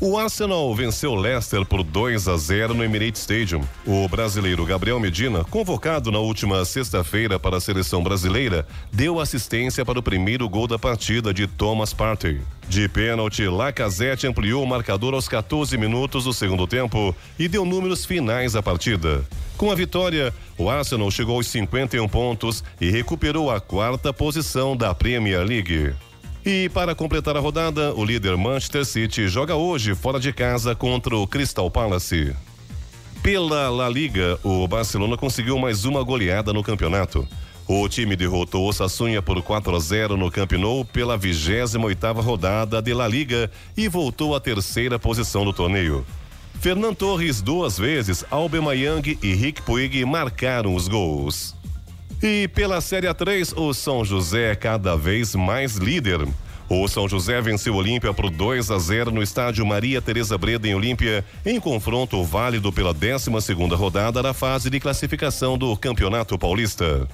O 0.00 0.18
Arsenal 0.18 0.74
venceu 0.74 1.14
Leicester 1.14 1.64
por 1.64 1.84
2 1.84 2.26
a 2.26 2.36
0 2.36 2.74
no 2.74 2.82
Emirates 2.82 3.20
Stadium. 3.20 3.60
O 3.86 4.08
brasileiro 4.08 4.64
Gabriel 4.66 4.98
Medina, 4.98 5.44
convocado 5.44 6.10
na 6.10 6.18
última 6.18 6.64
sexta-feira 6.64 7.38
para 7.38 7.58
a 7.58 7.60
seleção 7.60 8.02
brasileira, 8.02 8.66
deu 8.92 9.20
assistência 9.20 9.84
para 9.84 9.98
o 9.98 10.02
primeiro 10.02 10.48
gol 10.48 10.66
da 10.66 10.78
partida 10.78 11.32
de 11.32 11.46
Thomas 11.46 11.92
Partey. 11.92 12.40
De 12.68 12.88
pênalti, 12.88 13.46
Lacazette 13.46 14.26
ampliou 14.26 14.64
o 14.64 14.66
marcador 14.66 15.14
aos 15.14 15.28
14 15.28 15.78
minutos 15.78 16.24
do 16.24 16.32
segundo 16.32 16.66
tempo 16.66 17.14
e 17.38 17.46
deu 17.46 17.64
números 17.64 18.04
finais 18.04 18.56
à 18.56 18.62
partida. 18.62 19.24
Com 19.56 19.70
a 19.70 19.76
vitória, 19.76 20.34
o 20.58 20.68
Arsenal 20.68 21.10
chegou 21.10 21.36
aos 21.36 21.46
51 21.46 22.08
pontos 22.08 22.64
e 22.80 22.90
recuperou 22.90 23.48
a 23.48 23.60
quarta 23.60 24.12
posição 24.12 24.76
da 24.76 24.92
Premier 24.92 25.44
League. 25.44 25.94
E 26.46 26.68
para 26.68 26.94
completar 26.94 27.38
a 27.38 27.40
rodada, 27.40 27.94
o 27.94 28.04
líder 28.04 28.36
Manchester 28.36 28.84
City 28.84 29.28
joga 29.28 29.56
hoje 29.56 29.94
fora 29.94 30.20
de 30.20 30.30
casa 30.30 30.74
contra 30.74 31.16
o 31.16 31.26
Crystal 31.26 31.70
Palace. 31.70 32.36
Pela 33.22 33.70
La 33.70 33.88
Liga, 33.88 34.38
o 34.44 34.68
Barcelona 34.68 35.16
conseguiu 35.16 35.58
mais 35.58 35.86
uma 35.86 36.02
goleada 36.02 36.52
no 36.52 36.62
campeonato. 36.62 37.26
O 37.66 37.88
time 37.88 38.14
derrotou 38.14 38.68
o 38.68 38.72
Sassunha 38.74 39.22
por 39.22 39.42
4 39.42 39.74
a 39.74 39.78
0 39.80 40.18
no 40.18 40.30
Camp 40.30 40.52
Nou 40.52 40.84
pela 40.84 41.18
28ª 41.18 42.22
rodada 42.22 42.82
de 42.82 42.92
La 42.92 43.08
Liga 43.08 43.50
e 43.74 43.88
voltou 43.88 44.36
à 44.36 44.40
terceira 44.40 44.98
posição 44.98 45.46
do 45.46 45.52
torneio. 45.54 46.04
Fernando 46.60 46.94
Torres 46.94 47.40
duas 47.40 47.78
vezes, 47.78 48.22
Aubameyang 48.30 49.18
e 49.22 49.34
Rick 49.34 49.62
Puig 49.62 50.04
marcaram 50.04 50.74
os 50.74 50.88
gols. 50.88 51.53
E 52.26 52.48
pela 52.48 52.80
Série 52.80 53.06
A3, 53.06 53.52
o 53.54 53.74
São 53.74 54.02
José 54.02 54.52
é 54.52 54.54
cada 54.54 54.96
vez 54.96 55.34
mais 55.34 55.76
líder. 55.76 56.26
O 56.70 56.88
São 56.88 57.06
José 57.06 57.38
venceu 57.42 57.74
o 57.74 57.76
Olímpia 57.76 58.14
por 58.14 58.30
2 58.30 58.70
a 58.70 58.78
0 58.78 59.10
no 59.10 59.22
estádio 59.22 59.66
Maria 59.66 60.00
Tereza 60.00 60.38
Breda 60.38 60.66
em 60.66 60.74
Olímpia, 60.74 61.22
em 61.44 61.60
confronto 61.60 62.24
válido 62.24 62.72
pela 62.72 62.94
12 62.94 63.30
segunda 63.42 63.76
rodada 63.76 64.22
da 64.22 64.32
fase 64.32 64.70
de 64.70 64.80
classificação 64.80 65.58
do 65.58 65.76
Campeonato 65.76 66.38
Paulista. 66.38 67.06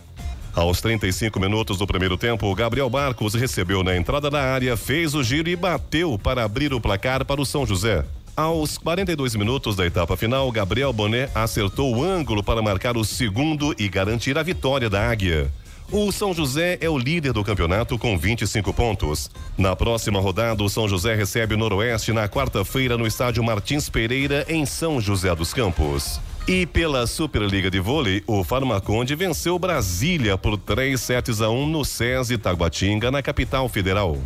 Aos 0.54 0.80
35 0.80 1.40
minutos 1.40 1.76
do 1.76 1.88
primeiro 1.88 2.16
tempo, 2.16 2.54
Gabriel 2.54 2.88
Barcos 2.88 3.34
recebeu 3.34 3.82
na 3.82 3.96
entrada 3.96 4.30
da 4.30 4.40
área, 4.40 4.76
fez 4.76 5.12
o 5.16 5.24
giro 5.24 5.48
e 5.48 5.56
bateu 5.56 6.16
para 6.20 6.44
abrir 6.44 6.72
o 6.72 6.80
placar 6.80 7.24
para 7.24 7.40
o 7.40 7.46
São 7.46 7.66
José. 7.66 8.04
Aos 8.40 8.78
42 8.78 9.36
minutos 9.36 9.76
da 9.76 9.84
etapa 9.84 10.16
final, 10.16 10.50
Gabriel 10.50 10.94
Boné 10.94 11.28
acertou 11.34 11.94
o 11.94 12.02
ângulo 12.02 12.42
para 12.42 12.62
marcar 12.62 12.96
o 12.96 13.04
segundo 13.04 13.74
e 13.78 13.86
garantir 13.86 14.38
a 14.38 14.42
vitória 14.42 14.88
da 14.88 15.10
Águia. 15.10 15.52
O 15.92 16.10
São 16.10 16.32
José 16.32 16.78
é 16.80 16.88
o 16.88 16.96
líder 16.96 17.34
do 17.34 17.44
campeonato 17.44 17.98
com 17.98 18.16
25 18.16 18.72
pontos. 18.72 19.30
Na 19.58 19.76
próxima 19.76 20.22
rodada, 20.22 20.62
o 20.62 20.70
São 20.70 20.88
José 20.88 21.14
recebe 21.14 21.54
o 21.54 21.58
Noroeste 21.58 22.14
na 22.14 22.30
quarta-feira 22.30 22.96
no 22.96 23.06
estádio 23.06 23.44
Martins 23.44 23.90
Pereira, 23.90 24.46
em 24.48 24.64
São 24.64 25.02
José 25.02 25.34
dos 25.34 25.52
Campos. 25.52 26.18
E 26.48 26.64
pela 26.64 27.06
Superliga 27.06 27.70
de 27.70 27.78
Vôlei, 27.78 28.22
o 28.26 28.42
Farmaconde 28.42 29.14
venceu 29.14 29.58
Brasília 29.58 30.38
por 30.38 30.56
3 30.56 30.98
sets 30.98 31.42
a 31.42 31.50
1 31.50 31.66
no 31.66 31.84
SESI 31.84 32.38
Taguatinga, 32.38 33.10
na 33.10 33.20
capital 33.20 33.68
federal. 33.68 34.16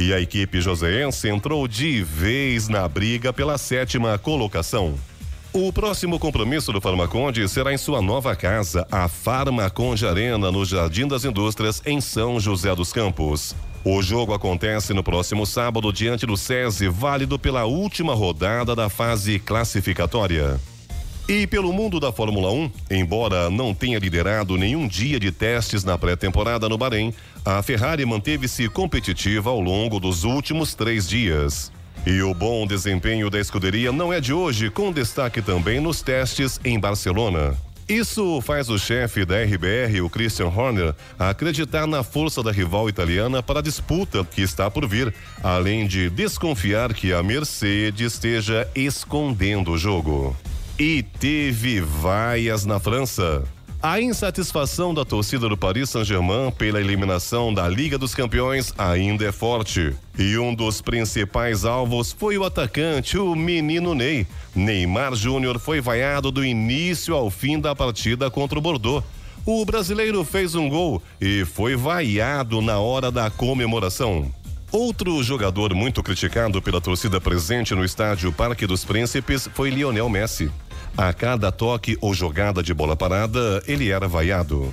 E 0.00 0.14
a 0.14 0.18
equipe 0.18 0.62
joseense 0.62 1.28
entrou 1.28 1.68
de 1.68 2.02
vez 2.02 2.70
na 2.70 2.88
briga 2.88 3.34
pela 3.34 3.58
sétima 3.58 4.16
colocação. 4.16 4.94
O 5.52 5.70
próximo 5.70 6.18
compromisso 6.18 6.72
do 6.72 6.80
Farmaconde 6.80 7.46
será 7.50 7.70
em 7.70 7.76
sua 7.76 8.00
nova 8.00 8.34
casa, 8.34 8.88
a 8.90 9.08
Farmaconde 9.08 10.06
Arena, 10.06 10.50
no 10.50 10.64
Jardim 10.64 11.06
das 11.06 11.26
Indústrias, 11.26 11.82
em 11.84 12.00
São 12.00 12.40
José 12.40 12.74
dos 12.74 12.94
Campos. 12.94 13.54
O 13.84 14.00
jogo 14.00 14.32
acontece 14.32 14.94
no 14.94 15.04
próximo 15.04 15.44
sábado 15.44 15.92
diante 15.92 16.24
do 16.24 16.34
SESI, 16.34 16.88
válido 16.88 17.38
pela 17.38 17.66
última 17.66 18.14
rodada 18.14 18.74
da 18.74 18.88
fase 18.88 19.38
classificatória. 19.38 20.58
E 21.30 21.46
pelo 21.46 21.72
mundo 21.72 22.00
da 22.00 22.10
Fórmula 22.10 22.50
1, 22.50 22.70
embora 22.90 23.48
não 23.48 23.72
tenha 23.72 24.00
liderado 24.00 24.56
nenhum 24.56 24.88
dia 24.88 25.20
de 25.20 25.30
testes 25.30 25.84
na 25.84 25.96
pré-temporada 25.96 26.68
no 26.68 26.76
Bahrein, 26.76 27.14
a 27.44 27.62
Ferrari 27.62 28.04
manteve-se 28.04 28.68
competitiva 28.68 29.48
ao 29.48 29.60
longo 29.60 30.00
dos 30.00 30.24
últimos 30.24 30.74
três 30.74 31.08
dias. 31.08 31.70
E 32.04 32.20
o 32.20 32.34
bom 32.34 32.66
desempenho 32.66 33.30
da 33.30 33.38
escuderia 33.38 33.92
não 33.92 34.12
é 34.12 34.20
de 34.20 34.32
hoje, 34.32 34.70
com 34.70 34.90
destaque 34.90 35.40
também 35.40 35.78
nos 35.78 36.02
testes 36.02 36.58
em 36.64 36.80
Barcelona. 36.80 37.56
Isso 37.88 38.40
faz 38.40 38.68
o 38.68 38.76
chefe 38.76 39.24
da 39.24 39.36
RBR, 39.40 40.00
o 40.02 40.10
Christian 40.10 40.48
Horner, 40.48 40.96
acreditar 41.16 41.86
na 41.86 42.02
força 42.02 42.42
da 42.42 42.50
rival 42.50 42.88
italiana 42.88 43.40
para 43.40 43.60
a 43.60 43.62
disputa 43.62 44.24
que 44.24 44.42
está 44.42 44.68
por 44.68 44.84
vir, 44.84 45.14
além 45.44 45.86
de 45.86 46.10
desconfiar 46.10 46.92
que 46.92 47.12
a 47.12 47.22
Mercedes 47.22 48.14
esteja 48.14 48.68
escondendo 48.74 49.70
o 49.70 49.78
jogo. 49.78 50.36
E 50.80 51.02
teve 51.02 51.78
vaias 51.78 52.64
na 52.64 52.80
França. 52.80 53.44
A 53.82 54.00
insatisfação 54.00 54.94
da 54.94 55.04
torcida 55.04 55.46
do 55.46 55.54
Paris 55.54 55.90
Saint-Germain 55.90 56.50
pela 56.52 56.80
eliminação 56.80 57.52
da 57.52 57.68
Liga 57.68 57.98
dos 57.98 58.14
Campeões 58.14 58.72
ainda 58.78 59.26
é 59.26 59.30
forte. 59.30 59.94
E 60.18 60.38
um 60.38 60.54
dos 60.54 60.80
principais 60.80 61.66
alvos 61.66 62.12
foi 62.12 62.38
o 62.38 62.44
atacante, 62.44 63.18
o 63.18 63.34
menino 63.34 63.94
Ney. 63.94 64.26
Neymar 64.54 65.14
Júnior 65.14 65.58
foi 65.58 65.82
vaiado 65.82 66.30
do 66.30 66.42
início 66.42 67.14
ao 67.14 67.30
fim 67.30 67.60
da 67.60 67.76
partida 67.76 68.30
contra 68.30 68.58
o 68.58 68.62
Bordeaux. 68.62 69.04
O 69.44 69.62
brasileiro 69.66 70.24
fez 70.24 70.54
um 70.54 70.66
gol 70.66 71.02
e 71.20 71.44
foi 71.44 71.76
vaiado 71.76 72.62
na 72.62 72.78
hora 72.78 73.10
da 73.10 73.28
comemoração. 73.28 74.32
Outro 74.72 75.22
jogador 75.22 75.74
muito 75.74 76.02
criticado 76.02 76.62
pela 76.62 76.80
torcida 76.80 77.20
presente 77.20 77.74
no 77.74 77.84
estádio 77.84 78.32
Parque 78.32 78.66
dos 78.66 78.82
Príncipes 78.82 79.46
foi 79.52 79.68
Lionel 79.68 80.08
Messi. 80.08 80.50
A 80.96 81.12
cada 81.12 81.50
toque 81.50 81.96
ou 82.00 82.12
jogada 82.12 82.62
de 82.62 82.74
bola 82.74 82.96
parada, 82.96 83.62
ele 83.66 83.90
era 83.90 84.06
vaiado. 84.06 84.72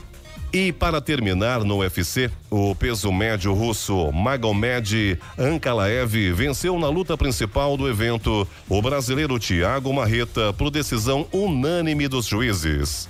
E 0.52 0.72
para 0.72 1.02
terminar 1.02 1.64
no 1.64 1.80
UFC, 1.80 2.32
o 2.50 2.74
peso 2.74 3.12
médio 3.12 3.54
russo 3.54 4.12
Magomed 4.14 5.20
Ankalaev 5.38 6.34
venceu 6.34 6.80
na 6.80 6.88
luta 6.88 7.18
principal 7.18 7.76
do 7.76 7.88
evento 7.88 8.48
o 8.70 8.82
brasileiro 8.82 9.38
Thiago 9.38 9.94
Marreta 9.94 10.54
por 10.54 10.72
decisão 10.72 11.28
unânime 11.34 12.08
dos 12.08 12.26
juízes. 12.26 13.10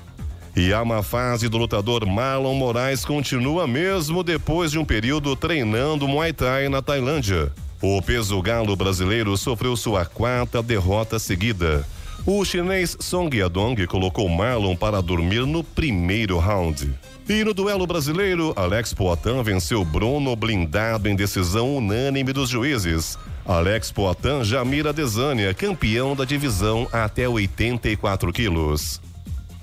E 0.55 0.73
a 0.73 0.83
má 0.83 1.03
fase 1.03 1.47
do 1.47 1.59
lutador 1.59 2.07
Marlon 2.07 2.55
Moraes 2.55 3.05
continua 3.05 3.67
mesmo 3.67 4.23
depois 4.23 4.71
de 4.71 4.79
um 4.79 4.85
período 4.85 5.35
treinando 5.35 6.07
Muay 6.07 6.33
Thai 6.33 6.67
na 6.67 6.81
Tailândia. 6.81 7.51
O 7.79 8.01
peso 8.01 8.41
galo 8.41 8.75
brasileiro 8.75 9.37
sofreu 9.37 9.77
sua 9.77 10.03
quarta 10.03 10.63
derrota 10.63 11.19
seguida. 11.19 11.85
O 12.29 12.43
chinês 12.43 12.97
Song 12.99 13.33
Yadong 13.37 13.87
colocou 13.87 14.27
Marlon 14.27 14.75
para 14.75 15.01
dormir 15.01 15.45
no 15.45 15.63
primeiro 15.63 16.37
round. 16.37 16.93
E 17.29 17.41
no 17.41 17.53
duelo 17.53 17.87
brasileiro, 17.87 18.51
Alex 18.57 18.93
Poitin 18.93 19.41
venceu 19.41 19.85
Bruno 19.85 20.35
blindado 20.35 21.07
em 21.07 21.15
decisão 21.15 21.77
unânime 21.77 22.33
dos 22.33 22.49
juízes. 22.49 23.17
Alex 23.45 23.93
Poitin 23.93 24.43
já 24.43 24.65
mira 24.65 24.91
Desânia, 24.91 25.53
campeão 25.53 26.17
da 26.17 26.25
divisão 26.25 26.85
até 26.91 27.29
84 27.29 28.33
quilos. 28.33 28.99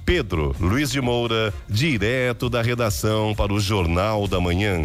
Pedro 0.07 0.57
Luiz 0.59 0.91
de 0.91 1.03
Moura, 1.03 1.53
direto 1.69 2.49
da 2.49 2.63
redação 2.63 3.35
para 3.35 3.53
o 3.53 3.61
Jornal 3.61 4.27
da 4.27 4.41
Manhã. 4.41 4.85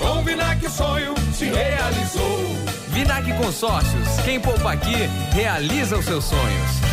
Com 0.00 0.24
Vinac 0.24 0.64
o 0.64 0.70
sonho 0.70 1.14
se 1.34 1.44
realizou. 1.44 2.40
Vinac 2.88 3.30
Consórcios. 3.34 4.08
Quem 4.24 4.40
poupa 4.40 4.72
aqui 4.72 4.96
realiza 5.32 5.98
os 5.98 6.06
seus 6.06 6.24
sonhos. 6.24 6.89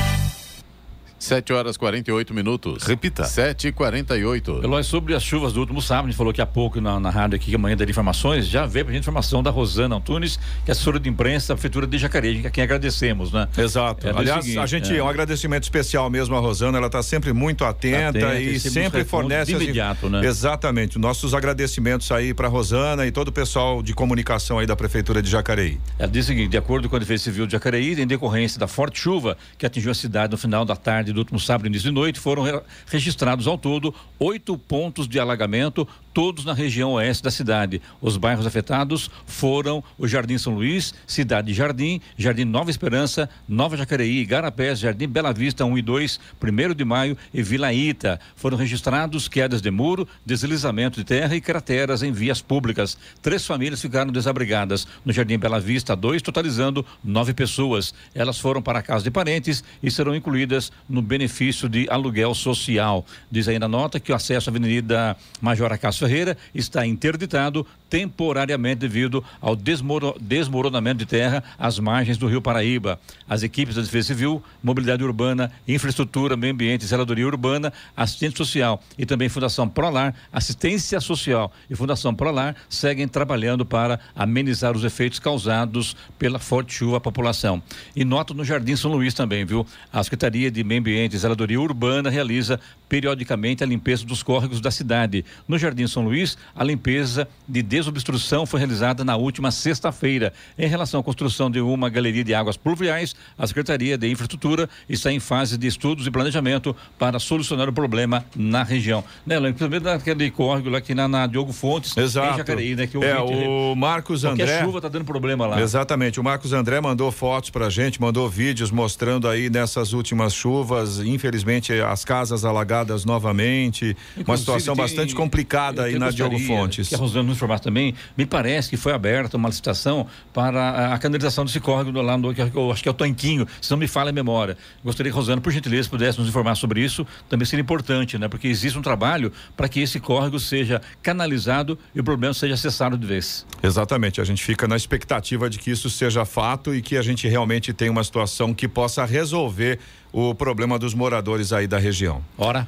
7 1.28 1.54
horas 1.54 1.78
48 1.78 2.34
minutos. 2.34 2.84
Repita. 2.84 3.26
7 3.26 3.68
e 3.68 3.72
48 3.72 4.62
Eloy, 4.64 4.84
sobre 4.84 5.14
as 5.14 5.22
chuvas 5.24 5.54
do 5.54 5.60
último 5.60 5.82
sábado, 5.82 6.06
a 6.06 6.10
gente 6.10 6.18
falou 6.18 6.32
que 6.34 6.42
há 6.42 6.46
pouco 6.46 6.80
na, 6.80 7.00
na 7.00 7.10
rádio 7.10 7.36
aqui, 7.36 7.50
que 7.50 7.56
amanhã 7.56 7.76
daria 7.76 7.92
informações, 7.92 8.48
já 8.48 8.66
veio 8.66 8.86
pra 8.86 8.94
gente 8.94 9.04
informação 9.04 9.44
da 9.44 9.50
Rosana 9.52 9.96
Antunes, 9.98 10.38
que 10.64 10.70
é 10.70 10.74
assessora 10.74 11.00
de 11.00 11.10
imprensa 11.10 11.50
da 11.50 11.56
Prefeitura 11.56 11.86
de 11.86 11.98
Jacareí, 11.98 12.46
a 12.46 12.50
quem 12.50 12.64
agradecemos, 12.64 13.32
né? 13.32 13.48
Exato. 13.58 14.08
É, 14.08 14.12
Aliás, 14.16 14.44
seguinte, 14.46 14.60
a 14.60 14.66
gente, 14.66 14.96
é. 14.96 15.04
um 15.04 15.08
agradecimento 15.10 15.64
especial 15.64 16.10
mesmo 16.10 16.36
à 16.36 16.40
Rosana, 16.40 16.78
ela 16.78 16.88
está 16.88 17.04
sempre 17.04 17.34
muito 17.34 17.66
atenta, 17.66 18.10
Atenta, 18.20 18.40
e 18.40 18.56
e 18.56 18.60
sempre 18.60 19.04
fornece 19.04 19.52
de 19.52 19.58
as- 19.58 19.62
imediato, 19.64 20.10
né? 20.10 20.26
Exatamente. 20.26 20.98
Nossos 20.98 21.34
agradecimentos 21.34 22.12
aí 22.12 22.34
para 22.34 22.48
Rosana 22.48 23.06
e 23.06 23.12
todo 23.12 23.28
o 23.28 23.32
pessoal 23.32 23.84
de 23.84 23.94
comunicação 23.94 24.60
aí 24.60 24.66
da 24.66 24.76
Prefeitura 24.76 25.22
de 25.22 25.30
Jacareí. 25.30 25.78
Ela 26.00 26.10
diz 26.10 26.26
o 26.26 26.28
seguinte: 26.28 26.50
de 26.50 26.58
acordo 26.58 26.88
com 26.90 26.96
a 26.96 27.00
Defesa 27.00 27.24
Civil 27.26 27.46
de 27.46 27.52
Jacareí, 27.54 28.00
em 28.02 28.08
decorrência 28.08 28.60
da 28.60 28.68
forte 28.68 29.00
chuva 29.00 29.38
que 29.58 29.66
atingiu 29.66 29.92
a 29.92 29.96
cidade 29.96 30.32
no 30.32 30.38
final 30.38 30.64
da 30.64 30.76
tarde 30.76 31.12
do 31.18 31.22
último 31.22 31.40
sábado 31.40 31.68
início 31.68 31.90
de 31.90 31.94
noite, 31.96 32.20
foram 32.20 32.44
re- 32.44 32.62
registrados 32.86 33.48
ao 33.48 33.58
todo 33.58 33.94
oito 34.20 34.58
pontos 34.58 35.08
de 35.08 35.20
alagamento, 35.20 35.88
todos 36.18 36.44
na 36.44 36.54
região 36.54 36.94
oeste 36.94 37.22
da 37.22 37.30
cidade. 37.30 37.80
Os 38.02 38.18
bairros 38.18 38.48
afetados 38.48 39.08
foram 39.28 39.84
o 40.00 40.08
Jardim 40.08 40.40
São 40.40 40.56
Luís, 40.56 40.92
Cidade 41.06 41.54
Jardim, 41.54 42.02
Jardim 42.18 42.44
Nova 42.44 42.72
Esperança, 42.72 43.30
Nova 43.48 43.78
Jacareí, 43.78 44.26
Garapés, 44.26 44.80
Jardim 44.80 45.08
Bela 45.08 45.32
Vista 45.32 45.64
1 45.64 45.78
e 45.78 45.82
2, 45.84 46.20
1 46.42 46.74
de 46.74 46.84
maio 46.84 47.16
e 47.32 47.44
Vila 47.44 47.72
Ita. 47.72 48.20
Foram 48.36 48.58
registrados 48.58 49.28
quedas 49.28 49.62
de 49.62 49.70
muro, 49.70 50.08
deslizamento 50.26 51.00
de 51.00 51.06
terra 51.06 51.36
e 51.36 51.40
crateras 51.40 52.02
em 52.02 52.12
vias 52.12 52.42
públicas. 52.42 52.98
Três 53.22 53.46
famílias 53.46 53.80
ficaram 53.80 54.12
desabrigadas 54.12 54.88
no 55.06 55.14
Jardim 55.14 55.38
Bela 55.38 55.60
Vista 55.60 55.96
2, 55.96 56.24
totalizando 56.24 56.84
nove 57.04 57.32
pessoas. 57.32 57.94
Elas 58.16 58.40
foram 58.40 58.60
para 58.60 58.80
a 58.80 58.82
casa 58.82 59.04
de 59.04 59.12
parentes 59.12 59.64
e 59.84 59.92
serão 59.92 60.16
incluídas 60.16 60.72
no 60.90 61.04
benefício 61.04 61.70
de 61.70 61.88
aluguel 61.92 62.34
social. 62.34 63.06
Diz 63.30 63.48
aí 63.48 63.60
na 63.60 63.68
nota 63.68 64.00
que 64.00 64.12
o 64.12 64.16
acesso 64.16 64.50
à 64.50 64.52
Avenida 64.52 65.16
Major 65.40 65.72
Acácio 65.72 66.07
Ferreira 66.08 66.38
está 66.56 66.86
interditado 66.86 67.66
temporariamente 67.90 68.80
devido 68.80 69.24
ao 69.42 69.56
desmoro- 69.56 70.16
desmoronamento 70.20 71.00
de 71.00 71.06
terra 71.06 71.44
às 71.58 71.80
margens 71.80 72.18
do 72.18 72.28
Rio 72.28 72.42
Paraíba. 72.42 73.00
As 73.30 73.44
equipes 73.44 73.76
da 73.76 73.82
Defesa 73.82 74.08
Civil, 74.08 74.42
Mobilidade 74.64 75.04
Urbana, 75.04 75.52
Infraestrutura, 75.68 76.36
Meio 76.38 76.54
Ambiente, 76.54 76.86
Zeladoria 76.86 77.26
Urbana, 77.26 77.72
Assistente 77.96 78.38
Social 78.38 78.82
e 78.98 79.06
também 79.06 79.30
Fundação 79.30 79.68
Prolar, 79.68 80.14
Assistência 80.32 81.00
Social 81.00 81.52
e 81.70 81.76
Fundação 81.76 82.14
Prolar 82.14 82.56
seguem 82.70 83.08
trabalhando 83.08 83.66
para 83.66 84.00
amenizar 84.16 84.76
os 84.76 84.84
efeitos 84.84 85.20
causados 85.20 85.96
pela 86.18 86.40
forte 86.40 86.74
chuva 86.74 86.98
à 86.98 87.02
população. 87.02 87.62
E 87.96 88.04
nota 88.06 88.34
no 88.34 88.46
Jardim 88.46 88.76
São 88.76 88.92
Luís 88.92 89.14
também, 89.14 89.46
viu? 89.46 89.66
A 89.92 90.04
Secretaria 90.04 90.50
de 90.50 90.64
Meio 90.64 90.80
Ambiente 90.82 91.16
e 91.16 91.20
Zeladoria 91.20 91.60
Urbana 91.60 92.10
realiza 92.10 92.60
periodicamente 92.88 93.64
a 93.64 93.68
limpeza 93.68 94.06
dos 94.06 94.24
córregos 94.24 94.62
da 94.62 94.72
cidade. 94.72 95.26
No 95.48 95.58
Jardim 95.58 95.88
São 95.88 96.04
Luís, 96.04 96.38
a 96.56 96.64
limpeza 96.64 97.28
de 97.48 97.62
desobstrução 97.62 98.46
foi 98.46 98.60
realizada 98.60 99.04
na 99.04 99.16
última 99.16 99.52
sexta-feira. 99.52 100.34
Em 100.58 100.68
relação 100.68 101.00
à 101.00 101.04
construção 101.04 101.52
de 101.52 101.60
uma 101.60 101.90
galeria 101.90 102.24
de 102.24 102.34
águas 102.34 102.58
pluviais, 102.58 103.16
a 103.38 103.46
Secretaria 103.46 103.98
de 103.98 104.10
Infraestrutura 104.10 104.70
está 104.88 105.12
em 105.12 105.20
fase 105.20 105.58
de 105.58 105.68
estudos 105.68 106.08
e 106.08 106.12
planejamento 106.12 106.76
para 106.98 107.20
solucionar 107.20 107.68
o 107.70 107.74
problema 107.74 108.26
na 108.36 108.64
região. 108.64 109.04
Né, 109.26 109.40
Léo? 109.40 109.54
Principalmente 109.54 109.84
naquele 109.84 110.32
córrego 110.32 110.70
lá 110.70 110.78
aqui 110.78 110.94
na, 110.94 111.08
na 111.08 111.28
Diogo 111.28 111.52
Fontes, 111.52 111.96
Exato. 111.96 112.34
em 112.34 112.38
Jacareí, 112.38 112.76
né? 112.76 112.88
Que 112.88 112.98
é, 112.98 113.20
ouvinte, 113.20 113.48
o 113.48 113.76
Marcos 113.76 114.24
André. 114.24 114.64
chuva 114.64 114.82
tá 114.82 114.88
dando 114.88 115.06
problema 115.06 115.46
lá. 115.46 115.62
Exatamente. 115.62 116.20
O 116.20 116.24
Marcos 116.24 116.54
André 116.54 116.80
mandou 116.80 117.12
fotos 117.12 117.50
pra 117.50 117.70
gente, 117.70 118.00
mandou 118.00 118.30
vídeos 118.30 118.72
mostrando 118.72 119.28
aí 119.28 119.50
nessas 119.50 119.94
últimas 119.94 120.34
chuvas, 120.34 121.00
infelizmente 121.00 121.74
as 121.74 122.06
casas 122.06 122.46
alagadas 122.46 122.77
novamente, 123.06 123.96
uma 124.16 124.22
Inclusive, 124.22 124.38
situação 124.40 124.76
tem- 124.76 124.84
bastante 124.84 125.16
complicada 125.16 125.84
aí 125.84 125.98
na 125.98 126.10
Diogo 126.10 126.38
Fontes. 126.40 126.88
Que 126.90 126.96
a 126.96 126.98
Rosana 126.98 127.24
nos 127.24 127.36
informasse 127.38 127.64
também, 127.64 127.94
me 128.18 128.26
parece 128.26 128.70
que 128.70 128.78
foi 128.78 128.94
aberta 128.94 129.38
uma 129.38 129.50
licitação 129.50 130.08
para 130.34 130.94
a- 130.94 130.98
canalização 131.00 131.46
desse 131.46 131.60
córrego 131.60 132.02
lá 132.02 132.18
no, 132.18 132.34
que 132.34 132.42
eu 132.42 132.72
acho 132.72 132.84
que 132.84 132.90
é 132.90 132.92
o 132.92 132.94
Tanquinho, 132.96 133.48
se 133.62 133.72
não 133.72 133.78
me 133.78 133.88
falha 133.88 134.10
a 134.10 134.14
memória. 134.14 134.58
Gostaria 134.84 135.12
que 135.12 135.18
a 135.18 135.20
Rosana, 135.20 135.42
por 135.42 135.52
gentileza, 135.52 135.90
pudesse 135.90 136.20
nos 136.20 136.28
informar 136.28 136.56
sobre 136.56 136.84
isso, 136.84 137.06
também 137.30 137.46
seria 137.46 137.62
importante, 137.62 138.18
né? 138.18 138.28
Porque 138.28 138.48
existe 138.48 138.78
um 138.78 138.82
trabalho 138.82 139.32
para 139.56 139.68
que 139.70 139.80
esse 139.80 140.00
córrego 140.00 140.40
seja 140.40 140.82
canalizado 141.02 141.78
e 141.96 142.00
o 142.00 142.04
problema 142.04 142.34
seja 142.34 142.58
cessado 142.58 142.98
de 142.98 143.06
vez. 143.08 143.46
Exatamente, 143.64 144.20
a 144.22 144.24
gente 144.24 144.44
fica 144.44 144.68
na 144.68 144.76
expectativa 144.76 145.50
de 145.50 145.58
que 145.58 145.72
isso 145.72 145.90
seja 145.90 146.26
fato 146.26 146.74
e 146.76 146.82
que 146.82 146.98
a 146.98 147.02
gente 147.02 147.28
realmente 147.28 147.74
tenha 147.74 147.92
uma 147.92 148.04
situação 148.04 148.54
que 148.54 148.68
possa 148.68 149.06
resolver 149.06 149.80
o 150.18 150.34
problema 150.34 150.80
dos 150.80 150.96
moradores 150.96 151.54
aí 151.54 151.68
da 151.68 151.78
região. 151.78 152.24
Ora. 152.36 152.68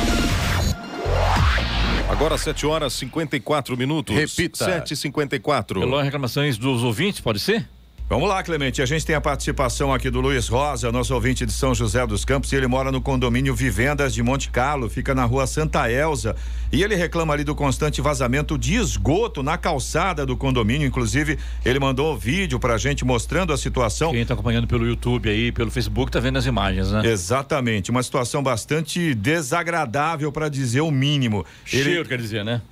Agora 2.09 2.37
7 2.37 2.65
horas 2.65 2.93
54 2.93 3.77
minutos. 3.77 4.15
Repita. 4.15 4.83
7h54. 4.83 5.81
Eloy, 5.81 6.03
reclamações 6.03 6.57
dos 6.57 6.83
ouvintes, 6.83 7.21
pode 7.21 7.39
ser? 7.39 7.67
Vamos 8.11 8.27
lá, 8.27 8.43
Clemente. 8.43 8.81
A 8.81 8.85
gente 8.85 9.05
tem 9.05 9.15
a 9.15 9.21
participação 9.21 9.93
aqui 9.93 10.09
do 10.09 10.19
Luiz 10.19 10.49
Rosa, 10.49 10.91
nosso 10.91 11.13
ouvinte 11.13 11.45
de 11.45 11.53
São 11.53 11.73
José 11.73 12.05
dos 12.05 12.25
Campos, 12.25 12.51
e 12.51 12.57
ele 12.57 12.67
mora 12.67 12.91
no 12.91 12.99
condomínio 12.99 13.55
Vivendas 13.55 14.13
de 14.13 14.21
Monte 14.21 14.49
Carlo, 14.49 14.89
fica 14.89 15.15
na 15.15 15.23
rua 15.23 15.47
Santa 15.47 15.89
Elza. 15.89 16.35
E 16.73 16.83
ele 16.83 16.93
reclama 16.93 17.33
ali 17.33 17.45
do 17.45 17.55
constante 17.55 18.01
vazamento 18.01 18.57
de 18.57 18.75
esgoto 18.75 19.41
na 19.41 19.57
calçada 19.57 20.25
do 20.25 20.35
condomínio. 20.35 20.85
Inclusive, 20.85 21.39
ele 21.63 21.79
mandou 21.79 22.13
um 22.13 22.17
vídeo 22.17 22.59
pra 22.59 22.77
gente 22.77 23.05
mostrando 23.05 23.53
a 23.53 23.57
situação. 23.57 24.11
Quem 24.11 24.25
tá 24.25 24.33
acompanhando 24.33 24.67
pelo 24.67 24.85
YouTube 24.85 25.29
aí, 25.29 25.49
pelo 25.53 25.71
Facebook, 25.71 26.11
tá 26.11 26.19
vendo 26.19 26.37
as 26.37 26.45
imagens, 26.45 26.91
né? 26.91 27.03
Exatamente. 27.05 27.91
Uma 27.91 28.03
situação 28.03 28.43
bastante 28.43 29.15
desagradável, 29.15 30.33
para 30.33 30.49
dizer 30.49 30.81
o 30.81 30.91
mínimo. 30.91 31.45
Cheio, 31.63 32.03
quer 32.03 32.17
dizer, 32.17 32.43
né? 32.43 32.61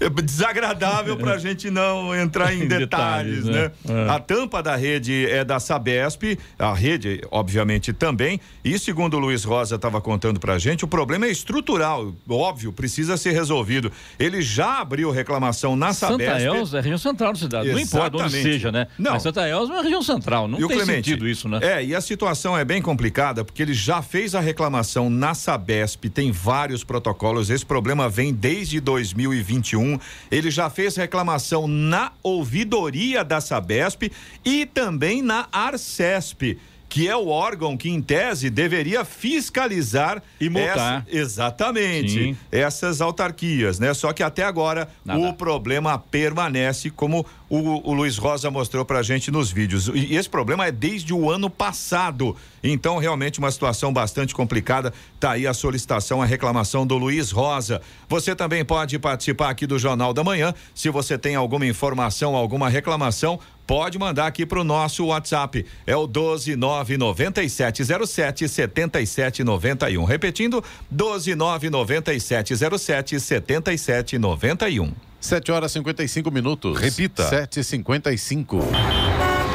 É, 0.00 0.08
desagradável 0.22 1.16
pra 1.18 1.36
gente 1.38 1.70
não 1.70 2.14
entrar 2.14 2.54
em, 2.54 2.62
Em 2.62 2.68
detalhes, 2.68 3.44
detalhes, 3.44 3.44
né? 3.44 3.62
né? 3.64 3.72
É. 3.88 4.10
A 4.10 4.18
tampa 4.20 4.62
da 4.62 4.76
rede 4.76 5.26
é 5.26 5.44
da 5.44 5.58
Sabesp, 5.58 6.38
a 6.58 6.72
rede, 6.72 7.20
obviamente, 7.30 7.92
também. 7.92 8.40
E 8.64 8.78
segundo 8.78 9.14
o 9.16 9.18
Luiz 9.18 9.44
Rosa 9.44 9.76
estava 9.76 10.00
contando 10.00 10.38
pra 10.38 10.58
gente, 10.58 10.84
o 10.84 10.88
problema 10.88 11.26
é 11.26 11.30
estrutural, 11.30 12.14
óbvio, 12.28 12.72
precisa 12.72 13.16
ser 13.16 13.32
resolvido. 13.32 13.90
Ele 14.18 14.40
já 14.40 14.80
abriu 14.80 15.10
reclamação 15.10 15.74
na 15.74 15.92
Santa 15.92 16.24
Sabesp. 16.24 16.46
Elza 16.46 16.78
é 16.78 16.80
região 16.80 16.98
central 16.98 17.32
da 17.32 17.38
cidade. 17.38 17.72
Não 17.72 17.78
importa 17.78 18.16
onde 18.16 18.26
Exatamente. 18.26 18.52
seja, 18.52 18.72
né? 18.72 18.86
Não. 18.98 19.12
Mas 19.12 19.22
Santa 19.22 19.48
Elza 19.48 19.72
é 19.72 19.76
uma 19.76 19.82
região 19.82 20.02
central. 20.02 20.46
Não 20.46 20.58
E 20.58 20.66
tem 20.66 20.76
Clemente, 20.76 21.10
sentido 21.10 21.28
isso, 21.28 21.48
né? 21.48 21.58
É, 21.62 21.84
e 21.84 21.94
a 21.94 22.00
situação 22.00 22.56
é 22.56 22.64
bem 22.64 22.80
complicada, 22.80 23.44
porque 23.44 23.62
ele 23.62 23.74
já 23.74 24.00
fez 24.00 24.34
a 24.34 24.40
reclamação 24.40 25.10
na 25.10 25.34
Sabesp, 25.34 26.08
tem 26.08 26.30
vários 26.30 26.84
protocolos. 26.84 27.50
Esse 27.50 27.66
problema 27.66 28.08
vem 28.08 28.32
desde 28.32 28.80
2021. 28.80 29.98
Ele 30.30 30.50
já 30.50 30.70
fez 30.70 30.96
reclamação 30.96 31.66
na 31.66 32.12
ouvidoria 32.22 33.24
da 33.24 33.40
Sabesp 33.40 33.71
e 34.44 34.66
também 34.66 35.22
na 35.22 35.48
Arcesp. 35.52 36.58
Que 36.88 37.08
é 37.08 37.16
o 37.16 37.28
órgão 37.28 37.74
que, 37.74 37.88
em 37.88 38.02
tese, 38.02 38.50
deveria 38.50 39.02
fiscalizar 39.02 40.22
E 40.38 40.50
multar. 40.50 41.06
essa- 41.08 41.16
exatamente 41.18 42.10
Sim. 42.12 42.36
essas 42.50 43.00
autarquias, 43.00 43.78
né? 43.78 43.94
Só 43.94 44.12
que 44.12 44.22
até 44.22 44.42
agora 44.42 44.86
Nada. 45.02 45.18
o 45.18 45.32
problema 45.32 45.98
permanece, 45.98 46.90
como 46.90 47.24
o, 47.48 47.90
o 47.90 47.94
Luiz 47.94 48.18
Rosa 48.18 48.50
mostrou 48.50 48.84
pra 48.84 49.02
gente 49.02 49.30
nos 49.30 49.50
vídeos. 49.50 49.88
E 49.94 50.14
esse 50.14 50.28
problema 50.28 50.66
é 50.66 50.70
desde 50.70 51.14
o 51.14 51.30
ano 51.30 51.48
passado. 51.48 52.36
Então, 52.62 52.98
realmente, 52.98 53.38
uma 53.38 53.50
situação 53.50 53.90
bastante 53.90 54.34
complicada. 54.34 54.92
Tá 55.18 55.32
aí 55.32 55.46
a 55.46 55.54
solicitação, 55.54 56.20
a 56.20 56.26
reclamação 56.26 56.86
do 56.86 56.98
Luiz 56.98 57.30
Rosa. 57.30 57.80
Você 58.08 58.36
também 58.36 58.64
pode 58.66 58.98
participar 58.98 59.48
aqui 59.48 59.66
do 59.66 59.78
Jornal 59.78 60.12
da 60.12 60.22
Manhã. 60.22 60.52
Se 60.74 60.90
você 60.90 61.16
tem 61.16 61.34
alguma 61.36 61.64
informação, 61.66 62.36
alguma 62.36 62.68
reclamação, 62.68 63.40
pode 63.72 63.98
mandar 63.98 64.26
aqui 64.26 64.44
pro 64.44 64.62
nosso 64.62 65.06
WhatsApp. 65.06 65.64
É 65.86 65.96
o 65.96 66.06
1299707 66.06 68.46
7791. 68.46 70.04
Repetindo, 70.04 70.62
1299707 70.94 73.18
7791. 73.18 74.92
7 75.18 75.52
horas 75.52 75.70
e 75.70 75.74
55 75.74 76.30
minutos. 76.30 76.78
Repita. 76.78 77.30
7h55. 77.30 78.60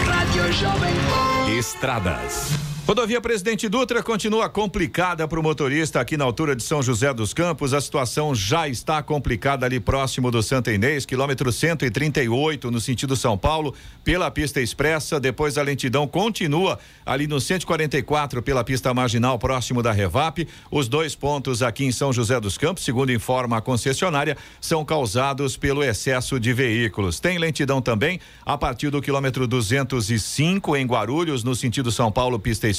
Rádio 0.03 0.51
Jovem 0.51 0.95
Pan. 0.95 1.51
Estradas. 1.51 2.76
Rodovia 2.88 3.19
Presidente 3.19 3.67
Dutra 3.67 4.01
continua 4.01 4.47
complicada 4.47 5.27
para 5.27 5.38
o 5.38 5.43
motorista 5.43 5.99
aqui 5.99 6.15
na 6.15 6.23
altura 6.23 6.55
de 6.55 6.63
São 6.63 6.81
José 6.81 7.13
dos 7.13 7.33
Campos. 7.33 7.73
A 7.73 7.81
situação 7.81 8.33
já 8.33 8.69
está 8.69 9.03
complicada 9.03 9.65
ali 9.65 9.77
próximo 9.77 10.31
do 10.31 10.41
Santa 10.41 10.71
Inês, 10.71 11.05
quilômetro 11.05 11.51
138, 11.51 12.71
no 12.71 12.79
sentido 12.79 13.17
São 13.17 13.38
Paulo, 13.38 13.75
pela 14.05 14.31
pista 14.31 14.61
expressa. 14.61 15.19
Depois 15.19 15.57
a 15.57 15.63
lentidão 15.63 16.07
continua 16.07 16.79
ali 17.05 17.27
no 17.27 17.41
144 17.41 18.41
pela 18.41 18.63
pista 18.63 18.93
marginal, 18.93 19.38
próximo 19.38 19.83
da 19.83 19.91
Revap. 19.91 20.47
Os 20.71 20.88
dois 20.88 21.13
pontos 21.13 21.61
aqui 21.61 21.83
em 21.83 21.91
São 21.91 22.13
José 22.13 22.39
dos 22.39 22.57
Campos, 22.57 22.85
segundo 22.85 23.11
informa 23.11 23.57
a 23.57 23.61
concessionária, 23.61 24.38
são 24.61 24.85
causados 24.85 25.57
pelo 25.57 25.83
excesso 25.83 26.39
de 26.39 26.53
veículos. 26.53 27.19
Tem 27.19 27.38
lentidão 27.38 27.81
também 27.81 28.21
a 28.45 28.57
partir 28.57 28.89
do 28.89 29.01
quilômetro 29.01 29.45
205 29.45 30.77
em 30.77 30.85
Guarulhos, 30.85 31.43
no 31.43 31.53
sentido 31.53 31.91
São 31.91 32.09
Paulo, 32.09 32.39
pista 32.39 32.65
expressa. 32.65 32.76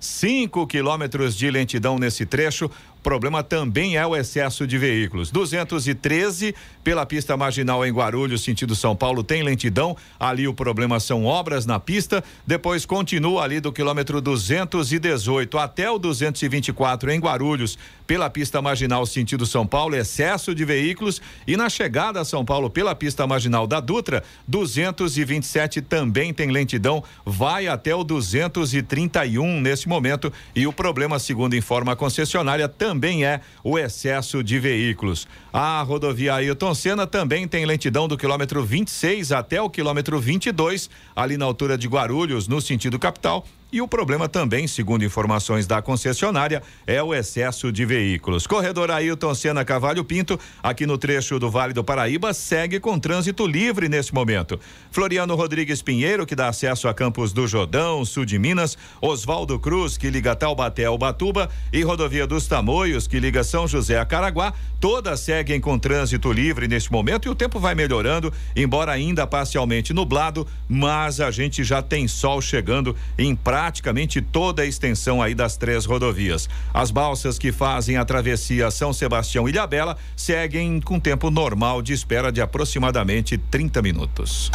5 0.00 0.66
quilômetros 0.66 1.36
de 1.36 1.50
lentidão 1.50 1.98
nesse 1.98 2.26
trecho. 2.26 2.70
Problema 3.06 3.40
também 3.40 3.96
é 3.96 4.04
o 4.04 4.16
excesso 4.16 4.66
de 4.66 4.76
veículos. 4.76 5.30
213 5.30 6.52
pela 6.82 7.06
pista 7.06 7.36
marginal 7.36 7.86
em 7.86 7.92
Guarulhos, 7.92 8.42
sentido 8.42 8.74
São 8.74 8.96
Paulo, 8.96 9.22
tem 9.22 9.44
lentidão. 9.44 9.96
Ali 10.18 10.48
o 10.48 10.52
problema 10.52 10.98
são 10.98 11.24
obras 11.24 11.66
na 11.66 11.78
pista. 11.78 12.24
Depois 12.44 12.84
continua 12.84 13.44
ali 13.44 13.60
do 13.60 13.72
quilômetro 13.72 14.20
218 14.20 15.56
até 15.56 15.88
o 15.88 16.00
224 16.00 17.12
em 17.12 17.20
Guarulhos, 17.20 17.78
pela 18.08 18.28
pista 18.28 18.60
marginal 18.60 19.06
sentido 19.06 19.46
São 19.46 19.64
Paulo, 19.64 19.94
excesso 19.94 20.52
de 20.52 20.64
veículos. 20.64 21.22
E 21.46 21.56
na 21.56 21.68
chegada 21.68 22.20
a 22.20 22.24
São 22.24 22.44
Paulo 22.44 22.68
pela 22.68 22.92
pista 22.92 23.24
marginal 23.24 23.68
da 23.68 23.78
Dutra, 23.78 24.24
227 24.48 25.80
também 25.80 26.34
tem 26.34 26.50
lentidão. 26.50 27.04
Vai 27.24 27.68
até 27.68 27.94
o 27.94 28.02
231 28.02 29.60
nesse 29.60 29.88
momento. 29.88 30.32
E 30.56 30.66
o 30.66 30.72
problema, 30.72 31.20
segundo 31.20 31.54
informa 31.54 31.92
a 31.92 31.96
concessionária, 31.96 32.68
também 32.68 32.95
é 33.24 33.40
o 33.62 33.78
excesso 33.78 34.42
de 34.42 34.58
veículos. 34.58 35.26
A 35.52 35.82
rodovia 35.82 36.34
Ailton 36.34 36.74
Senna 36.74 37.06
também 37.06 37.46
tem 37.48 37.64
lentidão 37.64 38.06
do 38.08 38.16
quilômetro 38.16 38.64
26 38.64 39.32
até 39.32 39.60
o 39.60 39.70
quilômetro 39.70 40.18
22, 40.20 40.90
ali 41.14 41.36
na 41.36 41.44
altura 41.44 41.78
de 41.78 41.88
Guarulhos, 41.88 42.48
no 42.48 42.60
sentido 42.60 42.98
capital. 42.98 43.46
E 43.72 43.82
o 43.82 43.88
problema 43.88 44.28
também, 44.28 44.68
segundo 44.68 45.04
informações 45.04 45.66
da 45.66 45.82
concessionária, 45.82 46.62
é 46.86 47.02
o 47.02 47.12
excesso 47.12 47.72
de 47.72 47.84
veículos. 47.84 48.46
Corredor 48.46 48.92
Ailton 48.92 49.34
Senna 49.34 49.64
Cavalho 49.64 50.04
Pinto, 50.04 50.38
aqui 50.62 50.86
no 50.86 50.96
trecho 50.96 51.36
do 51.40 51.50
Vale 51.50 51.72
do 51.72 51.82
Paraíba, 51.82 52.32
segue 52.32 52.78
com 52.78 52.96
trânsito 52.96 53.44
livre 53.44 53.88
nesse 53.88 54.14
momento. 54.14 54.58
Floriano 54.92 55.34
Rodrigues 55.34 55.82
Pinheiro, 55.82 56.24
que 56.24 56.36
dá 56.36 56.48
acesso 56.48 56.86
a 56.86 56.94
Campos 56.94 57.32
do 57.32 57.44
Jordão, 57.48 58.04
sul 58.04 58.24
de 58.24 58.38
Minas, 58.38 58.78
Oswaldo 59.00 59.58
Cruz, 59.58 59.98
que 59.98 60.10
liga 60.10 60.36
Taubaté 60.36 60.84
ao 60.84 60.96
Batuba, 60.96 61.50
e 61.72 61.82
Rodovia 61.82 62.26
dos 62.26 62.46
Tamoios, 62.46 63.08
que 63.08 63.18
liga 63.18 63.42
São 63.42 63.66
José 63.66 63.98
a 63.98 64.04
Caraguá, 64.04 64.54
todas 64.80 65.18
seguem 65.18 65.60
com 65.60 65.76
trânsito 65.76 66.32
livre 66.32 66.68
neste 66.68 66.92
momento 66.92 67.26
e 67.26 67.30
o 67.30 67.34
tempo 67.34 67.58
vai 67.58 67.74
melhorando, 67.74 68.32
embora 68.54 68.92
ainda 68.92 69.26
parcialmente 69.26 69.92
nublado, 69.92 70.46
mas 70.68 71.20
a 71.20 71.32
gente 71.32 71.64
já 71.64 71.82
tem 71.82 72.06
sol 72.06 72.40
chegando 72.40 72.94
em 73.18 73.34
praticamente 73.56 74.20
toda 74.20 74.60
a 74.60 74.66
extensão 74.66 75.22
aí 75.22 75.34
das 75.34 75.56
três 75.56 75.86
rodovias. 75.86 76.46
As 76.74 76.90
balsas 76.90 77.38
que 77.38 77.50
fazem 77.50 77.96
a 77.96 78.04
travessia 78.04 78.70
São 78.70 78.92
Sebastião 78.92 79.48
Ilhabela 79.48 79.96
seguem 80.14 80.78
com 80.78 81.00
tempo 81.00 81.30
normal 81.30 81.80
de 81.80 81.94
espera 81.94 82.30
de 82.30 82.42
aproximadamente 82.42 83.38
30 83.38 83.80
minutos. 83.80 84.50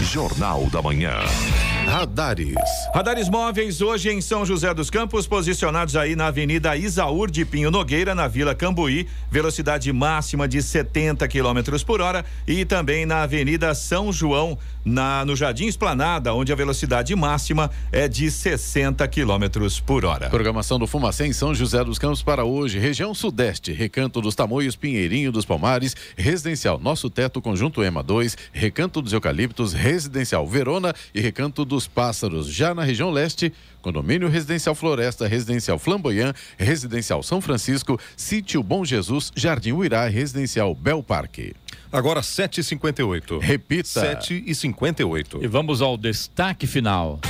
Jornal 0.00 0.64
da 0.70 0.80
Manhã. 0.80 1.12
Radares. 1.86 2.54
Radares 2.92 3.28
móveis 3.28 3.80
hoje 3.80 4.10
em 4.10 4.20
São 4.20 4.44
José 4.44 4.74
dos 4.74 4.90
Campos, 4.90 5.26
posicionados 5.26 5.94
aí 5.94 6.16
na 6.16 6.26
Avenida 6.26 6.76
Isaúr 6.76 7.30
de 7.30 7.44
Pinho 7.44 7.70
Nogueira, 7.70 8.12
na 8.14 8.26
Vila 8.26 8.54
Cambuí, 8.56 9.06
velocidade 9.30 9.92
máxima 9.92 10.48
de 10.48 10.60
70 10.60 11.28
km 11.28 11.84
por 11.86 12.00
hora, 12.00 12.24
e 12.46 12.64
também 12.64 13.06
na 13.06 13.22
Avenida 13.22 13.72
São 13.74 14.12
João, 14.12 14.58
na 14.84 15.24
no 15.24 15.36
Jardim 15.36 15.66
Esplanada, 15.66 16.34
onde 16.34 16.52
a 16.52 16.56
velocidade 16.56 17.14
máxima 17.14 17.70
é 17.92 18.08
de 18.08 18.30
60 18.30 19.06
km 19.08 19.68
por 19.84 20.04
hora. 20.04 20.28
Programação 20.28 20.78
do 20.78 20.86
Fumacê 20.86 21.26
em 21.26 21.32
São 21.32 21.54
José 21.54 21.82
dos 21.84 21.98
Campos 21.98 22.22
para 22.22 22.44
hoje. 22.44 22.78
Região 22.78 23.14
Sudeste, 23.14 23.72
Recanto 23.72 24.20
dos 24.20 24.34
Tamoios, 24.34 24.76
Pinheirinho 24.76 25.30
dos 25.30 25.44
Palmares, 25.44 25.94
Residencial 26.16 26.78
Nosso 26.78 27.08
Teto, 27.08 27.40
Conjunto 27.40 27.82
EMA 27.82 28.02
2, 28.02 28.36
Recanto 28.52 29.00
dos 29.00 29.12
Eucaliptos, 29.12 29.72
Residencial 29.72 30.46
Verona 30.46 30.94
e 31.14 31.20
Recanto 31.20 31.64
dos 31.76 31.86
Pássaros. 31.86 32.48
Já 32.48 32.74
na 32.74 32.82
região 32.82 33.10
leste, 33.10 33.52
Condomínio 33.82 34.28
Residencial 34.28 34.74
Floresta, 34.74 35.28
Residencial 35.28 35.78
Flamboyant, 35.78 36.34
Residencial 36.56 37.22
São 37.22 37.38
Francisco, 37.38 38.00
Sítio 38.16 38.62
Bom 38.62 38.82
Jesus, 38.82 39.30
Jardim 39.36 39.72
Uirá, 39.72 40.08
Residencial 40.08 40.74
Bel 40.74 41.02
Parque. 41.02 41.54
Agora 41.92 42.22
7h58. 42.22 43.40
Repita. 43.40 44.16
7h58. 44.16 45.42
E 45.42 45.46
vamos 45.46 45.82
ao 45.82 45.98
destaque 45.98 46.66
final. 46.66 47.20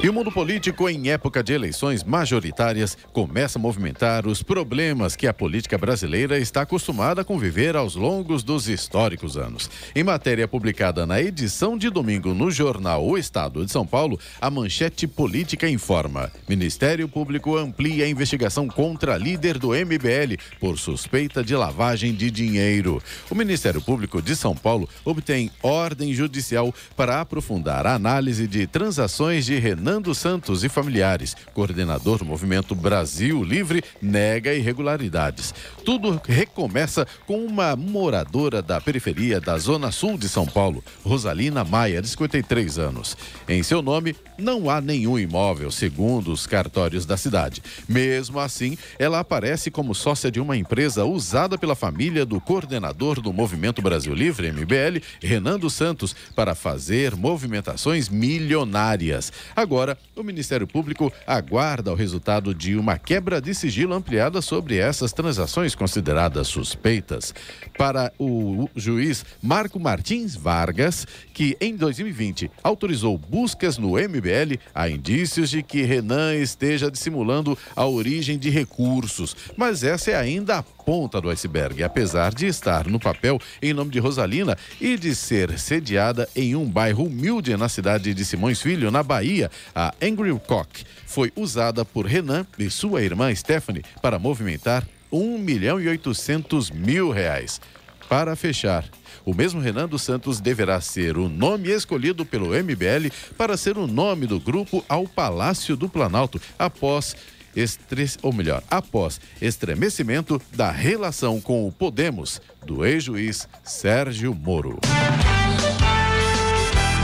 E 0.00 0.08
o 0.08 0.12
mundo 0.12 0.30
político, 0.30 0.88
em 0.88 1.10
época 1.10 1.42
de 1.42 1.52
eleições 1.52 2.04
majoritárias, 2.04 2.96
começa 3.12 3.58
a 3.58 3.60
movimentar 3.60 4.28
os 4.28 4.44
problemas 4.44 5.16
que 5.16 5.26
a 5.26 5.34
política 5.34 5.76
brasileira 5.76 6.38
está 6.38 6.62
acostumada 6.62 7.22
a 7.22 7.24
conviver 7.24 7.74
aos 7.74 7.96
longos 7.96 8.44
dos 8.44 8.68
históricos 8.68 9.36
anos. 9.36 9.68
Em 9.96 10.04
matéria 10.04 10.46
publicada 10.46 11.04
na 11.04 11.20
edição 11.20 11.76
de 11.76 11.90
domingo 11.90 12.32
no 12.32 12.48
jornal 12.48 13.04
O 13.04 13.18
Estado 13.18 13.64
de 13.66 13.72
São 13.72 13.84
Paulo, 13.84 14.20
a 14.40 14.48
manchete 14.48 15.08
política 15.08 15.68
informa: 15.68 16.30
Ministério 16.48 17.08
Público 17.08 17.56
amplia 17.56 18.04
a 18.04 18.08
investigação 18.08 18.68
contra 18.68 19.16
líder 19.16 19.58
do 19.58 19.70
MBL 19.70 20.36
por 20.60 20.78
suspeita 20.78 21.42
de 21.42 21.56
lavagem 21.56 22.14
de 22.14 22.30
dinheiro. 22.30 23.02
O 23.28 23.34
Ministério 23.34 23.80
Público 23.80 24.22
de 24.22 24.36
São 24.36 24.54
Paulo 24.54 24.88
obtém 25.04 25.50
ordem 25.60 26.14
judicial 26.14 26.72
para 26.94 27.20
aprofundar 27.20 27.84
a 27.84 27.94
análise 27.94 28.46
de 28.46 28.66
transações 28.66 29.44
de 29.44 29.58
Renan 29.58 29.77
dos 29.78 30.18
Santos 30.18 30.64
e 30.64 30.68
familiares, 30.68 31.36
coordenador 31.54 32.18
do 32.18 32.24
movimento 32.24 32.74
Brasil 32.74 33.42
Livre, 33.42 33.82
nega 34.02 34.52
irregularidades. 34.52 35.54
Tudo 35.84 36.20
recomeça 36.24 37.06
com 37.26 37.44
uma 37.44 37.76
moradora 37.76 38.60
da 38.60 38.80
periferia 38.80 39.40
da 39.40 39.56
Zona 39.56 39.92
Sul 39.92 40.18
de 40.18 40.28
São 40.28 40.46
Paulo, 40.46 40.84
Rosalina 41.04 41.64
Maia, 41.64 42.02
de 42.02 42.08
53 42.08 42.78
anos. 42.78 43.16
Em 43.48 43.62
seu 43.62 43.80
nome, 43.80 44.16
não 44.36 44.68
há 44.68 44.80
nenhum 44.80 45.18
imóvel, 45.18 45.70
segundo 45.70 46.32
os 46.32 46.46
cartórios 46.46 47.06
da 47.06 47.16
cidade. 47.16 47.62
Mesmo 47.88 48.38
assim, 48.40 48.76
ela 48.98 49.20
aparece 49.20 49.70
como 49.70 49.94
sócia 49.94 50.30
de 50.30 50.40
uma 50.40 50.56
empresa 50.56 51.04
usada 51.04 51.56
pela 51.56 51.74
família 51.74 52.26
do 52.26 52.40
coordenador 52.40 53.20
do 53.20 53.32
Movimento 53.32 53.80
Brasil 53.80 54.14
Livre, 54.14 54.50
MBL, 54.52 55.02
Renan 55.22 55.58
dos 55.58 55.74
Santos, 55.74 56.14
para 56.34 56.54
fazer 56.54 57.16
movimentações 57.16 58.08
milionárias. 58.08 59.32
Agora, 59.54 59.67
o 60.16 60.22
Ministério 60.22 60.66
Público 60.66 61.12
aguarda 61.26 61.92
o 61.92 61.94
resultado 61.94 62.54
de 62.54 62.76
uma 62.76 62.98
quebra 62.98 63.40
de 63.40 63.54
sigilo 63.54 63.94
ampliada 63.94 64.40
sobre 64.40 64.78
essas 64.78 65.12
transações 65.12 65.74
consideradas 65.74 66.48
suspeitas. 66.48 67.34
Para 67.76 68.12
o 68.18 68.68
juiz 68.74 69.24
Marco 69.42 69.78
Martins 69.78 70.34
Vargas, 70.34 71.06
que 71.34 71.56
em 71.60 71.76
2020 71.76 72.50
autorizou 72.62 73.18
buscas 73.18 73.78
no 73.78 73.92
MBL, 73.92 74.58
há 74.74 74.88
indícios 74.88 75.50
de 75.50 75.62
que 75.62 75.82
Renan 75.82 76.34
esteja 76.36 76.90
dissimulando 76.90 77.56
a 77.76 77.86
origem 77.86 78.38
de 78.38 78.50
recursos. 78.50 79.36
Mas 79.56 79.84
essa 79.84 80.10
é 80.10 80.16
ainda 80.16 80.58
a 80.58 80.62
ponta 80.62 81.20
do 81.20 81.28
iceberg, 81.28 81.82
apesar 81.82 82.32
de 82.32 82.46
estar 82.46 82.86
no 82.86 82.98
papel 82.98 83.38
em 83.60 83.74
nome 83.74 83.90
de 83.90 83.98
Rosalina 83.98 84.56
e 84.80 84.96
de 84.96 85.14
ser 85.14 85.58
sediada 85.58 86.26
em 86.34 86.56
um 86.56 86.64
bairro 86.64 87.04
humilde 87.04 87.54
na 87.56 87.68
cidade 87.68 88.14
de 88.14 88.24
Simões 88.24 88.62
Filho, 88.62 88.90
na 88.90 89.02
Bahia, 89.02 89.50
a 89.74 89.94
Angry 90.02 90.38
Cock 90.46 90.84
foi 91.06 91.32
usada 91.36 91.84
por 91.84 92.06
Renan 92.06 92.46
e 92.58 92.68
sua 92.70 93.02
irmã 93.02 93.34
Stephanie 93.34 93.84
para 94.00 94.18
movimentar 94.18 94.86
1 95.10 95.38
milhão 95.38 95.80
e 95.80 95.88
800 95.88 96.70
mil 96.70 97.10
reais. 97.10 97.60
Para 98.08 98.34
fechar, 98.34 98.84
o 99.24 99.34
mesmo 99.34 99.60
Renan 99.60 99.86
dos 99.86 100.02
Santos 100.02 100.40
deverá 100.40 100.80
ser 100.80 101.18
o 101.18 101.28
nome 101.28 101.68
escolhido 101.68 102.24
pelo 102.24 102.54
MBL 102.54 103.12
para 103.36 103.56
ser 103.56 103.76
o 103.76 103.86
nome 103.86 104.26
do 104.26 104.40
grupo 104.40 104.84
ao 104.88 105.06
Palácio 105.06 105.76
do 105.76 105.88
Planalto 105.88 106.40
após 106.58 107.14
estres, 107.54 108.18
ou 108.22 108.32
melhor, 108.32 108.62
após 108.70 109.20
estremecimento 109.40 110.40
da 110.52 110.70
relação 110.70 111.40
com 111.40 111.66
o 111.66 111.72
Podemos 111.72 112.40
do 112.64 112.86
ex-juiz 112.86 113.48
Sérgio 113.64 114.34
Moro. 114.34 114.78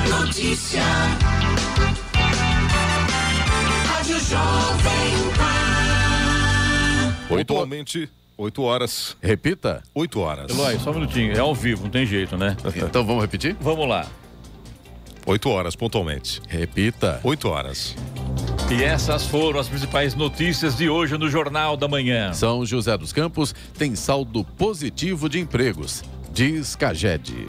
Notícia. 0.09 0.83
Pan. 5.37 5.55
Pontualmente, 7.29 8.09
8 8.37 8.63
horas. 8.63 9.17
Repita. 9.23 9.83
8 9.95 10.21
horas. 10.21 10.51
Eloy, 10.51 10.79
só 10.79 10.91
um 10.91 10.95
minutinho. 10.95 11.33
É 11.33 11.39
ao 11.39 11.55
vivo, 11.55 11.85
não 11.85 11.91
tem 11.91 12.07
jeito, 12.07 12.37
né? 12.37 12.57
Então 12.77 13.05
vamos 13.05 13.23
repetir? 13.23 13.57
Vamos 13.61 13.89
lá. 13.89 14.07
8 15.27 15.49
horas, 15.49 15.75
pontualmente. 15.75 16.43
Repita. 16.49 17.21
8 17.23 17.49
horas. 17.49 17.97
E 18.71 18.83
essas 18.83 19.27
foram 19.27 19.61
as 19.61 19.69
principais 19.69 20.15
notícias 20.15 20.77
de 20.77 20.89
hoje 20.89 21.17
no 21.17 21.29
Jornal 21.31 21.77
da 21.77 21.87
Manhã. 21.89 22.33
São 22.33 22.65
José 22.65 22.97
dos 22.97 23.13
Campos 23.13 23.55
tem 23.77 23.95
saldo 23.95 24.45
positivo 24.45 25.29
de 25.29 25.39
empregos, 25.39 26.03
diz 26.33 26.75
Caged. 26.75 27.49